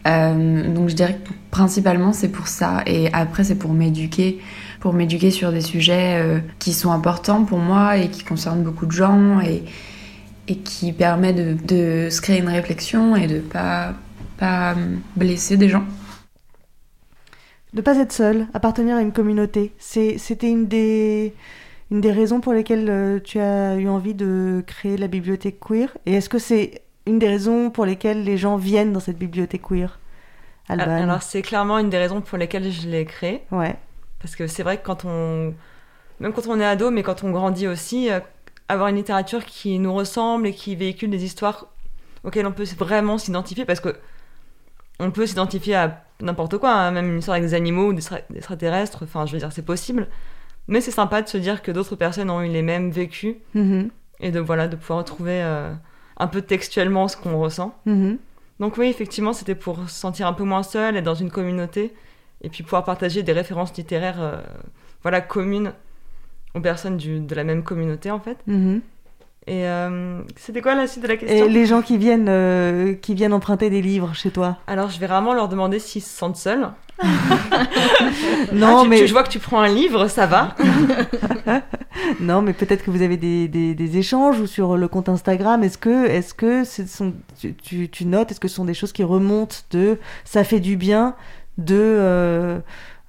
Euh, 0.08 0.74
donc 0.74 0.88
je 0.88 0.94
dirais 0.94 1.16
que 1.24 1.30
principalement 1.52 2.12
c'est 2.12 2.28
pour 2.28 2.48
ça. 2.48 2.82
Et 2.86 3.12
après 3.12 3.44
c'est 3.44 3.54
pour 3.54 3.72
m'éduquer, 3.72 4.40
pour 4.80 4.94
m'éduquer 4.94 5.30
sur 5.30 5.52
des 5.52 5.60
sujets 5.60 6.18
euh, 6.20 6.40
qui 6.58 6.72
sont 6.72 6.90
importants 6.90 7.44
pour 7.44 7.58
moi 7.58 7.98
et 7.98 8.08
qui 8.08 8.24
concernent 8.24 8.64
beaucoup 8.64 8.86
de 8.86 8.92
gens 8.92 9.40
et, 9.40 9.62
et 10.48 10.56
qui 10.56 10.92
permet 10.92 11.32
de, 11.32 11.56
de 11.66 12.10
se 12.10 12.20
créer 12.20 12.40
une 12.40 12.48
réflexion 12.48 13.14
et 13.14 13.28
de 13.28 13.38
pas 13.38 13.94
pas 14.38 14.74
blesser 15.16 15.56
des 15.56 15.68
gens. 15.68 15.84
De 17.74 17.82
pas 17.82 17.98
être 17.98 18.12
seul, 18.12 18.46
appartenir 18.54 18.96
à 18.96 19.02
une 19.02 19.12
communauté. 19.12 19.72
C'est- 19.78 20.16
C'était 20.18 20.48
une 20.50 20.66
des, 20.66 21.34
une 21.90 22.00
des 22.00 22.12
raisons 22.12 22.40
pour 22.40 22.52
lesquelles 22.54 22.88
euh, 22.88 23.20
tu 23.22 23.38
as 23.40 23.76
eu 23.76 23.88
envie 23.88 24.14
de 24.14 24.64
créer 24.66 24.96
la 24.96 25.06
bibliothèque 25.06 25.60
queer. 25.60 25.96
Et 26.06 26.14
est-ce 26.14 26.28
que 26.28 26.38
c'est 26.38 26.82
une 27.06 27.18
des 27.18 27.28
raisons 27.28 27.70
pour 27.70 27.84
lesquelles 27.84 28.24
les 28.24 28.38
gens 28.38 28.56
viennent 28.56 28.92
dans 28.92 29.00
cette 29.00 29.18
bibliothèque 29.18 29.62
queer 29.62 29.98
Alban? 30.68 31.02
Alors 31.02 31.22
c'est 31.22 31.42
clairement 31.42 31.78
une 31.78 31.90
des 31.90 31.98
raisons 31.98 32.20
pour 32.22 32.38
lesquelles 32.38 32.70
je 32.70 32.88
l'ai 32.88 33.04
créé. 33.04 33.42
Ouais. 33.50 33.76
Parce 34.20 34.34
que 34.34 34.46
c'est 34.46 34.62
vrai 34.62 34.78
que 34.78 34.84
quand 34.86 35.04
on. 35.04 35.54
Même 36.20 36.32
quand 36.32 36.46
on 36.48 36.58
est 36.58 36.64
ado, 36.64 36.90
mais 36.90 37.02
quand 37.02 37.22
on 37.22 37.30
grandit 37.30 37.68
aussi, 37.68 38.10
euh, 38.10 38.18
avoir 38.68 38.88
une 38.88 38.96
littérature 38.96 39.44
qui 39.44 39.78
nous 39.78 39.94
ressemble 39.94 40.46
et 40.48 40.52
qui 40.52 40.74
véhicule 40.74 41.10
des 41.10 41.22
histoires 41.24 41.66
auxquelles 42.24 42.46
on 42.46 42.52
peut 42.52 42.66
vraiment 42.76 43.18
s'identifier, 43.18 43.64
parce 43.64 43.78
que 43.80 43.94
on 44.98 45.10
peut 45.10 45.26
s'identifier 45.26 45.74
à 45.76 46.04
n'importe 46.20 46.58
quoi, 46.58 46.72
hein, 46.72 46.90
même 46.90 47.10
une 47.12 47.18
histoire 47.18 47.36
avec 47.36 47.48
des 47.48 47.54
animaux 47.54 47.88
ou 47.88 47.92
des 47.92 47.98
extra- 48.00 48.20
des 48.30 48.38
extraterrestres, 48.38 49.04
enfin 49.04 49.26
je 49.26 49.32
veux 49.32 49.38
dire, 49.38 49.52
c'est 49.52 49.64
possible. 49.64 50.08
Mais 50.66 50.80
c'est 50.80 50.90
sympa 50.90 51.22
de 51.22 51.28
se 51.28 51.38
dire 51.38 51.62
que 51.62 51.70
d'autres 51.72 51.96
personnes 51.96 52.28
ont 52.30 52.42
eu 52.42 52.48
les 52.48 52.62
mêmes 52.62 52.90
vécus 52.90 53.36
Mhm, 53.54 53.90
et 54.20 54.30
de, 54.30 54.40
voilà, 54.40 54.68
de 54.68 54.76
pouvoir 54.76 54.98
retrouver 54.98 55.40
euh, 55.42 55.72
un 56.18 56.26
peu 56.26 56.42
textuellement 56.42 57.08
ce 57.08 57.16
qu'on 57.16 57.38
ressent. 57.38 57.74
mhm. 57.86 58.18
Donc 58.60 58.76
oui, 58.76 58.88
effectivement, 58.88 59.32
c'était 59.32 59.54
pour 59.54 59.88
se 59.88 59.94
sentir 60.00 60.26
un 60.26 60.32
peu 60.32 60.42
moins 60.44 60.64
seul, 60.64 60.96
être 60.96 61.04
dans 61.04 61.14
une 61.14 61.30
communauté, 61.30 61.94
et 62.42 62.48
puis 62.48 62.64
pouvoir 62.64 62.84
partager 62.84 63.22
des 63.22 63.32
références 63.32 63.72
littéraires 63.76 64.20
euh, 64.20 64.42
voilà, 65.02 65.20
communes 65.20 65.72
aux 66.56 66.60
personnes 66.60 66.96
du- 66.96 67.20
de 67.20 67.34
la 67.36 67.44
même 67.44 67.62
communauté, 67.62 68.10
en 68.10 68.18
fait. 68.18 68.36
Mhm. 68.48 68.80
Et 69.46 69.66
euh, 69.66 70.20
c'était 70.36 70.60
quoi 70.60 70.74
la 70.74 70.86
suite 70.86 71.02
de 71.02 71.08
la 71.08 71.16
question? 71.16 71.46
Et 71.46 71.48
les 71.48 71.64
gens 71.64 71.80
qui 71.80 71.96
viennent, 71.96 72.28
euh, 72.28 72.94
qui 72.94 73.14
viennent 73.14 73.32
emprunter 73.32 73.70
des 73.70 73.80
livres 73.80 74.14
chez 74.14 74.30
toi? 74.30 74.58
Alors, 74.66 74.90
je 74.90 74.98
vais 75.00 75.06
vraiment 75.06 75.32
leur 75.32 75.48
demander 75.48 75.78
s'ils 75.78 76.02
se 76.02 76.10
sentent 76.16 76.36
seuls. 76.36 76.68
Non, 78.52 78.78
Ah, 78.78 78.82
tu- 78.82 78.88
mais 78.88 78.98
tu- 79.00 79.06
je 79.06 79.12
vois 79.12 79.22
que 79.22 79.28
tu 79.30 79.38
prends 79.38 79.60
un 79.60 79.68
livre, 79.68 80.08
ça 80.08 80.26
va. 80.26 80.54
non, 82.20 82.42
mais 82.42 82.52
peut-être 82.52 82.84
que 82.84 82.90
vous 82.90 83.02
avez 83.02 83.16
des, 83.16 83.48
des, 83.48 83.74
des 83.74 83.96
échanges 83.98 84.40
ou 84.40 84.46
sur 84.46 84.76
le 84.76 84.88
compte 84.88 85.08
Instagram. 85.08 85.62
Est-ce 85.62 85.78
que, 85.78 86.06
est-ce 86.06 86.34
que 86.34 86.64
ce 86.64 86.86
sont, 86.86 87.14
tu, 87.62 87.88
notes, 88.06 88.30
est-ce 88.30 88.40
que 88.40 88.48
ce 88.48 88.56
sont 88.56 88.64
des 88.64 88.74
choses 88.74 88.92
qui 88.92 89.04
remontent 89.04 89.56
de 89.70 89.98
ça 90.24 90.44
fait 90.44 90.60
du 90.60 90.76
bien 90.76 91.14
de 91.58 91.76
euh, 91.78 92.58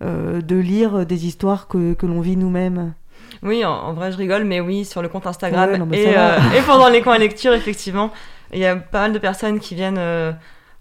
euh, 0.01 0.41
de 0.41 0.55
lire 0.55 1.05
des 1.05 1.25
histoires 1.25 1.67
que, 1.67 1.93
que 1.93 2.05
l'on 2.05 2.21
vit 2.21 2.37
nous-mêmes? 2.37 2.93
Oui, 3.43 3.63
en, 3.63 3.71
en 3.71 3.93
vrai, 3.93 4.11
je 4.11 4.17
rigole, 4.17 4.43
mais 4.43 4.59
oui, 4.59 4.85
sur 4.85 5.01
le 5.01 5.09
compte 5.09 5.27
Instagram 5.27 5.71
Ouais, 5.71 5.77
non, 5.77 5.87
et, 5.91 6.17
euh, 6.17 6.37
et 6.57 6.61
pendant 6.61 6.89
les 6.89 7.01
coins 7.01 7.17
lecture, 7.27 7.53
effectivement, 7.53 8.11
il 8.51 8.59
y 8.59 8.65
a 8.65 8.75
pas 8.75 9.01
mal 9.01 9.13
de 9.13 9.19
personnes 9.19 9.59
qui 9.59 9.75
viennent 9.75 9.97
euh, 9.97 10.31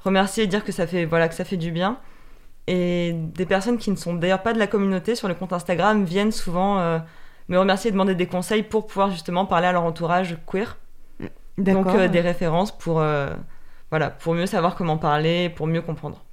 remercier 0.00 0.44
et 0.44 0.46
dire 0.46 0.64
que 0.64 0.72
ça 0.72 0.86
fait 0.86 1.04
voilà 1.04 1.28
que 1.28 1.34
ça 1.34 1.44
fait 1.44 1.56
du 1.56 1.70
bien. 1.70 1.98
Et 2.66 3.12
des 3.14 3.46
personnes 3.46 3.78
qui 3.78 3.90
ne 3.90 3.96
sont 3.96 4.14
d'ailleurs 4.14 4.42
pas 4.42 4.52
de 4.52 4.58
la 4.58 4.66
communauté 4.66 5.14
sur 5.14 5.28
le 5.28 5.34
compte 5.34 5.52
Instagram 5.52 6.04
viennent 6.04 6.32
souvent 6.32 6.78
euh, 6.78 6.98
me 7.48 7.58
remercier 7.58 7.88
et 7.88 7.92
demander 7.92 8.14
des 8.14 8.26
conseils 8.26 8.62
pour 8.62 8.86
pouvoir 8.86 9.10
justement 9.10 9.46
parler 9.46 9.68
à 9.68 9.72
leur 9.72 9.84
entourage 9.84 10.36
queer. 10.46 10.76
Donc 11.56 11.96
des 11.96 12.20
références 12.20 12.76
pour 12.76 13.02
voilà 13.90 14.10
pour 14.10 14.34
mieux 14.34 14.46
savoir 14.46 14.76
comment 14.76 14.98
parler, 14.98 15.48
pour 15.48 15.66
mieux 15.66 15.80
comprendre. 15.82 16.24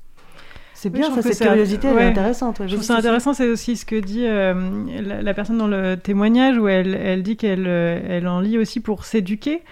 C'est 0.85 0.93
Oui, 0.93 0.99
bien, 0.99 1.09
je 1.09 1.19
ça, 1.19 1.33
cette 1.33 1.47
curiosité, 1.47 1.87
elle 1.87 1.95
ouais. 1.95 2.03
est 2.03 2.09
intéressante. 2.09 2.59
ouais. 2.59 2.67
Je 2.67 2.73
trouve 2.75 2.85
ça 2.85 2.95
intéressant, 2.95 3.33
c'est 3.33 3.49
aussi 3.49 3.75
ce 3.75 3.85
que 3.87 3.95
dit 3.95 4.23
euh, 4.27 4.53
la, 5.01 5.23
la 5.23 5.33
personne 5.33 5.57
dans 5.57 5.65
le 5.65 5.95
témoignage 5.95 6.59
où 6.59 6.67
elle, 6.67 6.93
elle 6.93 7.23
dit 7.23 7.37
qu'elle 7.37 7.65
euh, 7.65 7.99
elle 8.07 8.27
en 8.27 8.39
lit 8.39 8.59
aussi 8.59 8.81
pour 8.81 9.03
s'éduquer. 9.03 9.63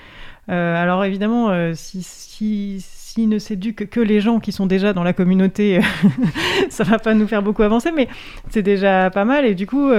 Euh, 0.50 0.76
alors 0.76 1.06
évidemment, 1.06 1.52
euh, 1.52 1.74
si, 1.76 2.02
si, 2.02 2.84
s'il 2.84 3.30
ne 3.30 3.38
s'éduque 3.38 3.92
que 3.92 4.00
les 4.00 4.22
gens 4.22 4.40
qui 4.40 4.52
sont 4.52 4.66
déjà 4.66 4.92
dans 4.92 5.04
la 5.04 5.14
communauté, 5.14 5.82
ça 6.70 6.84
va 6.84 6.98
pas 6.98 7.14
nous 7.14 7.28
faire 7.28 7.44
beaucoup 7.44 7.62
avancer, 7.62 7.92
mais 7.96 8.08
c'est 8.50 8.64
déjà 8.64 9.12
pas 9.12 9.24
mal. 9.24 9.46
Et 9.46 9.54
du 9.54 9.68
coup, 9.68 9.92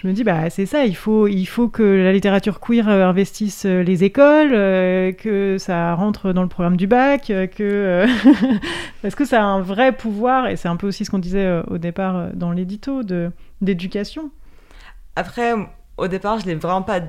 je 0.00 0.06
me 0.08 0.14
dis, 0.14 0.24
bah, 0.24 0.48
c'est 0.48 0.64
ça, 0.64 0.86
il 0.86 0.96
faut, 0.96 1.28
il 1.28 1.44
faut 1.44 1.68
que 1.68 1.82
la 1.82 2.10
littérature 2.10 2.58
queer 2.58 2.88
euh, 2.88 3.04
investisse 3.04 3.66
euh, 3.66 3.82
les 3.82 4.02
écoles, 4.02 4.54
euh, 4.54 5.12
que 5.12 5.58
ça 5.58 5.94
rentre 5.94 6.32
dans 6.32 6.40
le 6.40 6.48
programme 6.48 6.78
du 6.78 6.86
bac, 6.86 7.26
que, 7.26 7.50
euh, 7.60 8.06
parce 9.02 9.14
que 9.14 9.26
ça 9.26 9.42
a 9.42 9.44
un 9.44 9.60
vrai 9.60 9.92
pouvoir, 9.92 10.46
et 10.46 10.56
c'est 10.56 10.68
un 10.68 10.76
peu 10.76 10.86
aussi 10.86 11.04
ce 11.04 11.10
qu'on 11.10 11.18
disait 11.18 11.60
au 11.68 11.76
départ 11.76 12.30
dans 12.32 12.50
l'édito, 12.50 13.02
de, 13.02 13.30
d'éducation. 13.60 14.30
Après, 15.16 15.52
au 15.98 16.08
départ, 16.08 16.40
je 16.40 16.46
l'ai 16.46 16.54
vraiment 16.54 16.82
pas, 16.82 17.00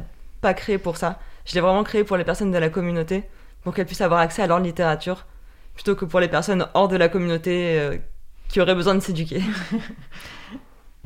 pas 0.42 0.54
créé 0.54 0.78
pour 0.78 0.98
ça. 0.98 1.18
Je 1.46 1.56
l'ai 1.56 1.62
vraiment 1.62 1.84
créé 1.84 2.04
pour 2.04 2.18
les 2.18 2.26
personnes 2.26 2.52
de 2.52 2.58
la 2.58 2.70
communauté, 2.70 3.24
pour 3.64 3.74
qu'elles 3.74 3.86
puissent 3.86 4.02
avoir 4.02 4.20
accès 4.20 4.42
à 4.42 4.48
leur 4.48 4.60
littérature, 4.60 5.28
plutôt 5.76 5.96
que 5.96 6.04
pour 6.04 6.20
les 6.20 6.28
personnes 6.28 6.68
hors 6.74 6.90
de 6.90 6.98
la 6.98 7.08
communauté 7.08 7.80
euh, 7.80 7.96
qui 8.50 8.60
auraient 8.60 8.76
besoin 8.76 8.96
de 8.96 9.00
s'éduquer. 9.00 9.42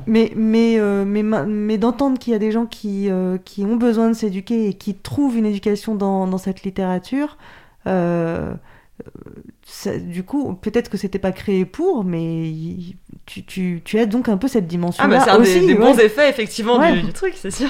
Mais, 0.06 0.30
mais, 0.36 0.78
euh, 0.78 1.04
mais, 1.06 1.22
ma- 1.22 1.44
mais 1.46 1.78
d'entendre 1.78 2.18
qu'il 2.18 2.32
y 2.32 2.36
a 2.36 2.38
des 2.38 2.52
gens 2.52 2.66
qui, 2.66 3.08
euh, 3.10 3.38
qui 3.38 3.64
ont 3.64 3.76
besoin 3.76 4.08
de 4.08 4.14
s'éduquer 4.14 4.68
et 4.68 4.74
qui 4.74 4.94
trouvent 4.94 5.36
une 5.36 5.46
éducation 5.46 5.94
dans, 5.94 6.26
dans 6.26 6.38
cette 6.38 6.62
littérature, 6.64 7.38
euh, 7.86 8.54
ça- 9.64 9.98
du 9.98 10.22
coup, 10.22 10.54
peut-être 10.54 10.90
que 10.90 10.96
c'était 10.98 11.18
pas 11.18 11.32
créé 11.32 11.64
pour, 11.64 12.04
mais 12.04 12.52
tu, 13.24 13.44
tu, 13.44 13.80
tu 13.84 13.98
as 13.98 14.06
donc 14.06 14.28
un 14.28 14.36
peu 14.36 14.48
cette 14.48 14.66
dimension-là 14.66 15.08
Ah, 15.16 15.18
bah 15.18 15.24
c'est 15.24 15.30
un 15.30 15.40
aussi. 15.40 15.60
des, 15.60 15.66
des 15.68 15.72
ouais. 15.74 15.78
bons 15.92 15.98
effets, 15.98 16.28
effectivement, 16.28 16.78
Ouais. 16.78 16.92
du, 16.92 17.02
du 17.02 17.12
truc, 17.12 17.32
c'est 17.36 17.50
sûr. 17.50 17.68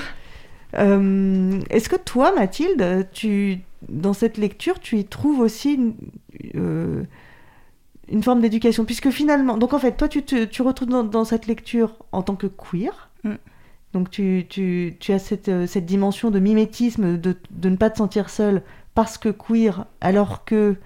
Est-ce 0.75 1.89
que 1.89 1.97
toi, 1.97 2.33
Mathilde, 2.35 3.09
tu, 3.13 3.61
dans 3.89 4.13
cette 4.13 4.37
lecture, 4.37 4.79
tu 4.81 4.99
y 4.99 5.05
trouves 5.05 5.41
aussi 5.41 5.75
une, 5.75 7.07
une 8.09 8.23
forme 8.23 8.41
d'éducation 8.41 8.85
Puisque 8.85 9.11
finalement, 9.11 9.57
donc 9.57 9.73
en 9.73 9.79
fait, 9.79 9.93
toi, 9.93 10.09
tu 10.09 10.23
te 10.23 10.45
tu 10.45 10.63
retrouves 10.63 10.89
dans, 10.89 11.05
dans 11.05 11.25
cette 11.25 11.47
lecture 11.47 11.97
en 12.13 12.23
tant 12.23 12.37
que 12.37 12.47
queer. 12.47 13.11
Mm. 13.25 13.35
Donc 13.93 14.11
tu, 14.11 14.47
tu, 14.49 14.97
tu 15.01 15.13
as 15.13 15.19
cette, 15.19 15.49
euh, 15.49 15.67
cette 15.67 15.87
dimension 15.87 16.31
de 16.31 16.39
mimétisme, 16.39 17.17
de, 17.19 17.37
de 17.51 17.69
ne 17.69 17.77
pas 17.77 17.91
te 17.91 17.99
sentir 17.99 18.29
seul 18.31 18.63
parce 18.95 19.19
que 19.19 19.29
queer, 19.29 19.87
alors 20.01 20.45
que... 20.45 20.77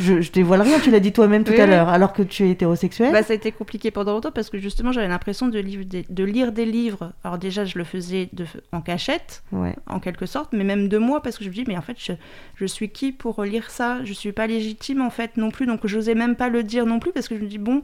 Je, 0.00 0.20
je 0.20 0.32
dévoile 0.32 0.62
rien, 0.62 0.78
tu 0.80 0.90
l'as 0.90 1.00
dit 1.00 1.12
toi-même 1.12 1.44
tout 1.44 1.52
Oui, 1.52 1.60
à 1.60 1.64
oui. 1.64 1.70
l'heure, 1.70 1.88
alors 1.88 2.12
que 2.12 2.22
tu 2.22 2.44
es 2.44 2.50
hétérosexuel. 2.50 3.12
Bah, 3.12 3.22
ça 3.22 3.32
a 3.32 3.36
été 3.36 3.52
compliqué 3.52 3.90
pendant 3.90 4.12
longtemps 4.14 4.32
parce 4.32 4.48
que 4.50 4.58
justement 4.58 4.92
j'avais 4.92 5.08
l'impression 5.08 5.48
de, 5.48 5.58
lire 5.58 5.84
des- 5.84 6.06
de 6.08 6.24
lire 6.24 6.52
des 6.52 6.64
livres. 6.64 7.12
Alors 7.22 7.38
déjà 7.38 7.64
je 7.64 7.76
le 7.78 7.84
faisais 7.84 8.28
de, 8.32 8.46
en 8.72 8.80
cachette, 8.80 9.42
Ouais. 9.52 9.74
en 9.86 10.00
quelque 10.00 10.24
sorte, 10.26 10.52
mais 10.52 10.64
même 10.64 10.88
de 10.88 10.98
moi 10.98 11.22
parce 11.22 11.36
que 11.36 11.44
je 11.44 11.50
me 11.50 11.54
dis 11.54 11.64
mais 11.68 11.76
en 11.76 11.82
fait 11.82 11.96
je, 11.98 12.12
je 12.56 12.66
suis 12.66 12.88
qui 12.90 13.12
pour 13.12 13.42
lire 13.44 13.70
ça? 13.70 13.98
Je 14.04 14.12
suis 14.12 14.32
pas 14.32 14.46
légitime 14.46 15.02
en 15.02 15.10
fait 15.10 15.36
non 15.36 15.50
plus, 15.50 15.66
donc 15.66 15.80
j'osais 15.86 16.14
même 16.14 16.34
pas 16.36 16.48
le 16.48 16.62
dire 16.62 16.86
non 16.86 16.98
plus 16.98 17.12
parce 17.12 17.28
que 17.28 17.36
je 17.36 17.42
me 17.42 17.46
dis 17.48 17.58
bon 17.58 17.82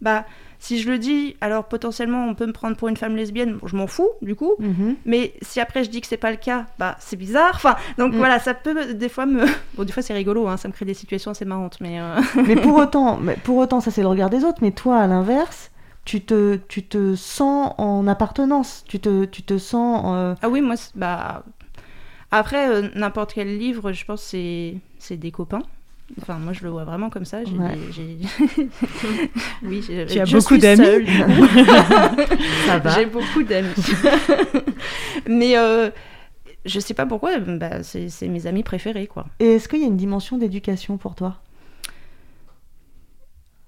bah 0.00 0.24
si 0.58 0.78
je 0.80 0.90
le 0.90 0.98
dis 0.98 1.36
alors 1.40 1.64
potentiellement 1.64 2.26
on 2.26 2.34
peut 2.34 2.46
me 2.46 2.52
prendre 2.52 2.76
pour 2.76 2.88
une 2.88 2.96
femme 2.96 3.14
lesbienne, 3.16 3.56
Bon, 3.56 3.66
je 3.66 3.76
m'en 3.76 3.86
fous 3.86 4.08
du 4.22 4.34
coup. 4.34 4.54
Mhm. 4.58 4.96
Mais 5.04 5.34
si 5.42 5.60
après 5.60 5.84
je 5.84 5.90
dis 5.90 6.00
que 6.00 6.06
c'est 6.06 6.16
pas 6.16 6.30
le 6.30 6.36
cas, 6.38 6.66
bah 6.78 6.96
c'est 6.98 7.16
bizarre. 7.16 7.52
Enfin, 7.54 7.76
donc 7.98 8.12
Mm. 8.14 8.16
voilà, 8.16 8.38
ça 8.38 8.54
peut 8.54 8.94
des 8.94 9.08
fois 9.08 9.26
me. 9.26 9.44
Bon, 9.76 9.84
des 9.84 9.92
fois 9.92 10.02
c'est 10.02 10.14
rigolo, 10.14 10.48
hein, 10.48 10.56
ça 10.56 10.68
me 10.68 10.72
crée 10.72 10.84
des 10.86 10.94
situations 10.94 11.30
assez 11.30 11.44
marrantes, 11.44 11.78
mais. 11.80 12.00
euh, 12.00 12.20
mais 12.46 12.56
pour 12.56 12.74
autant, 12.84 13.16
mais 13.18 13.36
pour 13.42 13.56
autant, 13.58 13.80
ça 13.80 13.90
c'est 13.90 14.02
le 14.02 14.08
regard 14.08 14.30
des 14.30 14.44
autres. 14.44 14.58
Mais 14.62 14.70
toi, 14.72 14.98
à 14.98 15.06
l'inverse, 15.06 15.70
tu 16.04 16.20
te, 16.22 16.56
tu 16.68 16.82
te 16.84 17.14
sens 17.16 17.74
en 17.78 18.06
appartenance. 18.06 18.84
Tu 18.88 18.98
te, 19.00 19.24
tu 19.24 19.42
te 19.42 19.58
sens. 19.58 20.02
euh, 20.06 20.34
Ah 20.42 20.48
oui, 20.48 20.60
moi, 20.62 20.76
bah. 20.94 21.42
Après, 22.30 22.68
euh, 22.68 22.88
n'importe 22.94 23.34
quel 23.34 23.56
livre, 23.58 23.92
je 23.92 24.04
pense, 24.04 24.22
c'est 24.22 24.74
c'est 24.98 25.16
des 25.16 25.30
copains. 25.30 25.62
Enfin, 26.22 26.38
moi, 26.38 26.52
je 26.52 26.62
le 26.62 26.70
vois 26.70 26.84
vraiment 26.84 27.10
comme 27.10 27.24
ça. 27.24 27.44
J'ai 27.44 27.52
Ouais. 27.58 27.74
des- 27.74 28.68
oui, 29.64 29.82
j'ai- 29.86 30.06
Tu 30.06 30.20
as 30.20 30.24
je 30.24 30.36
beaucoup 30.36 30.56
d'amis. 30.56 31.06
Ça 32.66 32.78
va. 32.78 32.90
J'ai 32.90 33.06
beaucoup 33.06 33.42
d'amis. 33.42 33.68
Mais 35.28 35.58
euh, 35.58 35.90
je 36.64 36.78
sais 36.80 36.94
pas 36.94 37.06
pourquoi, 37.06 37.38
bah, 37.40 37.82
c'est 37.82 38.08
c'est 38.08 38.28
mes 38.28 38.46
amis 38.46 38.62
préférés, 38.62 39.06
quoi. 39.08 39.26
Et 39.40 39.54
est-ce 39.54 39.68
qu'il 39.68 39.80
y 39.80 39.84
a 39.84 39.88
une 39.88 39.96
dimension 39.96 40.38
d'éducation 40.38 40.96
pour 40.96 41.14
toi? 41.16 41.40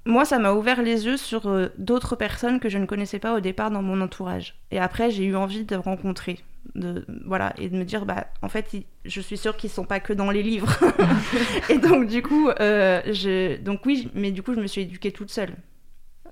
Moi, 0.06 0.24
ça 0.24 0.38
m'a 0.38 0.52
ouvert 0.52 0.80
les 0.80 1.04
yeux 1.04 1.16
sur 1.18 1.48
euh, 1.48 1.68
d'autres 1.76 2.16
personnes 2.16 2.60
que 2.60 2.68
je 2.70 2.78
ne 2.78 2.86
connaissais 2.86 3.18
pas 3.18 3.34
au 3.36 3.40
départ 3.40 3.70
dans 3.70 3.82
mon 3.82 4.00
entourage. 4.00 4.54
Et 4.70 4.78
après, 4.78 5.10
j'ai 5.10 5.24
eu 5.24 5.36
envie 5.36 5.64
de 5.64 5.76
rencontrer, 5.76 6.38
de 6.74 7.04
voilà, 7.24 7.54
et 7.58 7.68
de 7.68 7.76
me 7.76 7.84
dire, 7.84 8.04
bah, 8.06 8.26
en 8.42 8.48
fait, 8.48 8.72
ils- 8.74 8.84
je 9.04 9.20
suis 9.20 9.36
sûre 9.38 9.56
qu'ils 9.56 9.70
sont 9.70 9.84
pas 9.84 10.00
que 10.00 10.12
dans 10.12 10.30
les 10.30 10.42
livres. 10.42 10.76
et 11.70 11.78
donc, 11.78 12.06
du 12.08 12.22
coup, 12.22 12.50
euh, 12.60 13.00
je, 13.06 13.56
donc 13.60 13.84
oui, 13.86 14.08
mais 14.14 14.30
du 14.30 14.42
coup, 14.42 14.54
je 14.54 14.60
me 14.60 14.66
suis 14.66 14.82
éduquée 14.82 15.10
toute 15.12 15.30
seule. 15.30 15.54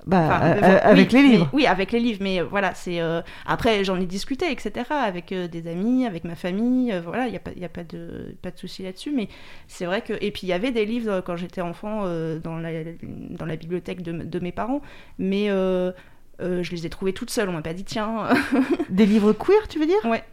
bah, 0.07 0.27
Enfin, 0.27 0.47
euh, 0.47 0.55
euh, 0.57 0.61
bon, 0.61 0.79
Avec 0.85 1.11
oui, 1.13 1.17
les 1.17 1.23
mais- 1.23 1.33
livres. 1.35 1.51
oui, 1.53 1.67
avec 1.67 1.91
les 1.93 2.01
livres. 2.01 2.19
Mais 2.23 2.41
voilà, 2.43 2.75
c'est 2.75 3.01
euh, 3.01 3.23
après 3.47 3.83
j'en 3.83 3.99
ai 3.99 4.07
discuté, 4.07 4.51
etc. 4.53 4.85
Avec 4.91 5.33
euh, 5.33 5.49
des 5.49 5.67
amis, 5.69 6.07
avec 6.07 6.23
ma 6.25 6.37
famille. 6.37 6.95
voilà, 7.03 7.27
il 7.29 7.33
y 7.33 7.37
a 7.37 7.41
pas, 7.41 7.51
il 7.57 7.63
y 7.63 7.65
a 7.65 7.69
pas 7.71 7.83
de, 7.85 8.37
pas 8.43 8.51
de 8.51 8.59
souci 8.59 8.83
là-dessus. 8.83 9.11
Mais 9.13 9.29
c'est 9.67 9.87
vrai 9.87 10.03
que 10.03 10.13
et 10.21 10.31
puis 10.31 10.43
il 10.45 10.49
y 10.51 10.53
avait 10.53 10.71
des 10.71 10.85
livres 10.85 11.23
quand 11.27 11.37
j'étais 11.37 11.63
enfant 11.63 12.03
dans 12.45 12.59
la 12.59 12.71
dans 13.31 13.47
la 13.47 13.57
bibliothèque 13.57 14.03
de, 14.03 14.13
de 14.13 14.39
mes 14.39 14.53
parents, 14.53 14.83
mais 15.19 15.49
euh, 16.41 16.63
je 16.63 16.71
les 16.73 16.87
ai 16.87 16.91
trouvés 16.91 17.13
toutes 17.13 17.31
seules. 17.31 17.49
On 17.49 17.53
m'a 17.53 17.63
pas 17.63 17.75
dit 17.75 17.85
tiens. 17.85 18.29
Des 18.91 19.07
livres 19.07 19.33
queer, 19.33 19.69
tu 19.69 19.79
veux 19.79 19.87
dire? 19.87 20.05
Ouais. 20.05 20.25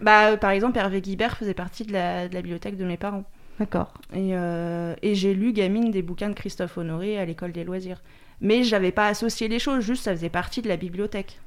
Bah 0.00 0.30
euh, 0.30 0.36
par 0.36 0.50
exemple 0.50 0.78
Hervé 0.78 1.00
Guibert 1.00 1.36
faisait 1.36 1.54
partie 1.54 1.84
de 1.84 1.92
la, 1.92 2.28
de 2.28 2.34
la 2.34 2.40
bibliothèque 2.42 2.76
de 2.76 2.84
mes 2.84 2.96
parents. 2.96 3.24
D'accord. 3.58 3.92
Et, 4.14 4.30
euh, 4.32 4.94
et 5.02 5.14
j'ai 5.14 5.34
lu 5.34 5.52
gamine 5.52 5.90
des 5.90 6.02
bouquins 6.02 6.30
de 6.30 6.34
Christophe 6.34 6.78
Honoré 6.78 7.18
à 7.18 7.24
l'école 7.26 7.52
des 7.52 7.64
loisirs. 7.64 8.02
Mais 8.40 8.64
j'avais 8.64 8.90
pas 8.90 9.06
associé 9.06 9.46
les 9.46 9.58
choses, 9.58 9.84
juste 9.84 10.04
ça 10.04 10.12
faisait 10.12 10.30
partie 10.30 10.62
de 10.62 10.68
la 10.68 10.76
bibliothèque. 10.76 11.38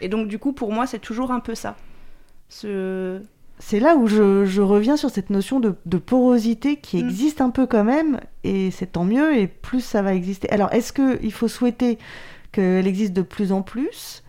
Et 0.00 0.08
donc 0.08 0.28
du 0.28 0.38
coup 0.38 0.52
pour 0.52 0.72
moi 0.72 0.86
c'est 0.86 0.98
toujours 0.98 1.30
un 1.30 1.40
peu 1.40 1.54
ça. 1.54 1.76
Ce... 2.48 3.20
C'est 3.60 3.80
là 3.80 3.96
où 3.96 4.06
je, 4.06 4.44
je 4.44 4.62
reviens 4.62 4.96
sur 4.96 5.10
cette 5.10 5.30
notion 5.30 5.58
de, 5.60 5.74
de 5.86 5.98
porosité 5.98 6.76
qui 6.76 7.02
Mm. 7.02 7.08
existe 7.08 7.40
un 7.40 7.50
peu 7.50 7.66
quand 7.66 7.84
même, 7.84 8.20
et 8.44 8.70
c'est 8.70 8.92
tant 8.92 9.04
mieux, 9.04 9.36
et 9.36 9.46
plus 9.48 9.80
ça 9.80 10.00
va 10.02 10.14
exister. 10.14 10.48
Alors, 10.50 10.72
est-ce 10.72 10.92
qu'il 10.92 11.32
faut 11.32 11.48
souhaiter 11.48 11.98
qu'elle 12.52 12.86
existe 12.86 13.12
de 13.12 13.22
plus 13.22 13.52
en 13.52 13.62
plus, 13.62 14.22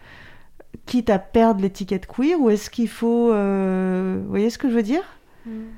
quitte 0.86 1.10
à 1.10 1.20
perdre 1.20 1.62
l'étiquette 1.62 2.08
queer, 2.08 2.36
ou 2.40 2.50
est-ce 2.50 2.70
qu'il 2.70 2.90
faut... 2.90 3.32
euh, 3.32 4.20
Vous 4.24 4.30
voyez 4.30 4.50
ce 4.50 4.58
que 4.58 4.70
je 4.70 4.76
veux 4.76 4.84
dire? 4.84 5.04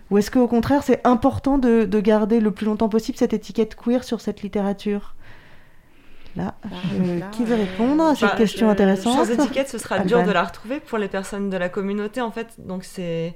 Ou 0.10 0.18
est-ce 0.18 0.30
qu'au 0.32 0.48
contraire, 0.48 0.84
c'est 0.84 1.00
important 1.08 1.58
de, 1.58 1.86
de 1.86 2.00
garder 2.02 2.42
le 2.42 2.52
plus 2.52 2.66
longtemps 2.66 2.90
possible 2.90 3.18
cette 3.18 3.32
étiquette 3.34 3.76
queer 3.76 4.04
sur 4.04 4.20
cette 4.20 4.42
littérature? 4.42 5.16
Là, 6.36 6.56
je- 6.94 7.20
là, 7.20 7.28
qui 7.32 7.44
veut 7.46 7.54
euh, 7.56 7.60
répondre 7.60 8.04
à 8.04 8.16
cette 8.16 8.30
bah, 8.32 8.36
question 8.36 8.68
je- 8.68 8.72
intéressante? 8.72 9.26
Sans 9.26 9.32
étiquette, 9.32 9.70
ce 9.70 9.78
sera 9.78 10.00
dur 10.00 10.24
de 10.24 10.32
la 10.32 10.44
retrouver 10.44 10.80
pour 10.80 10.98
les 10.98 11.08
personnes 11.08 11.50
de 11.50 11.58
la 11.58 11.70
communauté, 11.70 12.22
en 12.22 12.32
fait. 12.32 12.48
Donc, 12.58 12.84
c'est. 12.84 13.36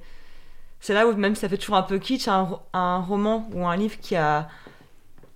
C'est 0.81 0.93
là 0.93 1.07
où, 1.07 1.13
même 1.15 1.35
si 1.35 1.41
ça 1.41 1.49
fait 1.49 1.57
toujours 1.57 1.77
un 1.77 1.83
peu 1.83 1.97
kitsch, 1.99 2.27
un 2.27 2.99
roman 2.99 3.49
ou 3.53 3.65
un 3.65 3.75
livre 3.75 3.97
qui 3.99 4.15
a 4.15 4.47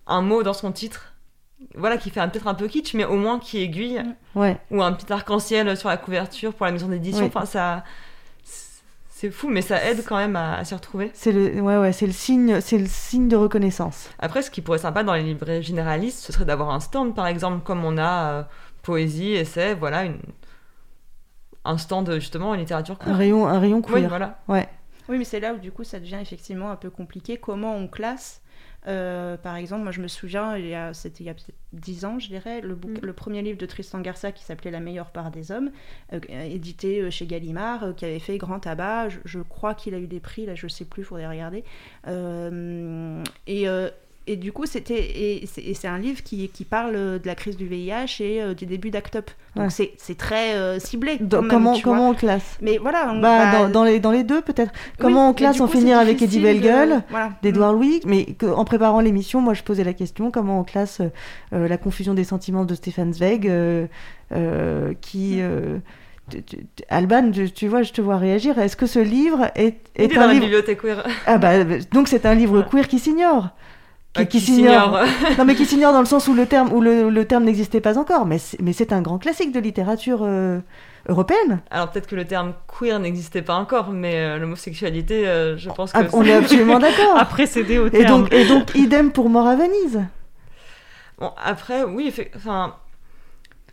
un 0.06 0.22
mot 0.22 0.44
dans 0.44 0.54
son 0.54 0.72
titre, 0.72 1.09
voilà, 1.76 1.98
qui 1.98 2.10
fait 2.10 2.20
un- 2.20 2.30
peut-être 2.30 2.48
un 2.48 2.54
peu 2.54 2.68
kitsch, 2.68 2.94
mais 2.94 3.06
au 3.06 3.16
moins 3.18 3.40
qui 3.40 3.60
aiguille. 3.60 4.02
Ouais. 4.36 4.58
ou 4.72 4.82
un 4.82 4.94
petit 4.94 5.12
arc-en-ciel 5.12 5.76
sur 5.78 5.90
la 5.90 5.98
couverture 5.98 6.54
pour 6.54 6.66
la 6.66 6.72
maison 6.72 6.88
d'édition, 6.88 7.24
Oui. 7.26 7.32
enfin, 7.34 7.46
ça. 7.46 7.84
C'est 9.10 9.32
fou, 9.32 9.50
mais 9.50 9.62
ça 9.62 9.84
aide 9.86 10.06
quand 10.08 10.16
même 10.16 10.38
à, 10.38 10.56
à 10.60 10.64
s'y 10.64 10.74
retrouver. 10.74 11.12
C'est 11.14 11.34
le, 11.34 11.60
ouais, 11.60 11.78
ouais, 11.78 11.92
c'est 11.92 12.08
le 12.08 12.14
signe, 12.14 12.62
c'est 12.62 12.78
le 12.78 12.86
signe 12.88 13.28
de 13.28 13.36
reconnaissance. 13.36 14.10
Après, 14.18 14.42
ce 14.42 14.50
qui 14.50 14.62
pourrait 14.62 14.78
être 14.78 14.84
sympa 14.84 15.04
dans 15.04 15.14
les 15.14 15.24
librairies 15.24 15.62
généralistes, 15.62 16.20
ce 16.20 16.32
serait 16.32 16.46
d'avoir 16.46 16.70
un 16.70 16.80
stand, 16.80 17.14
par 17.14 17.28
exemple, 17.28 17.62
comme 17.66 17.84
on 17.84 17.98
a 17.98 18.32
euh, 18.32 18.44
poésie, 18.82 19.34
essai, 19.34 19.74
voilà, 19.74 20.06
une... 20.06 20.20
un 21.66 21.78
stand 21.78 22.14
justement 22.16 22.52
en 22.52 22.54
littérature 22.54 22.96
Un 23.02 23.06
queer. 23.06 23.18
rayon, 23.18 23.48
un 23.48 23.60
rayon 23.60 23.82
Oui, 23.90 23.94
queer. 24.02 24.08
voilà. 24.10 24.40
Ouais. 24.48 24.70
Oui, 25.10 25.18
mais 25.18 25.26
c'est 25.26 25.40
là 25.42 25.54
où 25.54 25.58
du 25.58 25.72
coup 25.72 25.84
ça 25.84 26.00
devient 26.00 26.20
effectivement 26.22 26.70
un 26.72 26.76
peu 26.78 26.90
compliqué. 26.90 27.36
Comment 27.38 27.76
on 27.76 27.88
classe 27.88 28.42
Euh, 28.90 29.38
Par 29.38 29.56
exemple, 29.56 29.84
moi 29.84 29.92
je 29.92 30.02
me 30.02 30.08
souviens, 30.08 30.58
il 30.58 30.66
y 30.68 30.74
a- 30.74 30.94
c'était 30.94 31.24
il 31.24 31.28
y 31.28 31.30
a 31.30 31.34
peut-être 31.36 31.54
10 31.74 32.06
ans, 32.06 32.18
je 32.20 32.28
dirais, 32.28 32.60
le, 32.62 32.76
bouc- 32.76 32.98
Mm. 33.02 33.06
le 33.06 33.14
premier 33.14 33.42
livre 33.44 33.58
de 33.60 33.66
Tristan 33.68 34.02
Garça 34.02 34.32
qui 34.32 34.44
s'appelait 34.44 34.72
La 34.72 34.80
meilleure 34.80 35.12
part 35.12 35.30
des 35.32 35.52
hommes, 35.52 35.70
euh, 36.14 36.20
édité 36.30 37.02
euh, 37.02 37.12
chez 37.12 37.28
Gallimard, 37.28 37.84
euh, 37.84 37.94
qui 37.94 38.06
avait 38.06 38.20
fait 38.20 38.38
grand 38.40 38.60
tabac. 38.60 39.10
Je, 39.10 39.20
je 39.26 39.40
crois 39.40 39.76
qu'il 39.76 39.94
a 39.94 40.00
eu 40.00 40.08
des 40.08 40.20
prix, 40.20 40.46
là 40.48 40.56
je 40.56 40.68
sais 40.68 40.86
plus, 40.86 41.04
il 41.04 41.06
faudrait 41.06 41.28
regarder. 41.28 41.64
Et. 43.48 43.68
Euh, 44.28 44.32
et 44.32 44.36
du 44.36 44.52
coup, 44.52 44.66
c'était 44.66 44.94
et 45.44 45.46
c'est 45.48 45.88
un 45.88 45.98
livre 45.98 46.22
qui, 46.24 46.50
qui 46.50 46.64
parle 46.66 46.94
de 46.94 47.22
la 47.26 47.36
crise 47.36 47.58
du 47.58 47.66
VIH 47.66 48.22
et 48.22 48.42
euh, 48.42 48.54
du 48.54 48.66
début 48.66 48.90
d'Act 48.92 49.16
Up. 49.16 49.30
Donc 49.56 49.72
Ouais. 49.80 49.92
c'est 49.98 50.18
très 50.18 50.54
euh, 50.56 50.80
ciblé. 50.80 51.18
Même, 51.20 51.48
comment, 51.50 51.74
tu 51.74 51.84
vois. 51.84 51.94
comment 51.94 52.10
on 52.10 52.14
classe 52.14 52.58
Mais 52.62 52.78
voilà, 52.78 53.12
on, 53.14 53.20
bah, 53.20 53.52
bah, 53.52 53.52
dans, 53.64 53.70
dans 53.70 53.84
les, 53.84 54.00
dans 54.00 54.12
les 54.12 54.24
deux 54.24 54.42
peut-être. 54.42 54.72
oui, 54.76 54.96
Comment 55.00 55.26
on 55.28 55.30
mais 55.30 55.36
classe 55.36 55.60
en 55.60 55.66
coup, 55.68 55.74
finir 55.78 55.98
avec 55.98 56.22
Eddie 56.22 56.38
de- 56.38 56.44
Bellegueule 56.44 57.02
voilà. 57.10 57.32
d'Edouard 57.42 57.74
Louis, 57.74 58.02
mais 58.06 58.26
que- 58.26 58.46
en 58.46 58.66
préparant 58.66 59.00
l'émission, 59.00 59.42
moi 59.42 59.54
je 59.56 59.64
posais 59.64 59.84
la 59.84 59.94
question 59.94 60.30
comment 60.32 60.60
on 60.60 60.64
classe 60.64 61.02
euh, 61.54 61.68
la 61.68 61.78
confusion 61.78 62.14
des 62.14 62.24
sentiments 62.24 62.66
de 62.66 62.76
Stéphane 62.76 63.14
Zweig, 63.14 63.48
euh, 63.48 63.88
euh, 64.32 64.94
qui. 65.02 65.38
euh, 65.42 65.78
tu- 66.30 66.44
tu- 66.44 66.58
tu- 66.76 66.84
Alban, 66.90 67.32
tu, 67.32 67.52
tu 67.52 67.68
vois, 67.68 67.82
je 67.82 67.92
te 67.92 68.02
vois 68.02 68.18
réagir. 68.18 68.60
Est-ce 68.60 68.76
que 68.76 68.86
ce 68.86 69.00
livre 69.00 69.50
est, 69.56 69.78
Il 69.96 70.04
est 70.04 70.06
est 70.14 70.18
un 70.18 70.22
dans 70.22 70.28
la 70.28 70.34
livre 70.34 70.46
bibliothèque 70.46 70.82
queer. 70.82 71.04
Ah 71.26 71.40
bah 71.40 71.64
donc 71.92 72.08
c'est 72.08 72.28
un 72.28 72.36
livre 72.36 72.62
queer 72.70 72.88
qui 72.88 73.00
s'ignore. 73.00 73.50
Bah, 74.16 74.26
qui 74.26 74.40
s'ignore. 74.40 75.00
non 75.38 75.46
mais 75.46 75.56
qui 75.56 75.66
s'ignore 75.66 75.94
dans 75.94 76.00
le 76.00 76.06
sens 76.06 76.28
où 76.28 76.34
le 76.34 76.48
terme 76.48 76.74
où 76.74 76.82
le, 76.82 77.10
le 77.10 77.26
terme 77.26 77.44
n'existait 77.44 77.82
pas 77.82 77.98
encore, 77.98 78.26
mais 78.26 78.40
c'est, 78.40 78.92
un 78.92 79.02
grand 79.02 79.20
classique 79.20 79.52
de 79.52 79.60
littérature 79.60 80.22
euh, 80.24 80.60
européenne. 81.08 81.62
Alors 81.70 81.92
peut-être 81.92 82.08
que 82.08 82.16
le 82.16 82.26
terme 82.26 82.54
queer 82.68 83.00
n'existait 83.00 83.44
pas 83.44 83.56
encore, 83.56 83.92
mais 83.92 84.16
euh, 84.16 84.38
l'homosexualité, 84.40 85.28
euh, 85.28 85.58
je 85.58 85.70
pense 85.70 85.92
que... 85.92 86.00
Ah, 86.00 86.08
on 86.14 86.24
est 86.24 86.34
absolument 86.34 86.80
d'accord. 86.80 87.16
À 87.18 87.26
précéder 87.26 87.78
au 87.78 87.88
Et 87.88 87.92
terme. 87.92 88.24
donc, 88.24 88.34
et 88.34 88.46
donc 88.46 88.74
idem 88.76 89.12
pour 89.12 89.30
Mort 89.30 89.48
à 89.48 89.56
Venise. 89.56 90.02
Bon, 91.20 91.32
après, 91.44 91.84
oui, 91.84 92.14
enfin... 92.36 92.76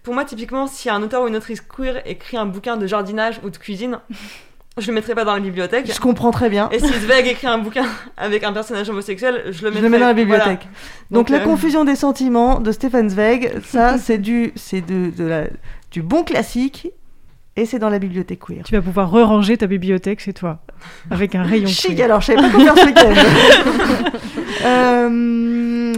Pour 0.03 0.15
moi, 0.15 0.25
typiquement, 0.25 0.69
si 0.69 0.89
un 0.89 1.03
auteur 1.03 1.25
ou 1.25 1.27
une 1.29 1.35
autrice 1.35 1.61
queer 1.61 2.01
écrit 2.07 2.37
un 2.37 2.47
bouquin 2.47 2.77
de 2.77 2.87
jardinage 2.87 3.41
ou 3.43 3.51
de 3.51 3.57
cuisine, 3.57 3.99
je 4.79 4.87
le 4.89 4.93
mettrai 4.95 5.15
pas 5.15 5.25
dans 5.25 5.35
la 5.35 5.41
bibliothèque. 5.41 5.91
Je 5.93 5.99
comprends 6.01 6.31
très 6.31 6.51
bien. 6.51 6.69
Et 6.71 6.79
si 6.79 6.87
Zweig 7.01 7.27
écrit 7.27 7.47
un 7.47 7.59
bouquin 7.59 7.87
avec 8.17 8.45
un 8.45 8.53
personnage 8.53 8.89
homosexuel, 8.91 9.43
je 9.47 9.49
le 9.49 9.53
Je 9.53 9.65
mettrai 9.65 9.81
le 9.83 9.89
mets 9.89 9.99
dans 9.99 10.07
la 10.07 10.13
voilà. 10.13 10.15
bibliothèque. 10.15 10.69
Donc, 11.11 11.31
la 11.31 11.39
euh, 11.39 11.45
confusion 11.45 11.85
des 11.85 11.97
sentiments 11.97 12.61
de 12.61 12.73
Stefan 12.73 13.09
Zweig, 13.09 13.53
ça 13.65 13.97
c'est 14.03 14.19
du 14.19 14.53
c'est 14.55 14.81
de, 14.83 15.11
de 15.17 15.25
la, 15.25 15.45
du 15.91 16.03
bon 16.03 16.25
classique 16.25 16.89
et 17.57 17.65
c'est 17.65 17.79
dans 17.79 17.89
la 17.89 17.99
bibliothèque 17.99 18.41
queer. 18.41 18.65
Tu 18.65 18.75
vas 18.75 18.83
pouvoir 18.83 19.11
re-ranger 19.11 19.57
ta 19.57 19.67
bibliothèque 19.67 20.21
chez 20.21 20.35
toi 20.35 20.59
avec 21.11 21.35
un 21.35 21.43
rayon 21.43 21.67
Chic 21.69 21.97
queer. 21.97 22.05
alors, 22.05 22.21
je 22.21 22.27
savais 22.27 22.43
pas 22.43 22.51
quoi 22.51 22.61
faire 22.61 22.77
ce 22.77 22.87
week-end. 22.87 23.15
euh... 24.67 25.93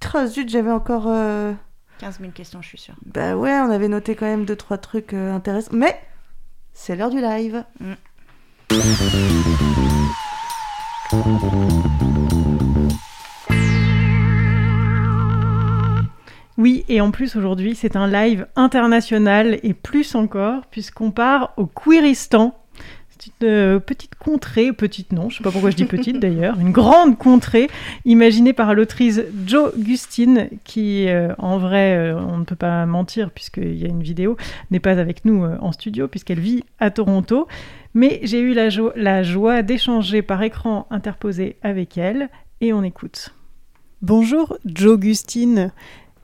tra- 0.00 0.26
zut, 0.26 0.48
j'avais 0.48 0.70
encore. 0.70 1.04
euh, 1.08 1.52
15 1.98 2.18
000 2.20 2.32
questions, 2.32 2.60
je 2.62 2.68
suis 2.68 2.78
sûre. 2.78 2.94
Bah 3.06 3.36
ouais, 3.36 3.52
on 3.60 3.70
avait 3.70 3.88
noté 3.88 4.14
quand 4.16 4.26
même 4.26 4.44
deux 4.44 4.56
trois 4.56 4.78
trucs 4.78 5.12
euh, 5.12 5.34
intéressants. 5.34 5.70
Mais 5.72 5.96
c'est 6.72 6.96
l'heure 6.96 7.10
du 7.10 7.20
live. 7.20 7.64
Mm. 7.80 7.92
Oui, 16.58 16.84
et 16.88 17.00
en 17.00 17.10
plus 17.10 17.36
aujourd'hui, 17.36 17.74
c'est 17.74 17.96
un 17.96 18.06
live 18.06 18.46
international 18.56 19.58
et 19.62 19.74
plus 19.74 20.14
encore, 20.14 20.66
puisqu'on 20.66 21.10
part 21.10 21.54
au 21.56 21.66
Queeristan. 21.66 22.54
C'est 23.24 23.30
une 23.46 23.52
euh, 23.52 23.78
petite 23.78 24.16
contrée, 24.16 24.72
petite 24.72 25.12
non, 25.12 25.30
je 25.30 25.36
sais 25.36 25.44
pas 25.44 25.52
pourquoi 25.52 25.70
je 25.70 25.76
dis 25.76 25.84
petite 25.84 26.18
d'ailleurs, 26.20 26.58
une 26.58 26.72
grande 26.72 27.16
contrée 27.16 27.68
imaginée 28.04 28.52
par 28.52 28.74
l'autrice 28.74 29.20
Jo 29.46 29.70
Gustine, 29.78 30.48
qui 30.64 31.08
euh, 31.08 31.32
en 31.38 31.58
vrai, 31.58 31.96
euh, 31.96 32.16
on 32.18 32.38
ne 32.38 32.44
peut 32.44 32.56
pas 32.56 32.84
mentir 32.84 33.30
puisqu'il 33.30 33.76
y 33.76 33.84
a 33.84 33.88
une 33.88 34.02
vidéo, 34.02 34.36
n'est 34.72 34.80
pas 34.80 34.98
avec 34.98 35.24
nous 35.24 35.44
euh, 35.44 35.56
en 35.60 35.70
studio 35.70 36.08
puisqu'elle 36.08 36.40
vit 36.40 36.64
à 36.80 36.90
Toronto. 36.90 37.46
Mais 37.94 38.18
j'ai 38.24 38.40
eu 38.40 38.54
la, 38.54 38.70
jo- 38.70 38.90
la 38.96 39.22
joie 39.22 39.62
d'échanger 39.62 40.22
par 40.22 40.42
écran 40.42 40.88
interposé 40.90 41.54
avec 41.62 41.96
elle 41.96 42.28
et 42.60 42.72
on 42.72 42.82
écoute. 42.82 43.34
Bonjour 44.00 44.58
Jo 44.64 44.98
Gustine, 44.98 45.70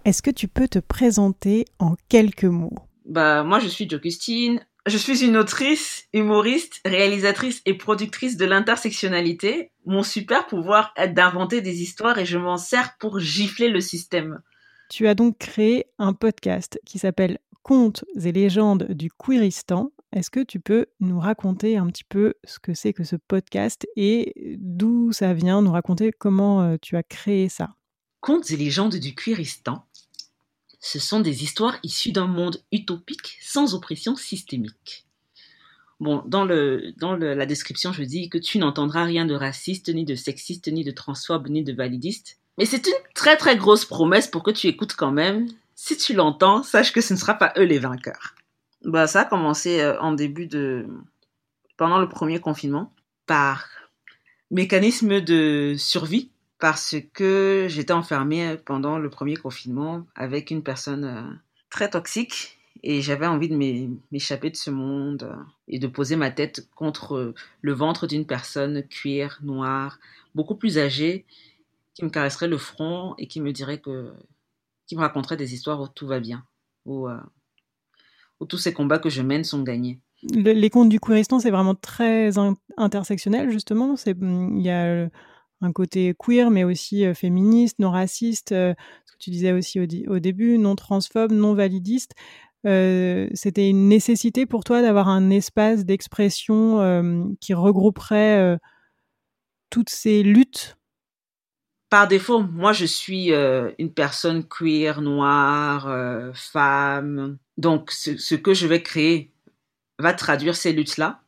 est-ce 0.04 0.20
que 0.20 0.32
tu 0.32 0.48
peux 0.48 0.66
te 0.66 0.80
présenter 0.80 1.64
en 1.78 1.94
quelques 2.08 2.42
mots? 2.42 2.74
Bah, 3.06 3.44
moi, 3.44 3.60
je 3.60 3.68
suis 3.68 3.88
Jocustine. 3.88 4.60
Je 4.88 4.96
suis 4.96 5.22
une 5.22 5.36
autrice, 5.36 6.06
humoriste, 6.14 6.80
réalisatrice 6.86 7.60
et 7.66 7.74
productrice 7.74 8.38
de 8.38 8.46
l'intersectionnalité. 8.46 9.70
Mon 9.84 10.02
super 10.02 10.46
pouvoir 10.46 10.94
est 10.96 11.08
d'inventer 11.08 11.60
des 11.60 11.82
histoires 11.82 12.16
et 12.16 12.24
je 12.24 12.38
m'en 12.38 12.56
sers 12.56 12.96
pour 12.98 13.20
gifler 13.20 13.68
le 13.68 13.82
système. 13.82 14.40
Tu 14.88 15.06
as 15.06 15.14
donc 15.14 15.36
créé 15.36 15.84
un 15.98 16.14
podcast 16.14 16.80
qui 16.86 16.98
s'appelle 16.98 17.38
Contes 17.62 18.02
et 18.24 18.32
légendes 18.32 18.86
du 18.88 19.10
Queeristan. 19.10 19.92
Est-ce 20.12 20.30
que 20.30 20.40
tu 20.40 20.58
peux 20.58 20.86
nous 21.00 21.20
raconter 21.20 21.76
un 21.76 21.86
petit 21.88 22.04
peu 22.04 22.32
ce 22.44 22.58
que 22.58 22.72
c'est 22.72 22.94
que 22.94 23.04
ce 23.04 23.16
podcast 23.16 23.86
et 23.94 24.56
d'où 24.58 25.12
ça 25.12 25.34
vient, 25.34 25.60
nous 25.60 25.72
raconter 25.72 26.12
comment 26.18 26.62
euh, 26.62 26.76
tu 26.80 26.96
as 26.96 27.02
créé 27.02 27.50
ça? 27.50 27.74
Contes 28.20 28.50
et 28.50 28.56
légendes 28.56 28.96
du 28.96 29.14
Queeristan. 29.14 29.84
Ce 30.80 30.98
sont 30.98 31.20
des 31.20 31.42
histoires 31.42 31.78
issues 31.82 32.12
d'un 32.12 32.26
monde 32.26 32.62
utopique 32.72 33.38
sans 33.40 33.74
oppression 33.74 34.16
systémique. 34.16 35.06
Bon, 36.00 36.22
dans, 36.26 36.44
la 36.44 37.46
description, 37.46 37.92
je 37.92 38.04
dis 38.04 38.28
que 38.28 38.38
tu 38.38 38.58
n'entendras 38.58 39.04
rien 39.04 39.26
de 39.26 39.34
raciste, 39.34 39.88
ni 39.88 40.04
de 40.04 40.14
sexiste, 40.14 40.68
ni 40.68 40.84
de 40.84 40.92
transphobe, 40.92 41.48
ni 41.48 41.64
de 41.64 41.72
validiste. 41.72 42.38
Mais 42.56 42.64
c'est 42.64 42.86
une 42.86 42.94
très 43.14 43.36
très 43.36 43.56
grosse 43.56 43.84
promesse 43.84 44.28
pour 44.28 44.42
que 44.44 44.52
tu 44.52 44.68
écoutes 44.68 44.94
quand 44.94 45.10
même. 45.10 45.48
Si 45.74 45.96
tu 45.96 46.14
l'entends, 46.14 46.62
sache 46.62 46.92
que 46.92 47.00
ce 47.00 47.14
ne 47.14 47.18
sera 47.18 47.34
pas 47.34 47.52
eux 47.56 47.64
les 47.64 47.78
vainqueurs. 47.78 48.34
Bah, 48.84 49.06
ça 49.08 49.22
a 49.22 49.24
commencé 49.24 49.80
euh, 49.80 50.00
en 50.00 50.12
début 50.12 50.46
de... 50.46 50.86
pendant 51.76 51.98
le 51.98 52.08
premier 52.08 52.40
confinement, 52.40 52.92
par 53.26 53.66
mécanisme 54.50 55.20
de 55.20 55.74
survie, 55.76 56.30
parce 56.58 56.96
que 57.14 57.66
j'étais 57.68 57.92
enfermée 57.92 58.56
pendant 58.64 58.98
le 58.98 59.10
premier 59.10 59.36
confinement 59.36 60.06
avec 60.14 60.50
une 60.50 60.62
personne 60.62 61.04
euh, 61.04 61.22
très 61.70 61.90
toxique 61.90 62.58
et 62.82 63.00
j'avais 63.02 63.26
envie 63.26 63.48
de 63.48 63.56
m'é- 63.56 63.90
m'échapper 64.12 64.50
de 64.50 64.56
ce 64.56 64.70
monde 64.70 65.22
euh, 65.24 65.36
et 65.68 65.78
de 65.78 65.86
poser 65.86 66.16
ma 66.16 66.30
tête 66.30 66.68
contre 66.74 67.14
euh, 67.16 67.34
le 67.62 67.72
ventre 67.72 68.06
d'une 68.06 68.26
personne 68.26 68.82
cuir, 68.88 69.38
noire, 69.42 69.98
beaucoup 70.34 70.54
plus 70.56 70.78
âgée, 70.78 71.24
qui 71.94 72.04
me 72.04 72.10
caresserait 72.10 72.48
le 72.48 72.58
front 72.58 73.14
et 73.18 73.26
qui 73.26 73.40
me 73.40 73.52
dirait 73.52 73.78
que, 73.80 74.12
qui 74.86 74.94
me 74.96 75.00
raconterait 75.00 75.36
des 75.36 75.54
histoires 75.54 75.80
où 75.80 75.88
tout 75.88 76.06
va 76.06 76.20
bien, 76.20 76.44
où, 76.86 77.08
où 78.40 78.46
tous 78.46 78.58
ces 78.58 78.72
combats 78.72 78.98
que 78.98 79.10
je 79.10 79.22
mène 79.22 79.44
sont 79.44 79.62
gagnés. 79.62 79.98
Le- 80.22 80.52
les 80.52 80.70
contes 80.70 80.88
du 80.88 81.00
Queeristan, 81.00 81.40
c'est 81.40 81.50
vraiment 81.50 81.74
très 81.74 82.38
in- 82.38 82.56
intersectionnel, 82.76 83.50
justement. 83.50 83.96
C'est- 83.96 84.16
Il 84.20 84.60
y 84.62 84.70
a 84.70 85.08
un 85.60 85.72
côté 85.72 86.14
queer, 86.18 86.50
mais 86.50 86.64
aussi 86.64 87.12
féministe, 87.14 87.78
non 87.78 87.90
raciste, 87.90 88.50
ce 88.50 88.74
que 88.74 89.18
tu 89.18 89.30
disais 89.30 89.52
aussi 89.52 89.80
au, 89.80 90.18
début, 90.18 90.58
non 90.58 90.76
transphobe, 90.76 91.32
non 91.32 91.54
validiste. 91.54 92.12
C'était 92.64 93.68
une 93.68 93.88
nécessité 93.88 94.46
pour 94.46 94.64
toi 94.64 94.82
d'avoir 94.82 95.08
un 95.08 95.30
espace 95.30 95.84
d'expression 95.84 97.36
qui 97.40 97.54
regrouperait 97.54 98.58
toutes 99.70 99.90
ces 99.90 100.22
luttes? 100.22 100.76
Par 101.90 102.06
défaut, 102.06 102.40
moi, 102.40 102.72
je 102.72 102.84
suis 102.84 103.32
une 103.32 103.92
personne 103.92 104.44
queer, 104.44 105.00
noire, 105.00 105.88
femme. 106.34 107.38
Donc, 107.56 107.90
ce 107.90 108.34
que 108.34 108.54
je 108.54 108.66
vais 108.66 108.82
créer 108.82 109.32
va 109.98 110.12
traduire 110.12 110.54
ces 110.54 110.72
luttes-là 110.72 111.22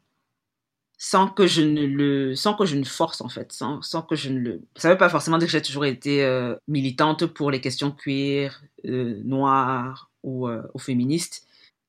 sans 1.02 1.28
que 1.28 1.46
je 1.46 1.62
ne 1.62 1.86
le, 1.86 2.34
sans 2.34 2.52
que 2.52 2.66
je 2.66 2.76
ne 2.76 2.84
force 2.84 3.22
en 3.22 3.30
fait, 3.30 3.52
sans, 3.52 3.80
sans 3.80 4.02
que 4.02 4.14
je 4.14 4.28
ne 4.28 4.38
le. 4.38 4.60
Ça 4.76 4.90
veut 4.90 4.98
pas 4.98 5.08
forcément 5.08 5.38
dire 5.38 5.46
que 5.46 5.52
j'ai 5.52 5.62
toujours 5.62 5.86
été 5.86 6.22
euh, 6.22 6.54
militante 6.68 7.24
pour 7.24 7.50
les 7.50 7.62
questions 7.62 7.90
queer, 7.90 8.62
euh, 8.84 9.18
noires 9.24 10.10
ou, 10.22 10.46
euh, 10.46 10.62
féministes. 10.76 11.46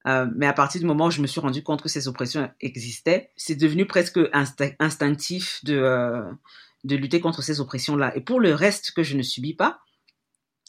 Euh, 0.07 0.27
mais 0.33 0.47
à 0.47 0.53
partir 0.53 0.79
du 0.79 0.87
moment 0.87 1.07
où 1.07 1.11
je 1.11 1.21
me 1.21 1.27
suis 1.27 1.41
rendu 1.41 1.61
compte 1.61 1.81
que 1.81 1.89
ces 1.89 2.07
oppressions 2.07 2.49
existaient, 2.61 3.31
c'est 3.35 3.55
devenu 3.55 3.85
presque 3.85 4.17
instinctif 4.79 5.59
de 5.65 5.75
euh, 5.75 6.23
de 6.85 6.95
lutter 6.95 7.19
contre 7.19 7.41
ces 7.43 7.59
oppressions-là. 7.59 8.15
Et 8.15 8.21
pour 8.21 8.39
le 8.39 8.55
reste 8.55 8.91
que 8.91 9.03
je 9.03 9.17
ne 9.17 9.23
subis 9.23 9.53
pas, 9.53 9.81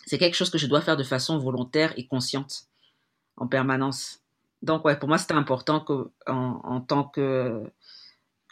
c'est 0.05 0.19
quelque 0.19 0.35
chose 0.35 0.51
que 0.51 0.59
je 0.59 0.67
dois 0.67 0.81
faire 0.81 0.97
de 0.97 1.05
façon 1.05 1.39
volontaire 1.39 1.95
et 1.97 2.09
consciente, 2.09 2.65
en 3.37 3.47
permanence. 3.47 4.19
Donc, 4.63 4.85
ouais, 4.85 4.99
pour 4.99 5.09
moi, 5.09 5.19
c'était 5.19 5.35
important 5.35 5.79
que, 5.79 6.11
en, 6.27 6.61
en 6.65 6.81
tant 6.81 7.05
que 7.05 7.63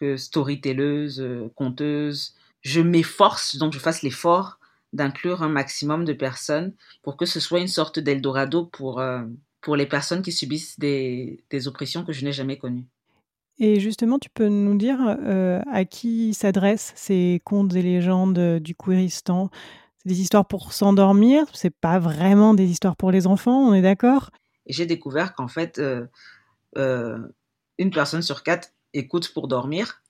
que 0.00 0.16
storytelleuse, 0.16 1.20
euh, 1.20 1.52
conteuse. 1.54 2.34
Je 2.62 2.80
m'efforce, 2.80 3.56
donc 3.56 3.74
je 3.74 3.78
fasse 3.78 4.02
l'effort 4.02 4.58
d'inclure 4.92 5.42
un 5.42 5.48
maximum 5.48 6.04
de 6.04 6.12
personnes 6.12 6.72
pour 7.02 7.16
que 7.16 7.26
ce 7.26 7.38
soit 7.38 7.60
une 7.60 7.68
sorte 7.68 7.98
d'Eldorado 7.98 8.64
pour, 8.64 8.98
euh, 8.98 9.22
pour 9.60 9.76
les 9.76 9.86
personnes 9.86 10.22
qui 10.22 10.32
subissent 10.32 10.78
des, 10.78 11.44
des 11.50 11.68
oppressions 11.68 12.04
que 12.04 12.12
je 12.12 12.24
n'ai 12.24 12.32
jamais 12.32 12.58
connues. 12.58 12.86
Et 13.58 13.78
justement, 13.78 14.18
tu 14.18 14.30
peux 14.30 14.48
nous 14.48 14.76
dire 14.76 14.98
euh, 15.20 15.60
à 15.70 15.84
qui 15.84 16.32
s'adressent 16.32 16.92
ces 16.96 17.42
contes 17.44 17.74
et 17.74 17.82
légendes 17.82 18.58
du 18.58 18.74
Kouristan? 18.74 19.50
C'est 19.98 20.08
des 20.08 20.22
histoires 20.22 20.46
pour 20.46 20.72
s'endormir, 20.72 21.44
c'est 21.52 21.74
pas 21.74 21.98
vraiment 21.98 22.54
des 22.54 22.70
histoires 22.70 22.96
pour 22.96 23.10
les 23.10 23.26
enfants, 23.26 23.60
on 23.68 23.74
est 23.74 23.82
d'accord? 23.82 24.30
J'ai 24.66 24.86
découvert 24.86 25.34
qu'en 25.34 25.48
fait, 25.48 25.78
euh, 25.78 27.18
une 27.78 27.90
personne 27.90 28.22
sur 28.22 28.42
quatre 28.42 28.72
écoute 28.94 29.32
pour 29.32 29.48
dormir. 29.48 30.02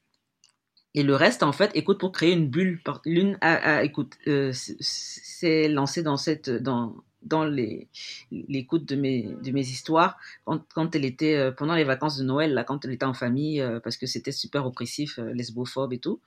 Et 0.95 1.03
le 1.03 1.15
reste, 1.15 1.43
en 1.43 1.53
fait, 1.53 1.71
écoute 1.75 2.01
pour 2.01 2.13
créer 2.13 2.33
une 2.33 2.49
bulle. 2.49 2.81
L'une 3.05 3.39
a, 3.41 3.85
écoute, 3.85 4.17
c'est 4.53 5.69
lancé 5.69 6.03
dans 6.03 6.17
cette, 6.17 6.51
dans, 6.51 6.97
dans 7.23 7.45
l'écoute 7.45 8.87
de 8.87 8.97
mes, 8.97 9.23
de 9.23 9.51
mes 9.51 9.61
histoires 9.61 10.19
quand, 10.45 10.95
elle 10.95 11.05
était 11.05 11.37
euh, 11.37 11.53
pendant 11.53 11.75
les 11.75 11.85
vacances 11.85 12.17
de 12.17 12.25
Noël, 12.25 12.55
là, 12.55 12.65
quand 12.65 12.85
elle 12.85 12.93
était 12.93 13.05
en 13.05 13.15
famille, 13.15 13.61
euh, 13.61 13.79
parce 13.81 13.97
que 13.97 14.07
c'était 14.07 14.33
super 14.33 14.67
oppressif, 14.67 15.19
euh, 15.19 15.33
lesbophobe 15.33 15.93
et 15.93 15.99
tout. 15.99 16.21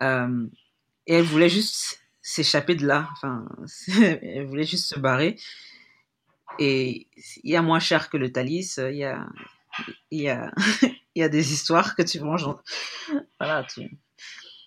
et 0.00 0.06
elle 1.06 1.24
voulait 1.24 1.48
juste 1.48 2.00
s'échapper 2.22 2.74
de 2.74 2.86
là. 2.86 3.08
Enfin, 3.12 3.46
elle 4.22 4.46
voulait 4.46 4.64
juste 4.64 4.86
se 4.86 4.98
barrer. 4.98 5.36
Et 6.58 7.08
il 7.42 7.50
y 7.50 7.56
a 7.56 7.62
moins 7.62 7.80
cher 7.80 8.08
que 8.08 8.16
le 8.16 8.30
Thalys. 8.30 8.78
Il 8.78 8.96
y 8.96 9.04
a, 9.04 9.26
il 10.10 10.22
y 10.22 10.28
a, 10.28 10.52
il 11.14 11.20
y 11.20 11.22
a 11.22 11.28
des 11.28 11.52
histoires 11.52 11.96
que 11.96 12.02
tu 12.02 12.20
manges. 12.20 12.46
Voilà, 13.38 13.64
tu, 13.64 13.98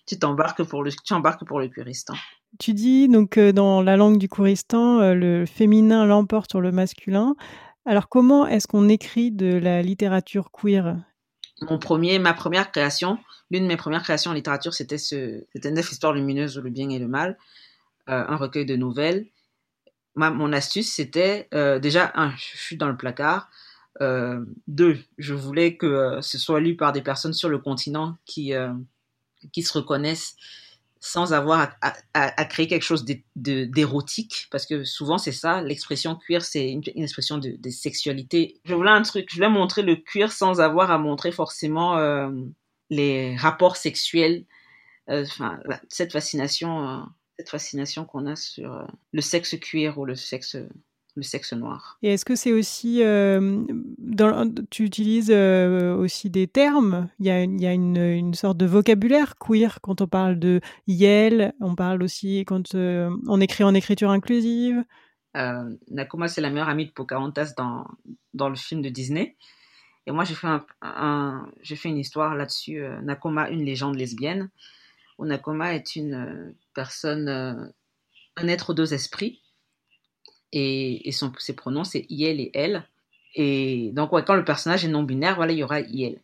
tu 0.06 0.18
t'embarques 0.18 0.64
pour 0.64 0.82
le, 0.82 0.90
tu 0.90 1.12
embarques 1.12 1.44
pour 1.44 1.60
le 1.60 1.68
curistan. 1.68 2.14
Tu 2.58 2.72
dis 2.72 3.08
donc 3.08 3.36
euh, 3.36 3.52
dans 3.52 3.82
la 3.82 3.96
langue 3.96 4.18
du 4.18 4.28
Kouristan, 4.28 5.00
euh, 5.00 5.14
le 5.14 5.46
féminin 5.46 6.06
l'emporte 6.06 6.50
sur 6.50 6.60
le 6.60 6.72
masculin. 6.72 7.36
Alors 7.84 8.08
comment 8.08 8.46
est-ce 8.46 8.66
qu'on 8.66 8.88
écrit 8.88 9.30
de 9.30 9.54
la 9.54 9.82
littérature 9.82 10.50
queer? 10.50 10.96
Mon 11.62 11.78
premier, 11.78 12.18
ma 12.18 12.32
première 12.32 12.70
création, 12.70 13.18
l'une 13.50 13.64
de 13.64 13.68
mes 13.68 13.76
premières 13.76 14.02
créations 14.02 14.30
en 14.30 14.34
littérature, 14.34 14.72
c'était 14.72 14.98
ce, 14.98 15.44
c'était 15.52 15.70
neuf 15.70 15.90
histoires 15.92 16.12
lumineuses 16.12 16.58
le 16.58 16.70
bien 16.70 16.88
et 16.90 16.98
le 16.98 17.08
mal, 17.08 17.36
euh, 18.08 18.24
un 18.26 18.36
recueil 18.36 18.64
de 18.64 18.76
nouvelles. 18.76 19.26
mon 20.14 20.52
astuce, 20.52 20.92
c'était 20.92 21.48
déjà 21.52 22.12
un, 22.14 22.30
je 22.36 22.56
suis 22.56 22.76
dans 22.76 22.88
le 22.88 22.96
placard. 22.96 23.50
Deux, 24.00 24.98
je 25.18 25.34
voulais 25.34 25.76
que 25.76 26.18
ce 26.22 26.38
soit 26.38 26.60
lu 26.60 26.76
par 26.76 26.92
des 26.92 27.02
personnes 27.02 27.32
sur 27.32 27.48
le 27.48 27.58
continent 27.58 28.16
qui 28.24 28.52
qui 29.52 29.62
se 29.62 29.72
reconnaissent 29.72 30.36
sans 31.00 31.32
avoir 31.32 31.76
à, 31.80 32.44
créer 32.46 32.66
quelque 32.66 32.82
chose 32.82 33.04
d'érotique, 33.36 34.48
parce 34.50 34.66
que 34.66 34.84
souvent 34.84 35.18
c'est 35.18 35.32
ça, 35.32 35.62
l'expression 35.62 36.16
cuir, 36.16 36.44
c'est 36.44 36.70
une, 36.70 36.82
expression 36.96 37.38
de, 37.38 37.56
sexualité. 37.70 38.60
Je 38.64 38.74
voulais 38.74 38.90
un 38.90 39.02
truc, 39.02 39.28
je 39.30 39.36
voulais 39.36 39.48
montrer 39.48 39.82
le 39.82 39.96
cuir 39.96 40.32
sans 40.32 40.60
avoir 40.60 40.90
à 40.90 40.98
montrer 40.98 41.30
forcément 41.30 41.96
euh, 41.98 42.30
les 42.90 43.36
rapports 43.36 43.76
sexuels, 43.76 44.44
euh, 45.08 45.24
enfin, 45.24 45.60
cette 45.88 46.12
fascination, 46.12 46.88
euh, 46.88 47.02
cette 47.38 47.50
fascination 47.50 48.04
qu'on 48.04 48.26
a 48.26 48.34
sur 48.34 48.84
le 49.12 49.20
sexe 49.20 49.56
cuir 49.60 49.98
ou 49.98 50.04
le 50.04 50.16
sexe 50.16 50.56
le 51.18 51.22
sexe 51.22 51.52
noir. 51.52 51.98
Et 52.02 52.12
est-ce 52.12 52.24
que 52.24 52.36
c'est 52.36 52.52
aussi, 52.52 53.02
euh, 53.02 53.64
dans, 53.98 54.52
tu 54.70 54.84
utilises 54.84 55.30
euh, 55.30 55.94
aussi 55.96 56.30
des 56.30 56.46
termes? 56.46 57.08
Il 57.18 57.26
y 57.26 57.30
a, 57.30 57.42
il 57.42 57.60
y 57.60 57.66
a 57.66 57.72
une, 57.72 57.96
une, 57.96 58.34
sorte 58.34 58.56
de 58.56 58.66
vocabulaire 58.66 59.36
queer 59.36 59.80
quand 59.82 60.00
on 60.00 60.06
parle 60.06 60.38
de 60.38 60.60
Yel, 60.86 61.52
on 61.60 61.74
parle 61.74 62.02
aussi 62.02 62.44
quand 62.46 62.74
euh, 62.74 63.10
on 63.26 63.40
écrit 63.40 63.64
en 63.64 63.74
écriture 63.74 64.10
inclusive. 64.10 64.84
Nakoma, 65.90 66.26
c'est 66.26 66.40
la 66.40 66.50
meilleure 66.50 66.68
amie 66.68 66.86
de 66.86 66.90
Pocahontas 66.90 67.52
dans, 67.56 67.86
dans 68.34 68.48
le 68.48 68.56
film 68.56 68.82
de 68.82 68.88
Disney. 68.88 69.36
Et 70.06 70.10
moi, 70.10 70.24
j'ai 70.24 70.34
fait, 70.34 70.48
un, 70.82 71.46
j'ai 71.62 71.76
fait 71.76 71.90
une 71.90 71.98
histoire 71.98 72.34
là-dessus, 72.34 72.82
Nakoma, 73.02 73.48
une 73.50 73.62
légende 73.62 73.94
lesbienne, 73.94 74.50
où 75.16 75.26
Nakoma 75.26 75.74
est 75.74 75.94
une 75.94 76.54
personne, 76.74 77.28
un 77.28 78.48
être 78.48 78.70
aux 78.70 78.74
deux 78.74 78.94
esprits, 78.94 79.40
et, 80.52 81.10
son, 81.12 81.32
ses 81.38 81.54
pronoms 81.54 81.84
c'est 81.84 82.06
il 82.08 82.40
et 82.40 82.50
elle. 82.54 82.84
Et 83.34 83.90
donc 83.92 84.10
quand 84.10 84.34
le 84.34 84.44
personnage 84.44 84.84
est 84.84 84.88
non 84.88 85.02
binaire, 85.02 85.36
voilà, 85.36 85.52
il 85.52 85.58
y 85.58 85.64
aura 85.64 85.80
il. 85.80 86.18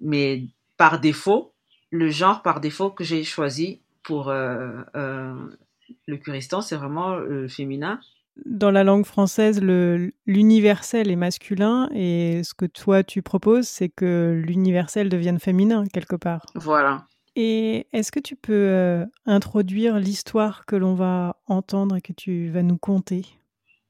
Mais 0.00 0.44
par 0.76 1.00
défaut, 1.00 1.52
le 1.90 2.08
genre 2.10 2.42
par 2.42 2.60
défaut 2.60 2.90
que 2.90 3.04
j'ai 3.04 3.24
choisi 3.24 3.80
pour 4.02 4.28
euh, 4.28 4.82
euh, 4.96 5.34
le 6.06 6.16
curistan, 6.16 6.60
c'est 6.60 6.76
vraiment 6.76 7.16
le 7.16 7.48
féminin. 7.48 8.00
Dans 8.46 8.70
la 8.70 8.84
langue 8.84 9.04
française, 9.04 9.60
l'universel 9.60 11.10
est 11.10 11.16
masculin 11.16 11.88
et 11.94 12.42
ce 12.42 12.54
que 12.54 12.64
toi 12.64 13.02
tu 13.02 13.22
proposes, 13.22 13.68
c'est 13.68 13.88
que 13.88 14.40
l'universel 14.46 15.08
devienne 15.08 15.38
féminin 15.38 15.84
quelque 15.92 16.16
part. 16.16 16.46
Voilà. 16.54 17.06
Et 17.36 17.86
est-ce 17.92 18.10
que 18.10 18.20
tu 18.20 18.36
peux 18.36 18.52
euh, 18.52 19.04
introduire 19.26 19.98
l'histoire 19.98 20.64
que 20.66 20.76
l'on 20.76 20.94
va 20.94 21.36
entendre 21.46 21.96
et 21.96 22.00
que 22.00 22.12
tu 22.12 22.48
vas 22.50 22.62
nous 22.62 22.78
conter? 22.78 23.24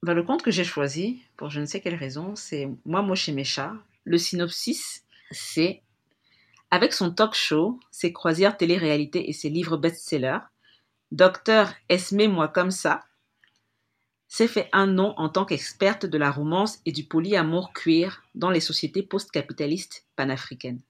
Dans 0.03 0.13
le 0.13 0.23
conte 0.23 0.41
que 0.41 0.51
j'ai 0.51 0.63
choisi, 0.63 1.21
pour 1.37 1.49
je 1.49 1.59
ne 1.59 1.65
sais 1.65 1.79
quelle 1.79 1.95
raison, 1.95 2.35
c'est 2.35 2.69
Moi, 2.85 3.01
Moche 3.01 3.29
et 3.29 3.33
Mécha. 3.33 3.73
Le 4.03 4.17
synopsis, 4.17 5.03
c'est 5.31 5.83
Avec 6.71 6.93
son 6.93 7.11
talk 7.11 7.35
show, 7.35 7.79
ses 7.91 8.11
croisières 8.11 8.57
télé-réalité 8.57 9.29
et 9.29 9.33
ses 9.33 9.49
livres 9.49 9.77
best-sellers, 9.77 10.39
Docteur 11.11 11.73
Esme 11.89 12.27
Moi 12.27 12.47
Comme 12.47 12.71
Ça 12.71 13.03
s'est 14.27 14.47
fait 14.47 14.69
un 14.71 14.87
nom 14.87 15.13
en 15.17 15.27
tant 15.27 15.43
qu'experte 15.43 16.05
de 16.05 16.17
la 16.17 16.31
romance 16.31 16.79
et 16.85 16.93
du 16.93 17.03
polyamour 17.03 17.73
queer 17.73 18.23
dans 18.33 18.49
les 18.49 18.61
sociétés 18.61 19.03
post-capitalistes 19.03 20.05
panafricaines. 20.15 20.81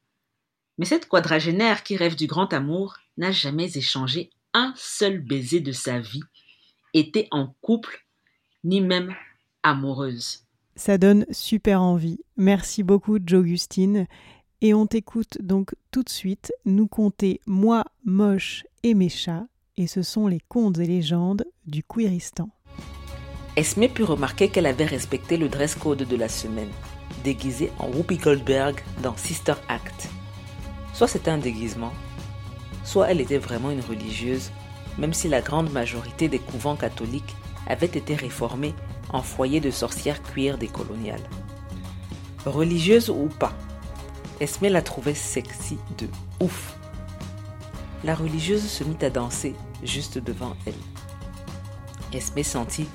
Mais 0.77 0.85
cette 0.85 1.07
quadragénaire 1.07 1.83
qui 1.83 1.97
rêve 1.97 2.15
du 2.15 2.27
grand 2.27 2.53
amour 2.53 2.97
n'a 3.17 3.31
jamais 3.31 3.77
échangé 3.77 4.29
un 4.53 4.73
seul 4.75 5.19
baiser 5.19 5.59
de 5.59 5.71
sa 5.71 5.99
vie, 5.99 6.23
était 6.93 7.27
en 7.31 7.55
couple 7.61 8.05
ni 8.63 8.81
même 8.81 9.13
amoureuse. 9.63 10.45
Ça 10.75 10.97
donne 10.97 11.25
super 11.31 11.81
envie. 11.81 12.19
Merci 12.37 12.83
beaucoup, 12.83 13.17
Jogustine. 13.25 14.07
Et 14.61 14.73
on 14.73 14.85
t'écoute 14.85 15.37
donc 15.41 15.73
tout 15.89 16.03
de 16.03 16.09
suite 16.09 16.51
nous 16.65 16.87
conter 16.87 17.41
Moi, 17.45 17.83
Moche 18.05 18.63
et 18.83 18.93
mes 18.93 19.09
chats. 19.09 19.45
Et 19.77 19.87
ce 19.87 20.01
sont 20.01 20.27
les 20.27 20.39
contes 20.47 20.77
et 20.79 20.85
légendes 20.85 21.43
du 21.65 21.83
Queeristan. 21.83 22.49
Esme 23.55 23.87
put 23.87 24.03
remarquer 24.03 24.49
qu'elle 24.49 24.65
avait 24.65 24.85
respecté 24.85 25.37
le 25.37 25.49
dress 25.49 25.75
code 25.75 26.07
de 26.07 26.15
la 26.15 26.29
semaine, 26.29 26.69
déguisée 27.23 27.71
en 27.79 27.89
Whoopi 27.89 28.17
Goldberg 28.17 28.79
dans 29.03 29.17
Sister 29.17 29.55
Act. 29.67 30.09
Soit 30.93 31.07
c'était 31.07 31.31
un 31.31 31.37
déguisement, 31.37 31.91
soit 32.85 33.11
elle 33.11 33.19
était 33.19 33.37
vraiment 33.37 33.71
une 33.71 33.81
religieuse, 33.81 34.51
même 34.97 35.13
si 35.13 35.27
la 35.27 35.41
grande 35.41 35.71
majorité 35.71 36.29
des 36.29 36.39
couvents 36.39 36.75
catholiques 36.75 37.35
avait 37.71 37.87
été 37.87 38.15
réformée 38.15 38.75
en 39.11 39.21
foyer 39.21 39.59
de 39.59 39.71
sorcières 39.71 40.21
cuir 40.21 40.57
décoloniales. 40.57 41.23
Religieuse 42.45 43.09
ou 43.09 43.29
pas, 43.39 43.53
Esme 44.39 44.67
la 44.67 44.81
trouvait 44.81 45.13
sexy 45.13 45.77
de 45.97 46.07
ouf. 46.39 46.75
La 48.03 48.15
religieuse 48.15 48.65
se 48.67 48.83
mit 48.83 48.97
à 49.03 49.11
danser 49.11 49.55
juste 49.83 50.17
devant 50.17 50.55
elle. 50.65 50.73
Esme 52.11 52.41
sentit 52.43 52.87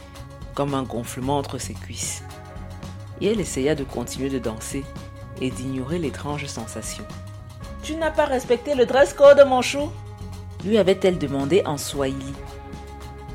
comme 0.55 0.75
un 0.75 0.83
gonflement 0.83 1.39
entre 1.39 1.59
ses 1.59 1.75
cuisses. 1.75 2.25
Et 3.21 3.29
elle 3.29 3.41
essaya 3.41 3.75
de 3.75 3.85
continuer 3.85 4.29
de 4.29 4.39
danser 4.39 4.85
et 5.41 5.51
d'ignorer 5.51 5.99
l'étrange 5.99 6.47
sensation. 6.47 7.05
Tu 7.83 7.95
n'as 7.95 8.11
pas 8.11 8.25
respecté 8.25 8.75
le 8.75 8.85
dress 8.85 9.15
code, 9.15 9.43
mon 9.47 9.63
chou? 9.63 9.91
Lui 10.65 10.79
avait-elle 10.79 11.19
demandé 11.19 11.63
en 11.65 11.79
swahili 11.79 12.35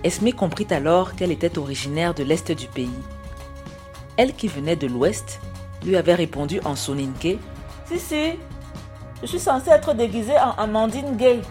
Esme 0.04 0.32
comprit 0.32 0.68
alors 0.72 1.16
qu'elle 1.16 1.32
était 1.32 1.58
originaire 1.58 2.14
de 2.14 2.24
l'est 2.24 2.52
du 2.52 2.68
pays. 2.68 2.89
Elle 4.18 4.34
qui 4.34 4.47
venait 4.47 4.76
de 4.76 4.88
l'ouest 4.88 5.39
lui 5.84 5.95
avait 5.95 6.16
répondu 6.16 6.60
en 6.64 6.76
soninke 6.76 7.38
Si, 7.86 7.99
si, 7.99 8.34
je 9.22 9.28
suis 9.28 9.39
censée 9.39 9.72
être 9.72 9.93
déguisée 9.93 10.38
en 10.38 10.52
Amandine 10.62 11.18
Gay. 11.18 11.41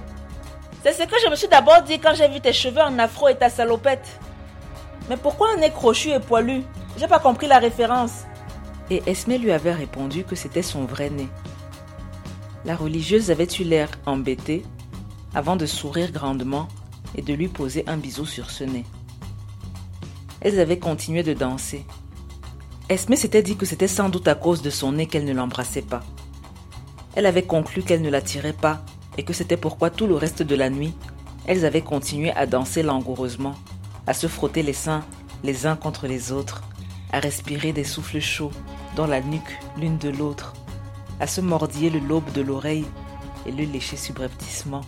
C'est 0.83 0.93
ce 0.93 1.03
que 1.03 1.17
je 1.25 1.31
me 1.31 1.37
suis 1.37 1.49
d'abord 1.49 1.83
dit 1.83 1.99
quand 1.99 2.15
j'ai 2.15 2.29
vu 2.29 2.41
tes 2.41 2.53
cheveux 2.53 2.81
en 2.81 2.99
afro 2.99 3.29
et 3.29 3.37
ta 3.37 3.51
salopette. 3.51 4.09
Mais 5.09 5.17
pourquoi 5.17 5.49
un 5.55 5.61
nez 5.61 5.71
crochu 5.71 6.11
et 6.11 6.21
poilu? 6.21 6.63
J'ai 6.97 7.09
pas 7.09 7.19
compris 7.19 7.47
la 7.47 7.59
référence. 7.59 8.25
Et 8.89 9.03
Esme 9.07 9.37
lui 9.37 9.53
avait 9.53 9.73
répondu 9.73 10.25
que 10.25 10.37
c'était 10.37 10.63
son 10.63 10.85
vrai 10.85 11.11
nez. 11.11 11.29
La 12.65 12.77
religieuse 12.77 13.31
avait 13.31 13.49
eu 13.59 13.65
l'air 13.65 13.89
embêtée 14.07 14.65
avant 15.35 15.57
de 15.57 15.67
sourire 15.67 16.13
grandement 16.13 16.69
et 17.15 17.23
de 17.23 17.35
lui 17.35 17.49
poser 17.49 17.85
un 17.87 17.97
bisou 17.97 18.27
sur 18.27 18.51
ce 18.51 18.65
nez. 18.65 18.85
Elles 20.41 20.61
avaient 20.61 20.79
continué 20.79 21.23
de 21.23 21.35
danser. 21.35 21.85
Esme 22.89 23.15
s'était 23.15 23.43
dit 23.43 23.57
que 23.57 23.67
c'était 23.67 23.89
sans 23.89 24.09
doute 24.09 24.29
à 24.29 24.35
cause 24.35 24.63
de 24.63 24.71
son 24.71 24.93
nez 24.93 25.07
qu'elle 25.07 25.25
ne 25.25 25.35
l'embrassait 25.35 25.83
pas. 25.83 26.03
Elle 27.15 27.27
avait 27.27 27.43
conclu 27.43 27.83
qu'elle 27.83 28.03
ne 28.03 28.11
l'attirait 28.11 28.53
pas 28.53 28.85
et 29.19 29.23
que 29.23 29.33
c'était 29.33 29.57
pourquoi 29.57 29.91
tout 29.91 30.07
le 30.07 30.15
reste 30.15 30.43
de 30.43 30.55
la 30.55 30.71
nuit, 30.71 30.95
elles 31.47 31.65
avaient 31.65 31.83
continué 31.83 32.31
à 32.33 32.47
danser 32.47 32.83
langoureusement, 32.83 33.55
à 34.07 34.15
se 34.15 34.27
frotter 34.27 34.63
les 34.63 34.73
seins 34.73 35.05
les 35.43 35.67
uns 35.67 35.77
contre 35.77 36.07
les 36.07 36.33
autres, 36.33 36.63
à 37.13 37.21
respirer 37.21 37.73
des 37.73 37.85
souffles 37.85 38.21
chauds 38.21 38.53
dans 38.97 39.07
la 39.07 39.21
nuque 39.21 39.59
l'une 39.79 39.99
de 39.99 40.11
l'autre, 40.11 40.55
à 41.19 41.27
se 41.27 41.41
mordiller 41.41 41.91
le 41.91 42.01
lobe 42.01 42.31
de 42.33 42.43
l'oreille 42.43 42.87
et 43.47 43.53
le 43.53 43.65
lécher 43.65 43.97
subrepticement, 43.97 44.83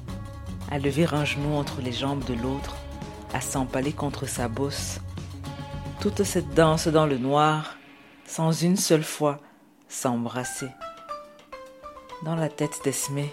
à 0.73 0.79
lever 0.79 1.07
un 1.13 1.27
genou 1.27 1.55
entre 1.55 1.83
les 1.83 1.93
jambes 1.93 2.25
de 2.25 2.33
l'autre, 2.33 2.77
à 3.35 3.43
s'empaler 3.43 3.93
contre 3.93 4.27
sa 4.27 4.49
bosse. 4.49 5.01
Toute 6.01 6.23
cette 6.25 6.55
danse 6.55 6.89
dans 6.89 7.05
le 7.05 7.19
noir, 7.19 7.77
sans 8.25 8.53
une 8.63 8.79
seule 8.79 9.05
fois 9.05 9.39
s'embrasser. 9.87 10.69
Dans 12.25 12.37
la 12.37 12.49
tête 12.49 12.81
d'Esmé, 12.85 13.31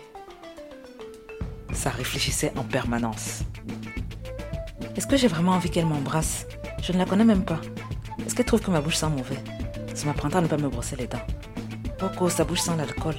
ça 1.71 1.91
réfléchissait 1.91 2.51
en 2.57 2.63
permanence. 2.63 3.43
Est-ce 4.97 5.07
que 5.07 5.15
j'ai 5.15 5.29
vraiment 5.29 5.53
envie 5.53 5.69
qu'elle 5.69 5.85
m'embrasse? 5.85 6.45
Je 6.83 6.91
ne 6.91 6.97
la 6.97 7.05
connais 7.05 7.23
même 7.23 7.45
pas. 7.45 7.61
Est-ce 8.25 8.35
qu'elle 8.35 8.47
trouve 8.47 8.61
que 8.61 8.71
ma 8.71 8.81
bouche 8.81 8.97
sent 8.97 9.07
mauvais? 9.07 9.41
Ça 9.95 10.07
m'apprendra 10.07 10.39
à 10.39 10.41
ne 10.41 10.47
pas 10.47 10.57
me 10.57 10.67
brosser 10.67 10.97
les 10.97 11.07
dents. 11.07 11.25
Pourquoi 11.99 12.29
sa 12.29 12.43
bouche 12.43 12.59
sent 12.59 12.75
l'alcool? 12.75 13.15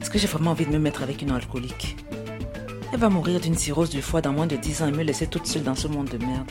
Est-ce 0.00 0.08
que 0.08 0.18
j'ai 0.18 0.28
vraiment 0.28 0.52
envie 0.52 0.64
de 0.64 0.72
me 0.72 0.78
mettre 0.78 1.02
avec 1.02 1.20
une 1.20 1.32
alcoolique? 1.32 2.03
Elle 2.94 3.00
va 3.00 3.08
mourir 3.08 3.40
d'une 3.40 3.56
cirrhose 3.56 3.90
du 3.90 4.00
foie 4.00 4.20
dans 4.20 4.32
moins 4.32 4.46
de 4.46 4.54
10 4.54 4.82
ans 4.82 4.86
et 4.86 4.92
me 4.92 5.02
laisser 5.02 5.26
toute 5.26 5.48
seule 5.48 5.64
dans 5.64 5.74
ce 5.74 5.88
monde 5.88 6.08
de 6.10 6.16
merde. 6.24 6.48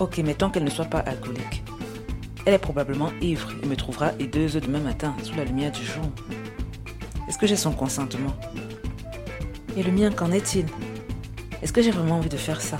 Ok, 0.00 0.18
mettons 0.18 0.50
qu'elle 0.50 0.64
ne 0.64 0.70
soit 0.70 0.86
pas 0.86 0.98
alcoolique. 0.98 1.62
Elle 2.44 2.54
est 2.54 2.58
probablement 2.58 3.12
ivre 3.20 3.52
et 3.62 3.66
me 3.66 3.76
trouvera 3.76 4.10
hideuse 4.18 4.54
demain 4.54 4.80
matin 4.80 5.14
sous 5.22 5.36
la 5.36 5.44
lumière 5.44 5.70
du 5.70 5.84
jour. 5.84 6.10
Est-ce 7.28 7.38
que 7.38 7.46
j'ai 7.46 7.54
son 7.54 7.70
consentement? 7.70 8.34
Et 9.76 9.84
le 9.84 9.92
mien, 9.92 10.10
qu'en 10.10 10.32
est-il? 10.32 10.66
Est-ce 11.62 11.72
que 11.72 11.80
j'ai 11.80 11.92
vraiment 11.92 12.16
envie 12.16 12.28
de 12.28 12.36
faire 12.36 12.60
ça? 12.60 12.78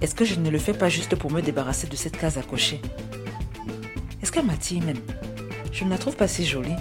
Est-ce 0.00 0.14
que 0.14 0.24
je 0.24 0.38
ne 0.38 0.50
le 0.50 0.58
fais 0.58 0.72
pas 0.72 0.88
juste 0.88 1.16
pour 1.16 1.32
me 1.32 1.42
débarrasser 1.42 1.88
de 1.88 1.96
cette 1.96 2.16
case 2.16 2.38
à 2.38 2.42
cocher? 2.42 2.80
Est-ce 4.22 4.30
qu'elle 4.30 4.46
m'attire 4.46 4.84
même 4.84 5.00
Je 5.72 5.82
ne 5.82 5.90
la 5.90 5.98
trouve 5.98 6.14
pas 6.14 6.28
si 6.28 6.46
jolie. 6.46 6.76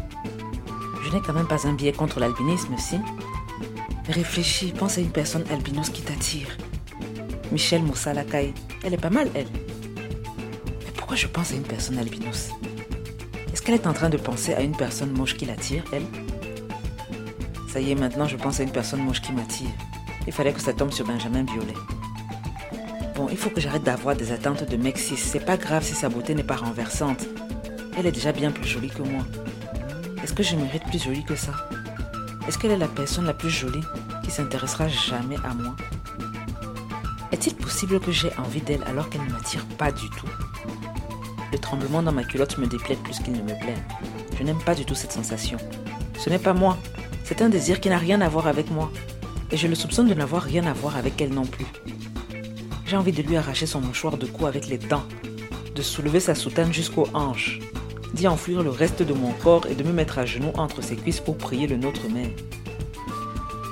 Je 1.04 1.12
n'ai 1.12 1.22
quand 1.22 1.34
même 1.34 1.48
pas 1.48 1.66
un 1.66 1.74
biais 1.74 1.92
contre 1.92 2.20
l'albinisme, 2.20 2.76
si 2.78 2.98
Réfléchis, 4.10 4.72
pense 4.72 4.98
à 4.98 5.02
une 5.02 5.10
personne 5.10 5.44
albinos 5.52 5.90
qui 5.90 6.02
t'attire. 6.02 6.48
Michelle 7.52 7.82
Moussalakai, 7.84 8.54
elle 8.84 8.94
est 8.94 9.02
pas 9.02 9.10
mal, 9.10 9.30
elle. 9.34 9.48
Mais 9.96 10.92
pourquoi 10.96 11.16
je 11.16 11.28
pense 11.28 11.52
à 11.52 11.56
une 11.56 11.64
personne 11.64 11.98
albinos? 11.98 12.52
Est-ce 13.52 13.62
qu'elle 13.62 13.76
est 13.76 13.88
en 13.88 13.94
train 13.94 14.10
de 14.10 14.18
penser 14.18 14.54
à 14.54 14.62
une 14.62 14.76
personne 14.76 15.12
moche 15.12 15.36
qui 15.36 15.46
l'attire, 15.46 15.84
elle? 15.92 16.06
Ça 17.68 17.80
y 17.80 17.92
est, 17.92 17.96
maintenant 17.96 18.28
je 18.28 18.38
pense 18.38 18.60
à 18.60 18.64
une 18.64 18.72
personne 18.72 19.02
moche 19.02 19.22
qui 19.22 19.32
m'attire. 19.32 19.70
Il 20.28 20.34
fallait 20.34 20.54
que 20.54 20.62
ça 20.62 20.74
tombe 20.74 20.92
sur 20.92 21.06
Benjamin 21.06 21.44
Violet. 21.44 21.74
Bon, 23.16 23.28
il 23.32 23.38
faut 23.38 23.50
que 23.50 23.62
j'arrête 23.62 23.84
d'avoir 23.84 24.16
des 24.16 24.32
attentes 24.32 24.70
de 24.70 24.78
mec 24.78 24.98
6. 24.98 25.18
C'est 25.18 25.46
pas 25.46 25.58
grave 25.58 25.84
si 25.84 25.94
sa 25.94 26.10
beauté 26.10 26.36
n'est 26.36 26.44
pas 26.44 26.58
renversante. 26.58 27.26
Elle 27.98 28.06
est 28.06 28.12
déjà 28.12 28.32
bien 28.32 28.52
plus 28.52 28.68
jolie 28.68 28.90
que 28.90 29.02
moi. 29.02 29.24
Est-ce 30.24 30.34
que 30.34 30.44
je 30.44 30.56
mérite 30.56 30.84
plus 30.84 31.04
jolie 31.04 31.24
que 31.24 31.36
ça? 31.36 31.54
Est-ce 32.48 32.60
qu'elle 32.60 32.72
est 32.72 32.78
la 32.78 32.88
personne 32.88 33.26
la 33.26 33.34
plus 33.34 33.50
jolie 33.50 33.84
qui 34.24 34.30
s'intéressera 34.30 34.88
jamais 34.88 35.38
à 35.44 35.54
moi? 35.54 35.76
Est-il 37.32 37.56
possible 37.56 38.00
que 38.00 38.12
j'ai 38.12 38.32
envie 38.38 38.62
d'elle 38.62 38.84
alors 38.84 39.10
qu'elle 39.10 39.24
ne 39.24 39.32
m'attire 39.32 39.66
pas 39.78 39.92
du 39.92 40.10
tout? 40.12 40.30
Le 41.52 41.58
tremblement 41.58 42.04
dans 42.04 42.12
ma 42.12 42.24
culotte 42.24 42.58
me 42.58 42.68
déplaît 42.68 42.98
plus 42.98 43.20
qu'il 43.20 43.34
ne 43.34 43.42
me 43.42 43.60
plaît. 43.60 43.84
Je 44.38 44.44
n'aime 44.44 44.62
pas 44.64 44.76
du 44.76 44.86
tout 44.86 44.94
cette 44.94 45.12
sensation. 45.12 45.58
Ce 46.20 46.30
n'est 46.30 46.40
pas 46.40 46.54
moi. 46.54 46.78
C'est 47.24 47.42
un 47.42 47.50
désir 47.50 47.80
qui 47.80 47.90
n'a 47.90 47.98
rien 47.98 48.22
à 48.22 48.30
voir 48.30 48.46
avec 48.46 48.70
moi. 48.70 48.92
Et 49.52 49.58
je 49.58 49.68
le 49.68 49.76
soupçonne 49.76 50.08
de 50.08 50.14
n'avoir 50.14 50.44
rien 50.44 50.66
à 50.68 50.74
voir 50.74 50.98
avec 50.98 51.20
elle 51.22 51.34
non 51.34 51.46
plus. 51.46 51.66
J'ai 52.86 52.98
envie 52.98 53.12
de 53.12 53.24
lui 53.24 53.38
arracher 53.38 53.66
son 53.66 53.82
mouchoir 53.82 54.18
de 54.18 54.28
cou 54.28 54.46
avec 54.46 54.68
les 54.68 54.78
dents, 54.78 55.06
de 55.74 55.82
soulever 55.82 56.20
sa 56.20 56.36
soutane 56.36 56.72
jusqu'aux 56.72 57.08
hanches, 57.14 57.60
d'y 58.16 58.28
enfouir 58.30 58.64
le 58.64 58.70
reste 58.70 59.04
de 59.04 59.14
mon 59.14 59.32
corps 59.32 59.68
et 59.68 59.76
de 59.76 59.84
me 59.84 59.92
mettre 59.92 60.18
à 60.20 60.26
genoux 60.26 60.54
entre 60.58 60.82
ses 60.82 60.96
cuisses 60.96 61.20
pour 61.20 61.38
prier 61.38 61.68
le 61.68 61.76
Notre 61.76 62.08
Mère. 62.08 62.30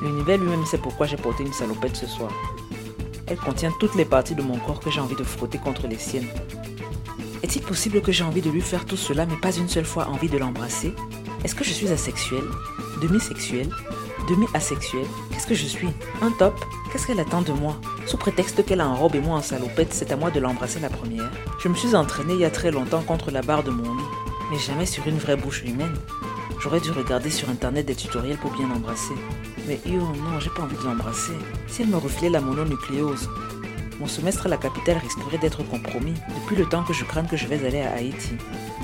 L'univers 0.02 0.38
lui-même 0.38 0.66
sait 0.66 0.78
pourquoi 0.78 1.08
j'ai 1.08 1.16
porté 1.16 1.44
une 1.44 1.54
salopette 1.54 1.96
ce 1.96 2.06
soir. 2.06 2.30
Elle 3.28 3.38
contient 3.38 3.72
toutes 3.80 3.96
les 3.96 4.04
parties 4.04 4.36
de 4.36 4.42
mon 4.42 4.58
corps 4.58 4.82
que 4.82 4.92
j'ai 4.92 5.00
envie 5.00 5.16
de 5.16 5.24
frotter 5.24 5.58
contre 5.58 5.88
les 5.88 5.98
siennes. 5.98 6.28
Est-il 7.42 7.62
possible 7.62 8.02
que 8.02 8.12
j'ai 8.12 8.26
envie 8.26 8.42
de 8.42 8.50
lui 8.50 8.62
faire 8.62 8.86
tout 8.86 8.98
cela 8.98 9.26
mais 9.26 9.38
pas 9.38 9.56
une 9.56 9.70
seule 9.70 9.86
fois 9.86 10.10
envie 10.10 10.30
de 10.30 10.38
l'embrasser? 10.38 10.94
Est-ce 11.46 11.56
que 11.56 11.64
je 11.64 11.72
suis 11.72 11.88
asexuelle 11.88 12.44
Demi-sexuelle 13.02 13.70
Demi-asexuelle 14.30 15.08
Qu'est-ce 15.32 15.48
que 15.48 15.56
je 15.56 15.66
suis? 15.66 15.90
Un 16.22 16.32
top? 16.32 16.54
Qu'est-ce 16.92 17.08
qu'elle 17.08 17.20
attend 17.22 17.42
de 17.42 17.54
moi? 17.54 17.78
Sous 18.06 18.18
prétexte 18.18 18.66
qu'elle 18.66 18.82
a 18.82 18.88
en 18.88 18.96
robe 18.96 19.16
et 19.16 19.22
moi 19.22 19.38
en 19.38 19.42
salopette, 19.42 19.94
c'est 19.94 20.12
à 20.12 20.18
moi 20.18 20.32
de 20.32 20.40
l'embrasser 20.40 20.80
la 20.80 20.90
première. 20.90 21.32
Je 21.62 21.70
me 21.70 21.76
suis 21.76 21.96
entraînée 21.96 22.34
il 22.34 22.40
y 22.42 22.46
a 22.46 22.52
très 22.52 22.72
longtemps 22.72 23.02
contre 23.02 23.32
la 23.32 23.42
barre 23.42 23.64
de 23.64 23.72
mon 23.72 23.84
mais 24.54 24.60
jamais 24.60 24.86
sur 24.86 25.08
une 25.08 25.18
vraie 25.18 25.36
bouche 25.36 25.64
humaine. 25.64 25.96
J'aurais 26.62 26.80
dû 26.80 26.92
regarder 26.92 27.32
sur 27.32 27.50
internet 27.50 27.88
des 27.88 27.96
tutoriels 27.96 28.38
pour 28.38 28.52
bien 28.52 28.68
l'embrasser. 28.68 29.16
Mais 29.68 29.80
yo, 29.86 30.00
non, 30.00 30.40
j'ai 30.40 30.52
pas 30.52 30.62
envie 30.62 30.78
de 30.78 30.84
l'embrasser. 30.84 31.34
Si 31.68 31.82
elle 31.82 31.88
me 31.88 31.98
reflait 31.98 32.30
la 32.30 32.40
mononucléose, 32.40 33.30
mon 34.00 34.06
semestre 34.06 34.46
à 34.46 34.50
la 34.50 34.58
capitale 34.58 34.98
risquerait 34.98 35.40
d'être 35.40 35.64
compromis 35.64 36.14
depuis 36.36 36.56
le 36.56 36.66
temps 36.66 36.84
que 36.84 36.94
je 36.94 37.04
crains 37.04 37.24
que 37.24 37.36
je 37.36 37.48
vais 37.48 37.66
aller 37.66 37.82
à 37.82 37.94
Haïti. 37.94 38.34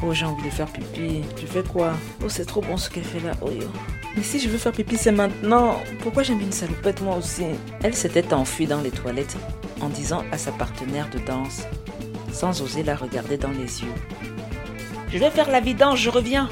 Oh, 0.03 0.11
j'ai 0.11 0.25
envie 0.25 0.43
de 0.43 0.49
faire 0.49 0.65
pipi. 0.65 1.21
Tu 1.35 1.45
fais 1.45 1.61
quoi? 1.61 1.93
Oh, 2.23 2.29
c'est 2.29 2.45
trop 2.45 2.61
bon 2.61 2.75
ce 2.75 2.89
qu'elle 2.89 3.03
fait 3.03 3.19
là. 3.19 3.33
Oh, 3.41 3.51
yo. 3.51 3.67
Mais 4.17 4.23
si 4.23 4.39
je 4.39 4.49
veux 4.49 4.57
faire 4.57 4.71
pipi, 4.71 4.97
c'est 4.97 5.11
maintenant. 5.11 5.79
Pourquoi 6.01 6.23
j'ai 6.23 6.33
mis 6.33 6.45
une 6.45 6.51
salopette 6.51 7.01
moi 7.01 7.15
aussi? 7.17 7.43
Elle 7.83 7.93
s'était 7.93 8.33
enfuie 8.33 8.65
dans 8.65 8.81
les 8.81 8.91
toilettes 8.91 9.37
en 9.81 9.89
disant 9.89 10.23
à 10.31 10.39
sa 10.39 10.51
partenaire 10.51 11.09
de 11.11 11.19
danse, 11.19 11.61
sans 12.31 12.59
oser 12.63 12.81
la 12.81 12.95
regarder 12.95 13.37
dans 13.37 13.51
les 13.51 13.83
yeux. 13.83 13.93
Je 15.11 15.17
vais 15.17 15.29
faire 15.31 15.49
la 15.49 15.59
vidange, 15.59 15.99
je 16.01 16.09
reviens. 16.09 16.49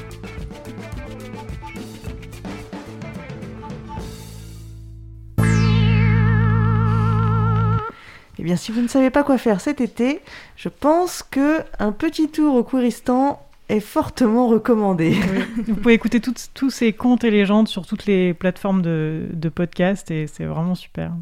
Eh 8.40 8.44
bien, 8.44 8.56
si 8.56 8.70
vous 8.70 8.80
ne 8.80 8.86
savez 8.88 9.10
pas 9.10 9.24
quoi 9.24 9.36
faire 9.36 9.60
cet 9.60 9.80
été, 9.80 10.20
je 10.56 10.68
pense 10.68 11.22
que 11.24 11.58
un 11.80 11.90
petit 11.90 12.28
tour 12.28 12.54
au 12.54 12.62
Kouristan 12.62 13.42
est 13.68 13.80
fortement 13.80 14.46
recommandé. 14.46 15.16
Oui. 15.56 15.64
Vous 15.66 15.74
pouvez 15.74 15.94
écouter 15.94 16.20
toutes- 16.20 16.50
tous 16.54 16.70
ces 16.70 16.92
contes 16.92 17.24
et 17.24 17.30
légendes 17.30 17.66
sur 17.68 17.84
toutes 17.84 18.06
les 18.06 18.32
plateformes 18.34 18.80
de, 18.80 19.26
de 19.32 19.48
podcast 19.48 20.10
et 20.12 20.26
c'est 20.28 20.44
vraiment 20.44 20.76
super. 20.76 21.12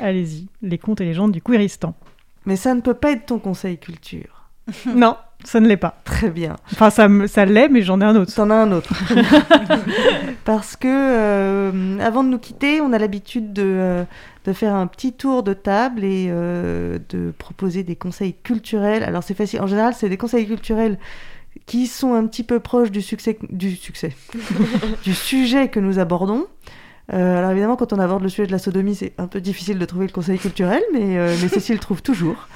Allez-y, 0.00 0.46
les 0.62 0.78
contes 0.78 1.00
et 1.02 1.04
légendes 1.04 1.32
du 1.32 1.42
Kouiristan. 1.42 1.94
Mais 2.46 2.56
ça 2.56 2.74
ne 2.74 2.80
peut 2.80 2.94
pas 2.94 3.12
être 3.12 3.26
ton 3.26 3.38
conseil 3.38 3.76
culture. 3.78 4.41
non, 4.94 5.16
ça 5.44 5.60
ne 5.60 5.66
l'est 5.68 5.76
pas. 5.76 6.00
Très 6.04 6.30
bien. 6.30 6.56
Enfin, 6.72 6.90
ça, 6.90 7.08
me- 7.08 7.26
ça 7.26 7.44
l'est, 7.44 7.68
mais 7.68 7.82
j'en 7.82 8.00
ai 8.00 8.04
un 8.04 8.16
autre. 8.16 8.34
T'en 8.34 8.50
as 8.50 8.54
un 8.54 8.72
autre. 8.72 8.92
Parce 10.44 10.76
que 10.76 10.88
euh, 10.88 11.98
avant 12.00 12.24
de 12.24 12.28
nous 12.28 12.38
quitter, 12.38 12.80
on 12.80 12.92
a 12.92 12.98
l'habitude 12.98 13.52
de, 13.52 13.62
euh, 13.64 14.04
de 14.44 14.52
faire 14.52 14.74
un 14.74 14.86
petit 14.86 15.12
tour 15.12 15.42
de 15.42 15.52
table 15.54 16.04
et 16.04 16.28
euh, 16.30 16.98
de 17.10 17.32
proposer 17.36 17.82
des 17.84 17.96
conseils 17.96 18.34
culturels. 18.42 19.02
Alors 19.02 19.22
c'est 19.22 19.34
facile. 19.34 19.60
En 19.60 19.66
général, 19.66 19.94
c'est 19.96 20.08
des 20.08 20.16
conseils 20.16 20.46
culturels 20.46 20.98
qui 21.66 21.86
sont 21.86 22.14
un 22.14 22.26
petit 22.26 22.42
peu 22.44 22.60
proches 22.60 22.90
du 22.90 23.02
succès, 23.02 23.38
du 23.50 23.76
succès, 23.76 24.14
du 25.04 25.14
sujet 25.14 25.68
que 25.68 25.80
nous 25.80 25.98
abordons. 25.98 26.46
Euh, 27.14 27.38
alors 27.38 27.50
évidemment, 27.50 27.76
quand 27.76 27.92
on 27.92 27.98
aborde 27.98 28.22
le 28.22 28.28
sujet 28.30 28.46
de 28.46 28.52
la 28.52 28.58
sodomie, 28.58 28.94
c'est 28.94 29.12
un 29.18 29.26
peu 29.26 29.40
difficile 29.42 29.78
de 29.78 29.84
trouver 29.84 30.06
le 30.06 30.12
conseil 30.12 30.38
culturel, 30.38 30.82
mais, 30.94 31.18
euh, 31.18 31.34
mais 31.42 31.48
Cécile 31.48 31.78
trouve 31.78 32.00
toujours. 32.02 32.48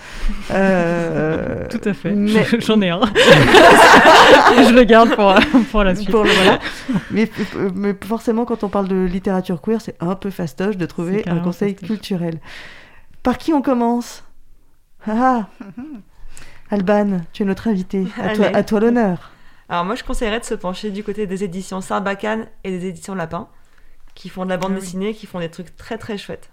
Euh, 0.50 1.66
Tout 1.68 1.80
à 1.84 1.92
fait. 1.92 2.12
mais- 2.12 2.44
J'en 2.60 2.80
ai 2.80 2.88
un. 2.90 3.00
je 4.66 4.72
le 4.74 4.84
garde 4.84 5.14
pour, 5.14 5.34
pour 5.70 5.84
la 5.84 5.94
suite. 5.94 6.10
Pour 6.10 6.24
le- 6.24 6.30
voilà. 6.30 6.58
mais, 7.10 7.30
mais 7.74 7.94
forcément, 8.04 8.44
quand 8.44 8.64
on 8.64 8.68
parle 8.68 8.88
de 8.88 9.04
littérature 9.04 9.60
queer, 9.60 9.80
c'est 9.80 9.96
un 10.00 10.14
peu 10.14 10.30
fastoche 10.30 10.76
de 10.76 10.86
trouver 10.86 11.22
un 11.28 11.40
conseil 11.40 11.72
fastoche. 11.72 11.88
culturel. 11.88 12.38
Par 13.22 13.38
qui 13.38 13.52
on 13.52 13.62
commence? 13.62 14.24
Ah 15.06 15.48
Alban, 16.70 17.20
tu 17.32 17.42
es 17.42 17.46
notre 17.46 17.68
invité. 17.68 18.06
À 18.20 18.30
toi, 18.34 18.46
à 18.52 18.62
toi 18.64 18.80
l'honneur. 18.80 19.30
Alors 19.68 19.84
moi, 19.84 19.94
je 19.96 20.02
conseillerais 20.04 20.40
de 20.40 20.44
se 20.44 20.54
pencher 20.54 20.90
du 20.90 21.02
côté 21.04 21.26
des 21.26 21.44
éditions 21.44 21.80
Sarbacane 21.80 22.46
et 22.64 22.70
des 22.70 22.86
éditions 22.88 23.14
Lapin, 23.14 23.48
qui 24.16 24.28
font 24.28 24.44
de 24.44 24.50
la 24.50 24.56
bande 24.56 24.72
Ah 24.72 24.74
oui. 24.76 24.80
dessinée, 24.80 25.14
qui 25.14 25.26
font 25.26 25.38
des 25.38 25.48
trucs 25.48 25.76
très 25.76 25.96
très 25.98 26.18
chouettes. 26.18 26.50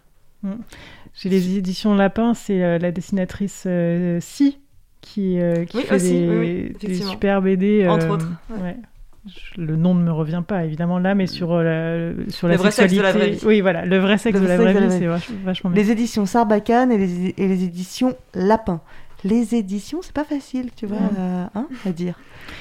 Chez 1.14 1.30
les 1.30 1.58
éditions 1.58 1.96
Lapin, 1.96 2.34
c'est 2.34 2.62
euh, 2.64 2.78
la 2.78 2.92
dessinatrice 2.92 3.64
euh, 3.66 4.20
Si 4.22 4.60
qui, 5.02 5.40
euh, 5.40 5.64
qui 5.66 5.78
Oui, 5.78 5.84
fait 5.84 5.96
aussi, 5.96 6.12
des, 6.12 6.28
oui, 6.30 6.36
oui, 6.38 6.54
des 6.62 6.70
effectivement. 6.76 7.12
super 7.12 7.42
BD. 7.42 7.88
Entre 7.88 8.10
autres, 8.10 8.30
ouais. 8.52 8.62
ouais. 8.62 8.78
Je- 9.26 9.62
Le 9.62 9.78
nom 9.78 9.96
ne 9.96 10.04
me 10.04 10.12
revient 10.12 10.44
pas 10.46 10.66
évidemment 10.66 11.00
là, 11.00 11.16
mais 11.16 11.28
sur, 11.28 11.54
euh, 11.54 12.14
la, 12.26 12.30
sur 12.32 12.48
Le 12.48 12.54
la 12.54 12.58
vrai 12.58 12.72
sexe 12.72 12.94
de 12.94 13.02
la 13.02 13.14
vraie 13.14 13.30
vie. 13.32 13.40
Oui, 13.46 13.62
voilà, 13.62 13.86
le 13.86 13.98
vrai 14.00 14.18
sexe 14.18 14.38
Le 14.38 14.44
de 14.44 14.48
la 14.50 14.58
sexe 14.58 14.64
vraie 14.64 14.74
de 14.74 14.80
la 14.80 14.88
vie, 14.98 15.06
vraie 15.06 15.20
c'est 15.26 15.34
vachement 15.46 15.70
bien. 15.70 15.82
Les 15.82 15.92
éditions 15.92 16.26
Sarbacane 16.26 16.92
et 16.92 16.98
les, 16.98 17.34
et 17.38 17.48
les 17.48 17.64
éditions 17.64 18.18
Lapin. 18.34 18.82
Les 19.24 19.56
éditions, 19.56 20.00
c'est 20.02 20.14
pas 20.14 20.24
facile, 20.24 20.70
tu 20.76 20.86
vois, 20.86 20.98
euh, 21.18 21.46
hein, 21.56 21.68
à 21.86 21.92
dire. 21.92 22.20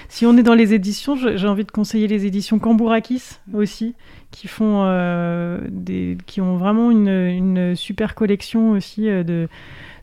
Si 0.09 0.27
on 0.27 0.37
est 0.37 0.43
dans 0.43 0.55
les 0.55 0.75
éditions, 0.75 1.17
j'ai 1.17 1.49
envie 1.49 1.65
de 1.65 1.71
conseiller 1.73 2.07
les 2.07 2.25
éditions 2.27 2.59
Cambourakis 2.59 3.39
aussi, 3.53 3.95
qui 4.31 4.47
font 4.49 4.83
euh, 4.85 5.59
des, 5.71 6.17
qui 6.27 6.41
ont 6.41 6.57
vraiment 6.57 6.91
une, 6.91 7.09
une 7.09 7.75
super 7.77 8.15
collection 8.15 8.71
aussi 8.73 9.09
euh, 9.09 9.23
de. 9.25 9.49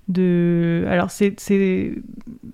De, 0.08 0.86
alors 0.90 1.12
c'est 1.12 1.36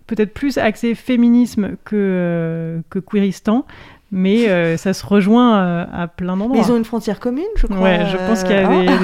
peut-être 0.08 0.34
plus 0.34 0.58
axé 0.58 0.94
féminisme 0.94 1.78
que, 1.86 2.82
que 2.90 3.00
queeristan, 3.00 3.66
mais 4.12 4.50
euh, 4.50 4.76
ça 4.76 4.92
se 4.94 5.06
rejoint 5.06 5.58
euh, 5.60 5.86
à 5.94 6.10
plein 6.10 6.36
d'endroits. 6.36 6.62
Ils 6.66 6.70
ont 6.72 6.76
une 6.76 6.84
frontière 6.84 7.22
commune, 7.22 7.46
je 7.56 7.68
crois. 7.68 7.80
Ouais, 7.80 8.06
je 8.12 8.18
pense 8.18 8.44
qu'il 8.44 8.52
y 8.52 8.60
a 8.60 8.68
des- 8.68 8.88
hein. 8.90 9.00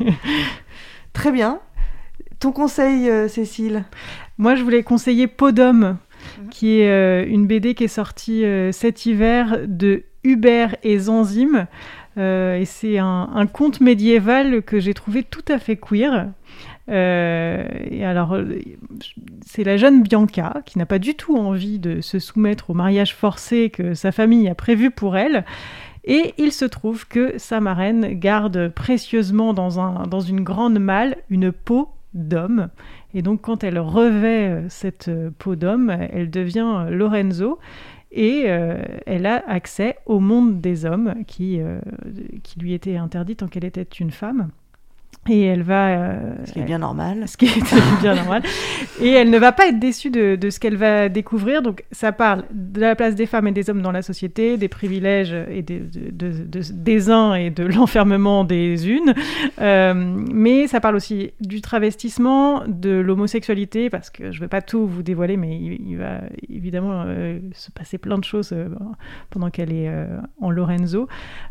des... 0.00 0.12
Très 1.12 1.32
bien. 1.32 1.58
Ton 2.40 2.52
conseil, 2.52 3.10
euh, 3.10 3.26
Cécile 3.26 3.84
Moi, 4.38 4.54
je 4.54 4.62
voulais 4.62 4.84
conseiller 4.84 5.26
Podum, 5.26 5.96
qui 6.50 6.80
est 6.80 6.88
euh, 6.88 7.26
une 7.26 7.46
BD 7.46 7.74
qui 7.74 7.84
est 7.84 7.88
sortie 7.88 8.44
euh, 8.44 8.70
cet 8.70 9.06
hiver 9.06 9.58
de 9.66 10.04
Hubert 10.22 10.76
et 10.84 10.98
Zanzime. 10.98 11.66
Euh, 12.16 12.56
et 12.58 12.64
c'est 12.64 12.98
un, 12.98 13.30
un 13.34 13.46
conte 13.46 13.80
médiéval 13.80 14.62
que 14.62 14.78
j'ai 14.78 14.94
trouvé 14.94 15.24
tout 15.24 15.44
à 15.48 15.58
fait 15.58 15.76
queer. 15.76 16.28
Euh, 16.88 17.66
et 17.90 18.04
alors, 18.04 18.36
c'est 19.44 19.64
la 19.64 19.76
jeune 19.76 20.02
Bianca 20.02 20.62
qui 20.64 20.78
n'a 20.78 20.86
pas 20.86 20.98
du 20.98 21.14
tout 21.14 21.36
envie 21.36 21.78
de 21.78 22.00
se 22.00 22.20
soumettre 22.20 22.70
au 22.70 22.74
mariage 22.74 23.14
forcé 23.14 23.70
que 23.70 23.94
sa 23.94 24.12
famille 24.12 24.48
a 24.48 24.54
prévu 24.54 24.90
pour 24.90 25.16
elle. 25.16 25.44
Et 26.04 26.34
il 26.38 26.52
se 26.52 26.64
trouve 26.64 27.06
que 27.06 27.34
sa 27.36 27.60
marraine 27.60 28.14
garde 28.14 28.68
précieusement 28.68 29.54
dans, 29.54 29.80
un, 29.80 30.06
dans 30.06 30.20
une 30.20 30.40
grande 30.40 30.78
malle 30.78 31.16
une 31.28 31.52
peau 31.52 31.90
d'homme. 32.14 32.68
Et 33.14 33.22
donc, 33.22 33.42
quand 33.42 33.64
elle 33.64 33.78
revêt 33.78 34.48
euh, 34.48 34.68
cette 34.68 35.08
euh, 35.08 35.30
peau 35.38 35.56
d'homme, 35.56 35.90
elle 35.90 36.30
devient 36.30 36.86
euh, 36.86 36.90
Lorenzo. 36.90 37.58
Et 38.10 38.44
elle 39.04 39.26
a 39.26 39.46
accès 39.46 39.98
au 40.06 40.18
monde 40.18 40.62
des 40.62 40.86
hommes 40.86 41.14
qui 41.26 41.60
lui 42.56 42.72
était 42.72 42.96
interdit 42.96 43.36
tant 43.36 43.48
qu'elle 43.48 43.66
était 43.66 43.82
une 43.82 44.10
femme. 44.10 44.48
Et 45.30 45.42
elle 45.42 45.62
va. 45.62 45.88
euh, 45.88 46.20
Ce 46.46 46.52
qui 46.52 46.60
est 46.60 46.64
bien 46.64 46.78
normal. 46.78 47.24
Ce 47.26 47.36
qui 47.36 47.46
est 47.46 48.00
bien 48.00 48.14
normal. 48.14 48.42
Et 49.02 49.10
elle 49.10 49.28
ne 49.28 49.38
va 49.38 49.52
pas 49.52 49.66
être 49.68 49.78
déçue 49.78 50.10
de, 50.10 50.36
de 50.36 50.48
ce 50.50 50.58
qu'elle 50.58 50.76
va 50.76 51.10
découvrir. 51.10 51.60
Donc, 51.60 51.84
ça 51.92 52.12
parle 52.12 52.44
de 52.50 52.80
la 52.80 52.96
place 52.96 53.14
des 53.14 53.26
femmes 53.26 53.46
et 53.46 53.52
des 53.52 53.68
hommes 53.68 53.82
dans 53.82 53.92
la 53.92 54.00
société, 54.00 54.56
des 54.56 54.68
privilèges 54.68 55.36
et 55.50 55.60
des, 55.60 55.80
de- 55.80 56.10
de- 56.10 56.44
de- 56.44 56.72
des 56.72 57.10
uns 57.10 57.34
et 57.34 57.50
de 57.50 57.64
l'enfermement 57.64 58.44
des 58.44 58.88
unes. 58.88 59.12
Euh, 59.60 59.92
mais 60.32 60.66
ça 60.66 60.80
parle 60.80 60.96
aussi 60.96 61.32
du 61.40 61.60
travestissement, 61.60 62.62
de 62.66 62.90
l'homosexualité, 62.98 63.90
parce 63.90 64.08
que 64.08 64.32
je 64.32 64.38
ne 64.38 64.44
vais 64.44 64.48
pas 64.48 64.62
tout 64.62 64.86
vous 64.86 65.02
dévoiler, 65.02 65.36
mais 65.36 65.54
il, 65.58 65.90
il 65.90 65.96
va 65.98 66.20
évidemment 66.48 67.02
euh, 67.06 67.38
se 67.52 67.70
passer 67.70 67.98
plein 67.98 68.16
de 68.18 68.24
choses 68.24 68.54
pendant 69.28 69.50
qu'elle 69.50 69.72
est 69.74 69.90
en 70.40 70.50
Lorenzo. 70.50 71.06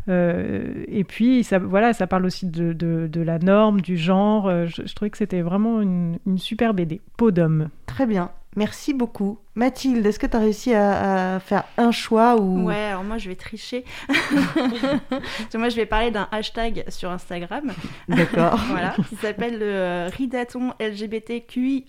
Et 0.08 1.04
puis, 1.06 1.44
ça, 1.44 1.58
voilà, 1.58 1.92
ça 1.92 2.06
parle 2.08 2.26
aussi 2.26 2.46
de, 2.46 2.72
de- 2.72 3.08
de 3.10 3.20
la 3.22 3.38
norme, 3.38 3.57
du 3.82 3.96
genre. 3.96 4.46
Euh, 4.48 4.66
Je, 4.66 4.94
trouvais 4.94 5.10
que 5.10 5.18
c'était 5.18 5.42
vraiment 5.42 5.80
une, 5.80 6.18
une 6.26 6.38
super 6.38 6.74
BD. 6.74 7.00
Peau 7.16 7.30
d'homme. 7.30 7.68
Très 7.86 8.06
bien. 8.06 8.30
Merci 8.56 8.94
beaucoup. 8.94 9.38
Mathilde, 9.58 10.06
est-ce 10.06 10.18
que 10.20 10.26
tu 10.26 10.36
as 10.36 10.40
réussi 10.40 10.72
à, 10.72 11.34
à 11.34 11.40
faire 11.40 11.64
un 11.76 11.90
choix 11.90 12.36
ou... 12.36 12.62
Ouais, 12.64 12.76
alors 12.76 13.02
moi 13.04 13.18
je 13.18 13.28
vais 13.28 13.34
tricher. 13.34 13.84
Moi 15.58 15.68
je 15.70 15.76
vais 15.76 15.86
parler 15.86 16.10
d'un 16.12 16.28
hashtag 16.30 16.84
sur 16.88 17.10
Instagram. 17.10 17.72
D'accord. 18.08 18.58
voilà, 18.70 18.94
qui 19.08 19.16
s'appelle 19.16 19.58
le 19.58 19.64
euh, 19.66 20.08
Ridaton 20.16 20.72
LGBTQIA+, 20.80 21.82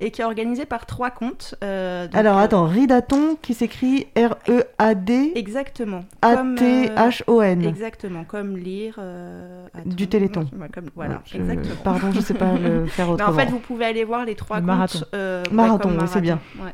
et 0.00 0.10
qui 0.10 0.20
est 0.20 0.24
organisé 0.24 0.64
par 0.66 0.84
trois 0.86 1.10
comptes. 1.10 1.54
euh, 1.62 2.06
donc, 2.08 2.16
Alors 2.16 2.38
euh, 2.38 2.42
attends, 2.42 2.66
Ridaton 2.66 3.36
qui 3.40 3.54
s'écrit 3.54 4.08
E 4.18 4.26
R-E-A-D 4.28 5.32
Exactement. 5.36 6.04
Comme, 6.20 6.56
euh, 6.60 6.86
A-T-H-O-N. 6.96 7.64
Exactement, 7.64 8.24
comme 8.24 8.56
lire. 8.56 8.96
euh, 8.98 9.66
Du 9.86 10.08
Téléthon. 10.08 10.46
Ouais, 10.58 10.68
comme- 10.72 10.90
voilà, 10.96 11.14
Ouais, 11.14 11.20
je- 11.26 11.38
exactement. 11.38 11.74
pardon, 11.84 12.10
je 12.12 12.20
sais 12.20 12.34
pas 12.34 12.54
le 12.54 12.86
faire 12.86 13.06
Mais 13.06 13.12
en 13.12 13.14
autrement. 13.14 13.38
fait, 13.38 13.46
vous 13.46 13.58
pouvez 13.60 13.84
aller 13.84 14.04
voir 14.04 14.24
les 14.24 14.34
trois 14.34 14.56
Le 14.56 14.62
comptes. 14.62 14.66
marathon. 14.66 14.98
euh, 15.14 15.44
ouais, 15.44 15.52
Marathon, 15.52 15.96
c'est 16.06 16.20
bien. 16.20 16.40
Ouais. 16.58 16.71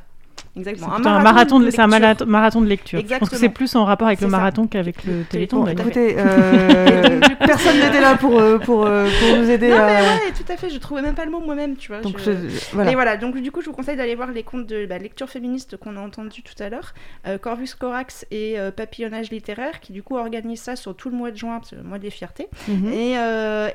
Exactement. 0.57 0.93
Un 0.95 1.21
marathon 1.23 1.61
de, 1.61 1.71
c'est 1.71 1.81
un 1.81 1.87
lecture. 1.87 2.01
marathon, 2.01 2.27
marathon 2.27 2.61
de 2.63 2.67
lecture. 2.67 3.01
Je 3.01 3.17
pense 3.19 3.29
que 3.31 3.37
c'est 3.37 3.49
plus 3.49 3.75
en 3.77 3.85
rapport 3.85 4.07
avec 4.09 4.21
le 4.21 4.27
ça. 4.27 4.31
marathon 4.37 4.67
qu'avec 4.67 5.05
le 5.05 5.23
téléthon. 5.25 5.67
Écoutez, 5.67 6.15
euh, 6.19 7.21
personne 7.39 7.79
n'était 7.81 8.01
là 8.01 8.17
pour, 8.17 8.39
euh, 8.39 8.59
pour, 8.59 8.87
euh, 8.87 9.09
pour 9.21 9.39
nous 9.39 9.51
aider 9.51 9.69
Non, 9.71 9.77
à... 9.77 9.87
mais 9.87 10.01
ouais, 10.01 10.33
tout 10.37 10.51
à 10.53 10.57
fait, 10.57 10.71
je 10.71 10.79
trouvais 10.79 11.03
même 11.03 11.15
pas 11.15 11.25
le 11.25 11.31
mot 11.31 11.41
moi-même, 11.41 11.77
tu 11.77 11.89
vois. 11.93 12.01
Donc, 12.01 12.19
je- 12.19 12.33
je- 12.49 12.75
voilà. 12.75 12.91
Et 12.91 12.95
voilà, 12.95 13.17
donc 13.17 13.37
du 13.41 13.51
coup, 13.53 13.61
je 13.61 13.67
vous 13.67 13.73
conseille 13.73 13.97
d'aller 13.97 14.15
voir 14.15 14.31
les 14.33 14.43
comptes 14.43 14.67
de 14.67 14.87
bah, 14.87 14.99
lecture 14.99 15.29
féministe 15.29 15.77
qu'on 15.77 15.97
a 15.97 16.01
entendu 16.01 16.43
tout 16.43 16.61
à 16.63 16.69
l'heure, 16.69 16.95
euh, 17.27 17.39
Corvus 17.39 17.71
Corax 17.79 18.27
et 18.31 18.59
euh, 18.59 18.71
Papillonnage 18.71 19.31
littéraire, 19.31 19.81
qui 19.81 19.93
du 19.93 20.03
coup 20.03 20.17
organisent 20.17 20.61
ça 20.61 20.77
sur 20.77 20.95
tout 20.97 21.11
le 21.11 21.17
mois 21.17 21.31
de 21.31 21.37
juin, 21.37 21.61
le 21.73 21.83
mois 21.83 21.99
des 21.99 22.11
fiertés. 22.11 22.49
Mhm. 22.69 22.93
Et, 22.93 23.15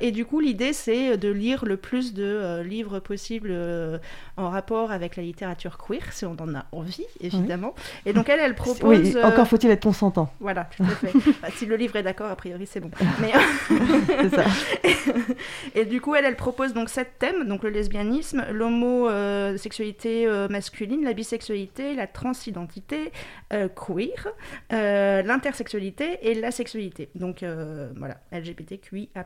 et 0.02 0.12
du 0.12 0.26
coup, 0.26 0.40
l'idée, 0.40 0.74
c'est 0.74 1.18
de 1.18 1.30
lire 1.30 1.66
le 1.66 1.78
plus 1.78 2.14
de 2.14 2.62
livres 2.62 3.00
possible 3.00 3.50
euh, 3.52 3.98
en 4.38 4.50
rapport 4.50 4.92
avec 4.92 5.16
la 5.16 5.24
littérature 5.24 5.78
queer, 5.78 6.02
si 6.12 6.26
on 6.26 6.36
en 6.40 6.56
a 6.56 6.63
envie, 6.72 7.06
évidemment. 7.22 7.74
Et 8.06 8.14
donc, 8.14 8.30
elle, 8.30 8.40
elle 8.40 8.56
propose... 8.56 9.00
Oui, 9.00 9.14
euh, 9.16 9.24
encore 9.24 9.48
faut-il 9.48 9.70
être 9.70 9.84
consentant. 9.84 10.32
voilà, 10.40 10.70
tout 10.78 10.84
à 10.84 10.88
fait. 10.88 11.12
Bah, 11.42 11.50
si 11.56 11.66
le 11.66 11.76
livre 11.76 11.96
est 11.96 12.04
d'accord, 12.04 12.30
a 12.30 12.36
priori, 12.36 12.66
c'est 12.66 12.80
bon. 12.80 12.92
Mais 13.22 13.32
C'est 14.30 14.36
ça. 14.36 14.46
et 15.76 15.86
du 15.86 16.02
coup, 16.02 16.16
elle, 16.16 16.26
elle 16.26 16.36
propose 16.36 16.74
donc 16.74 16.90
sept 16.90 17.20
thèmes, 17.20 17.48
donc 17.48 17.64
le 17.64 17.70
lesbianisme, 17.70 18.46
l'homosexualité 18.52 20.28
euh, 20.28 20.48
masculine, 20.48 21.04
la 21.04 21.14
bisexualité, 21.14 21.96
la 21.96 22.08
transidentité, 22.08 23.12
euh, 23.52 23.68
queer, 23.68 24.28
euh, 24.72 25.22
l'intersexualité 25.24 26.20
et 26.22 26.34
la 26.34 26.52
sexualité. 26.52 27.10
Donc 27.16 27.44
euh, 27.44 27.90
voilà, 27.98 28.18
LGBTQIA+. 28.32 29.26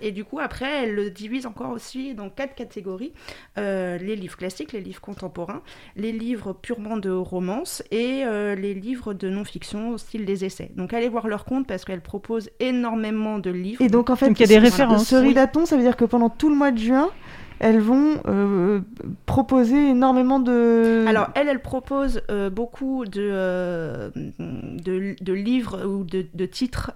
Et 0.00 0.12
du 0.12 0.24
coup, 0.24 0.38
après, 0.38 0.84
elle 0.84 0.94
le 0.94 1.10
divise 1.10 1.46
encore 1.46 1.70
aussi 1.70 2.14
dans 2.14 2.30
quatre 2.30 2.54
catégories. 2.54 3.12
Euh, 3.58 3.98
les 3.98 4.16
livres 4.16 4.36
classiques, 4.36 4.72
les 4.72 4.80
livres 4.80 5.00
contemporains, 5.00 5.62
les 5.96 6.12
livres 6.12 6.52
purement 6.52 6.75
de 6.76 7.10
romance 7.10 7.82
et 7.90 8.22
euh, 8.24 8.54
les 8.54 8.74
livres 8.74 9.14
de 9.14 9.28
non-fiction 9.28 9.90
au 9.90 9.98
style 9.98 10.24
des 10.24 10.44
essais. 10.44 10.70
Donc 10.76 10.92
allez 10.92 11.08
voir 11.08 11.26
leur 11.26 11.44
compte 11.44 11.66
parce 11.66 11.84
qu'elle 11.84 12.00
propose 12.02 12.50
énormément 12.60 13.38
de 13.38 13.50
livres. 13.50 13.80
Et 13.82 13.88
donc 13.88 14.10
en 14.10 14.16
fait, 14.16 14.28
Donc, 14.28 14.38
il 14.38 14.42
y 14.42 14.44
a 14.44 14.48
des 14.48 14.54
ce- 14.66 14.72
références. 14.72 15.08
Ce 15.08 15.16
Oui. 15.16 15.28
ridaton, 15.28 15.64
ça 15.66 15.76
veut 15.76 15.82
dire 15.82 15.96
que 15.96 16.04
pendant 16.04 16.28
tout 16.28 16.48
le 16.50 16.54
mois 16.54 16.70
de 16.70 16.78
juin, 16.78 17.10
elles 17.58 17.80
vont 17.80 18.20
euh, 18.26 18.80
proposer 19.24 19.90
énormément 19.90 20.40
de... 20.40 21.04
Alors, 21.06 21.28
elle, 21.34 21.48
elle 21.48 21.62
propose 21.62 22.20
euh, 22.30 22.50
beaucoup 22.50 23.04
de, 23.06 23.20
euh, 23.22 24.10
de, 24.38 25.16
de 25.20 25.32
livres 25.32 25.84
ou 25.86 26.04
de, 26.04 26.26
de 26.32 26.46
titres 26.46 26.92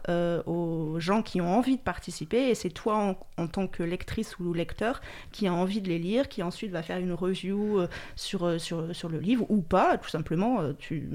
aux 0.47 0.97
gens 0.99 1.23
qui 1.23 1.41
ont 1.41 1.57
envie 1.57 1.77
de 1.77 1.83
participer. 1.83 2.49
Et 2.51 2.55
c'est 2.55 2.71
toi, 2.71 2.97
en, 2.97 3.43
en 3.43 3.47
tant 3.47 3.67
que 3.67 3.83
lectrice 3.83 4.39
ou 4.39 4.53
lecteur, 4.53 5.01
qui 5.33 5.47
a 5.47 5.53
envie 5.53 5.81
de 5.81 5.89
les 5.89 5.99
lire, 5.99 6.29
qui 6.29 6.43
ensuite 6.43 6.71
va 6.71 6.83
faire 6.83 6.99
une 6.99 7.13
review 7.13 7.81
sur, 8.17 8.61
sur, 8.61 8.95
sur 8.95 9.09
le 9.09 9.19
livre 9.19 9.47
ou 9.49 9.63
pas, 9.63 9.97
tout 9.99 10.11
simplement. 10.11 10.59
tu... 10.79 11.09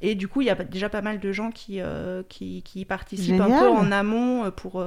Et 0.00 0.14
du 0.14 0.28
coup, 0.28 0.40
il 0.42 0.46
y 0.46 0.50
a 0.50 0.54
déjà 0.54 0.88
pas 0.88 1.02
mal 1.02 1.18
de 1.18 1.32
gens 1.32 1.50
qui, 1.50 1.80
qui, 2.28 2.62
qui 2.62 2.84
participent 2.84 3.40
un 3.40 3.46
Génial. 3.46 3.60
peu 3.60 3.68
en 3.68 3.90
amont 3.92 4.50
pour, 4.50 4.84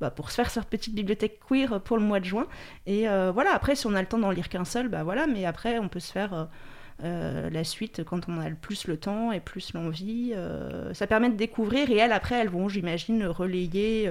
bah, 0.00 0.10
pour 0.10 0.30
se 0.30 0.36
faire 0.36 0.50
cette 0.50 0.66
petite 0.66 0.94
bibliothèque 0.94 1.40
queer 1.48 1.80
pour 1.80 1.96
le 1.96 2.02
mois 2.04 2.20
de 2.20 2.24
juin. 2.24 2.46
Et 2.86 3.08
euh, 3.08 3.30
voilà, 3.32 3.52
après, 3.54 3.74
si 3.76 3.86
on 3.86 3.94
a 3.94 4.00
le 4.00 4.08
temps 4.08 4.18
d'en 4.18 4.30
lire 4.30 4.48
qu'un 4.48 4.64
seul, 4.64 4.88
bah 4.88 5.02
voilà, 5.02 5.26
mais 5.26 5.44
après, 5.44 5.78
on 5.78 5.88
peut 5.88 6.00
se 6.00 6.12
faire. 6.12 6.34
euh, 6.34 6.44
euh, 7.04 7.48
la 7.50 7.62
suite 7.62 8.02
quand 8.02 8.28
on 8.28 8.40
a 8.40 8.48
le 8.48 8.56
plus 8.56 8.88
le 8.88 8.96
temps 8.96 9.30
et 9.30 9.38
plus 9.38 9.72
l'envie. 9.72 10.32
euh, 10.34 10.92
ça 10.94 11.06
permet 11.06 11.30
de 11.30 11.36
découvrir 11.36 11.88
et 11.90 11.96
elles, 11.96 12.10
après, 12.10 12.34
elles 12.34 12.48
vont, 12.48 12.68
j'imagine, 12.68 13.24
relayer 13.24 14.10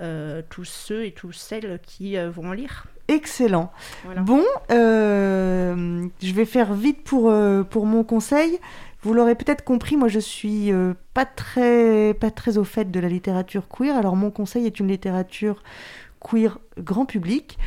euh, 0.00 0.40
tous 0.48 0.64
ceux 0.64 1.06
et 1.06 1.10
toutes 1.10 1.34
celles 1.34 1.80
qui 1.82 2.16
vont 2.16 2.50
en 2.50 2.52
lire. 2.52 2.84
Excellent. 3.08 3.72
Voilà. 4.04 4.20
Bon, 4.20 4.44
je 4.68 6.32
vais 6.32 6.44
faire 6.44 6.72
vite 6.72 7.02
pour, 7.02 7.34
pour 7.68 7.86
mon 7.86 8.04
conseil. 8.04 8.60
Vous 9.02 9.14
l'aurez 9.14 9.34
peut-être 9.34 9.64
compris, 9.64 9.96
moi 9.96 10.08
je 10.08 10.18
suis 10.18 10.70
euh, 10.72 10.92
pas 11.14 11.24
très 11.24 12.12
pas 12.12 12.30
très 12.30 12.58
au 12.58 12.64
fait 12.64 12.90
de 12.90 13.00
la 13.00 13.08
littérature 13.08 13.66
queer. 13.68 13.96
Alors 13.96 14.14
mon 14.14 14.30
conseil 14.30 14.66
est 14.66 14.78
une 14.78 14.88
littérature 14.88 15.62
queer 16.20 16.58
grand 16.78 17.06
public. 17.06 17.58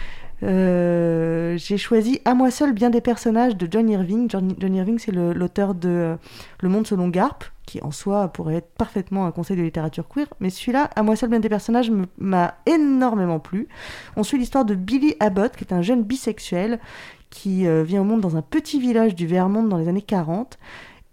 Euh, 0.44 1.58
j'ai 1.58 1.78
choisi 1.78 2.22
À 2.26 2.36
moi 2.36 2.52
seul 2.52 2.74
bien 2.74 2.92
des 2.92 3.02
personnages 3.02 3.56
de 3.56 3.68
John 3.70 3.90
Irving. 3.90 4.30
John, 4.30 4.76
Irving, 4.76 5.00
c'est 5.00 5.12
l'auteur 5.12 5.74
de 5.74 5.90
euh, 5.90 6.16
Le 6.60 6.70
monde 6.70 6.86
selon 6.86 7.08
Garp, 7.08 7.46
qui 7.66 7.82
en 7.82 7.92
soi 7.92 8.28
pourrait 8.28 8.56
être 8.56 8.70
parfaitement 8.78 9.26
un 9.26 9.32
conseil 9.32 9.58
de 9.58 9.64
littérature 9.64 10.08
queer. 10.08 10.28
Mais 10.40 10.52
celui-là, 10.52 10.92
À 10.96 11.02
moi 11.02 11.16
seul 11.16 11.32
bien 11.32 11.40
des 11.40 11.50
personnages, 11.50 11.92
m'a 12.20 12.56
énormément 12.68 13.40
plu. 13.40 13.68
On 14.18 14.24
suit 14.24 14.38
l'histoire 14.38 14.66
de 14.66 14.76
Billy 14.76 15.16
Abbott, 15.20 15.56
qui 15.56 15.64
est 15.64 15.74
un 15.74 15.82
jeune 15.82 16.04
bisexuel 16.04 16.80
qui 17.32 17.66
vient 17.84 18.02
au 18.02 18.04
monde 18.04 18.22
dans 18.22 18.38
un 18.38 18.44
petit 18.44 18.80
village 18.80 19.16
du 19.16 19.26
Vermont 19.26 19.64
dans 19.64 19.78
les 19.78 19.88
années 19.88 20.04
40. 20.04 20.60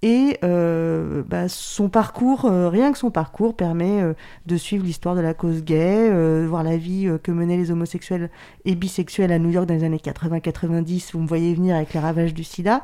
Et 0.03 0.39
euh, 0.45 1.23
bah, 1.27 1.49
son 1.49 1.91
parcours, 1.91 2.47
euh, 2.47 2.71
rien 2.71 2.91
que 2.91 2.97
son 2.97 3.11
parcours, 3.11 3.55
permet 3.55 4.01
euh, 4.01 4.15
de 4.47 4.57
suivre 4.57 4.85
l'histoire 4.85 5.15
de 5.15 5.21
la 5.21 5.35
cause 5.35 5.63
gay, 5.63 6.11
voir 6.47 6.63
la 6.63 6.77
vie 6.79 7.11
que 7.23 7.31
menaient 7.31 7.59
les 7.59 7.71
homosexuels 7.71 8.31
et 8.65 8.75
bisexuels 8.75 9.33
à 9.33 9.39
New 9.39 9.51
York 9.51 9.67
dans 9.67 9.75
les 9.75 9.85
années 9.85 9.99
80-90. 10.03 11.11
Vous 11.13 11.21
me 11.21 11.27
voyez 11.27 11.55
venir 11.55 11.77
avec 11.77 11.93
les 11.93 12.01
ravages 12.01 12.33
du 12.33 12.45
sida. 12.45 12.83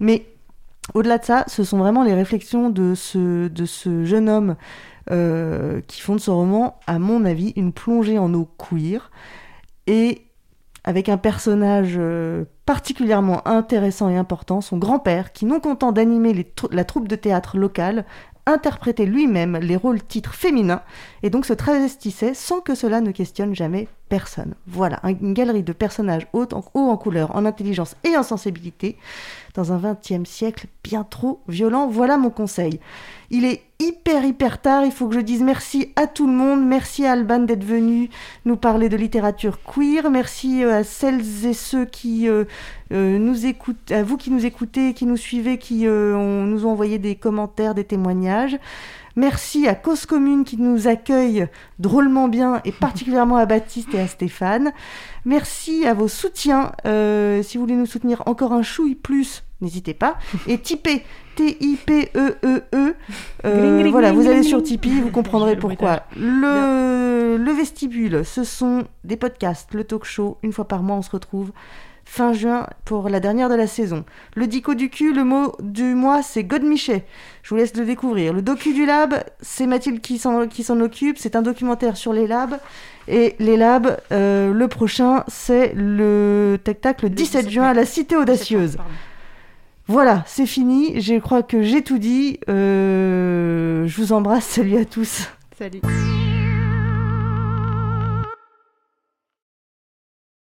Mais 0.00 0.26
au-delà 0.92 1.18
de 1.18 1.24
ça, 1.24 1.44
ce 1.46 1.64
sont 1.64 1.78
vraiment 1.78 2.04
les 2.04 2.14
réflexions 2.14 2.68
de 2.68 2.94
ce, 2.94 3.48
de 3.48 3.64
ce 3.64 4.04
jeune 4.04 4.28
homme 4.28 4.56
qui 5.06 6.00
font 6.00 6.14
de 6.14 6.20
ce 6.20 6.30
roman, 6.30 6.78
à 6.86 6.98
mon 6.98 7.24
avis, 7.24 7.52
une 7.56 7.72
plongée 7.72 8.18
en 8.18 8.32
eau 8.34 8.48
queer. 8.58 9.10
Et 9.86 10.23
avec 10.84 11.08
un 11.08 11.16
personnage 11.16 11.94
euh, 11.96 12.44
particulièrement 12.66 13.46
intéressant 13.48 14.08
et 14.10 14.16
important, 14.16 14.60
son 14.60 14.76
grand-père, 14.78 15.32
qui, 15.32 15.46
non 15.46 15.60
content 15.60 15.92
d'animer 15.92 16.46
la 16.70 16.84
troupe 16.84 17.08
de 17.08 17.16
théâtre 17.16 17.56
locale, 17.58 18.04
interprétait 18.46 19.06
lui-même 19.06 19.56
les 19.56 19.76
rôles 19.76 20.02
titres 20.02 20.34
féminins 20.34 20.82
et 21.22 21.30
donc 21.30 21.46
se 21.46 21.54
travestissait 21.54 22.34
sans 22.34 22.60
que 22.60 22.74
cela 22.74 23.00
ne 23.00 23.10
questionne 23.10 23.54
jamais 23.54 23.88
personne. 24.10 24.54
Voilà, 24.66 25.00
un- 25.02 25.14
une 25.18 25.32
galerie 25.32 25.62
de 25.62 25.72
personnages 25.72 26.26
hauts 26.34 26.46
en, 26.52 26.62
hauts 26.74 26.90
en 26.90 26.96
couleur, 26.98 27.34
en 27.34 27.46
intelligence 27.46 27.96
et 28.04 28.16
en 28.18 28.22
sensibilité 28.22 28.98
dans 29.54 29.72
un 29.72 29.78
20e 29.78 30.24
siècle 30.24 30.66
bien 30.82 31.04
trop 31.04 31.40
violent. 31.48 31.86
Voilà 31.88 32.16
mon 32.16 32.30
conseil. 32.30 32.80
Il 33.30 33.44
est 33.44 33.62
hyper 33.80 34.24
hyper 34.24 34.60
tard, 34.60 34.84
il 34.84 34.92
faut 34.92 35.08
que 35.08 35.14
je 35.14 35.20
dise 35.20 35.42
merci 35.42 35.92
à 35.96 36.06
tout 36.06 36.26
le 36.26 36.32
monde, 36.32 36.64
merci 36.64 37.04
à 37.06 37.12
Alban 37.12 37.40
d'être 37.40 37.64
venu 37.64 38.08
nous 38.44 38.56
parler 38.56 38.88
de 38.88 38.96
littérature 38.96 39.58
queer, 39.62 40.10
merci 40.10 40.64
euh, 40.64 40.78
à 40.80 40.84
celles 40.84 41.46
et 41.46 41.52
ceux 41.52 41.84
qui 41.84 42.28
euh, 42.28 42.44
euh, 42.92 43.18
nous 43.18 43.46
écoutent, 43.46 43.90
à 43.90 44.02
vous 44.02 44.16
qui 44.16 44.30
nous 44.30 44.46
écoutez, 44.46 44.94
qui 44.94 45.06
nous 45.06 45.16
suivez, 45.16 45.58
qui 45.58 45.84
nous 45.84 46.66
ont 46.66 46.70
envoyé 46.70 46.98
des 46.98 47.14
commentaires, 47.14 47.74
des 47.74 47.84
témoignages. 47.84 48.58
Merci 49.16 49.68
à 49.68 49.74
Cause 49.74 50.06
Commune 50.06 50.44
qui 50.44 50.56
nous 50.56 50.88
accueille 50.88 51.46
drôlement 51.78 52.28
bien 52.28 52.60
et 52.64 52.72
particulièrement 52.80 53.36
à 53.36 53.46
Baptiste 53.46 53.94
et 53.94 54.00
à 54.00 54.06
Stéphane. 54.06 54.72
Merci 55.24 55.86
à 55.86 55.94
vos 55.94 56.08
soutiens. 56.08 56.72
Euh, 56.86 57.42
si 57.42 57.56
vous 57.56 57.64
voulez 57.64 57.76
nous 57.76 57.86
soutenir 57.86 58.22
encore 58.26 58.52
un 58.52 58.62
chouille 58.62 58.94
plus, 58.94 59.44
n'hésitez 59.60 59.94
pas. 59.94 60.16
Et 60.46 60.58
Tipé, 60.58 61.04
T-I-P-E-E-E. 61.36 62.94
Euh, 63.44 63.60
Gling, 63.60 63.80
gling, 63.80 63.92
voilà, 63.92 64.12
vous 64.12 64.26
allez 64.28 64.42
sur. 64.42 64.62
Tipeee, 64.62 65.00
vous 65.00 65.10
comprendrez 65.12 65.56
pourquoi. 65.56 66.04
Le, 66.16 67.36
le 67.36 67.52
vestibule, 67.52 68.24
ce 68.24 68.44
sont 68.44 68.84
des 69.04 69.16
podcasts, 69.16 69.72
le 69.74 69.84
talk 69.84 70.04
show. 70.04 70.38
Une 70.42 70.52
fois 70.52 70.66
par 70.66 70.82
mois, 70.82 70.96
on 70.96 71.02
se 71.02 71.10
retrouve 71.10 71.52
fin 72.04 72.32
juin 72.32 72.66
pour 72.84 73.08
la 73.08 73.20
dernière 73.20 73.48
de 73.48 73.54
la 73.54 73.66
saison. 73.66 74.04
Le 74.34 74.46
dico 74.46 74.74
du 74.74 74.90
cul, 74.90 75.12
le 75.12 75.24
mot 75.24 75.54
du 75.60 75.94
mois, 75.94 76.22
c'est 76.22 76.44
Godmichet. 76.44 77.04
Je 77.42 77.50
vous 77.50 77.56
laisse 77.56 77.76
le 77.76 77.84
découvrir. 77.84 78.32
Le 78.32 78.42
docu 78.42 78.72
du 78.72 78.86
lab, 78.86 79.24
c'est 79.40 79.66
Mathilde 79.66 80.00
qui 80.00 80.18
s'en 80.18 80.80
occupe. 80.80 81.18
C'est 81.18 81.36
un 81.36 81.42
documentaire 81.42 81.96
sur 81.96 82.12
les 82.12 82.26
labs. 82.26 82.58
Et 83.08 83.34
les 83.38 83.56
labs, 83.56 83.98
euh, 84.12 84.52
le 84.52 84.68
prochain, 84.68 85.24
c'est 85.28 85.72
le 85.74 86.56
spectacle 86.60 87.10
17 87.10 87.50
juin 87.50 87.68
à 87.68 87.74
la 87.74 87.84
Cité 87.84 88.16
Audacieuse. 88.16 88.78
Voilà, 89.86 90.24
c'est 90.26 90.46
fini. 90.46 91.00
Je 91.00 91.18
crois 91.18 91.42
que 91.42 91.62
j'ai 91.62 91.82
tout 91.82 91.98
dit. 91.98 92.38
Euh, 92.48 93.86
je 93.86 94.00
vous 94.00 94.12
embrasse. 94.12 94.46
Salut 94.46 94.76
à 94.78 94.84
tous. 94.84 95.28
Salut. 95.58 95.80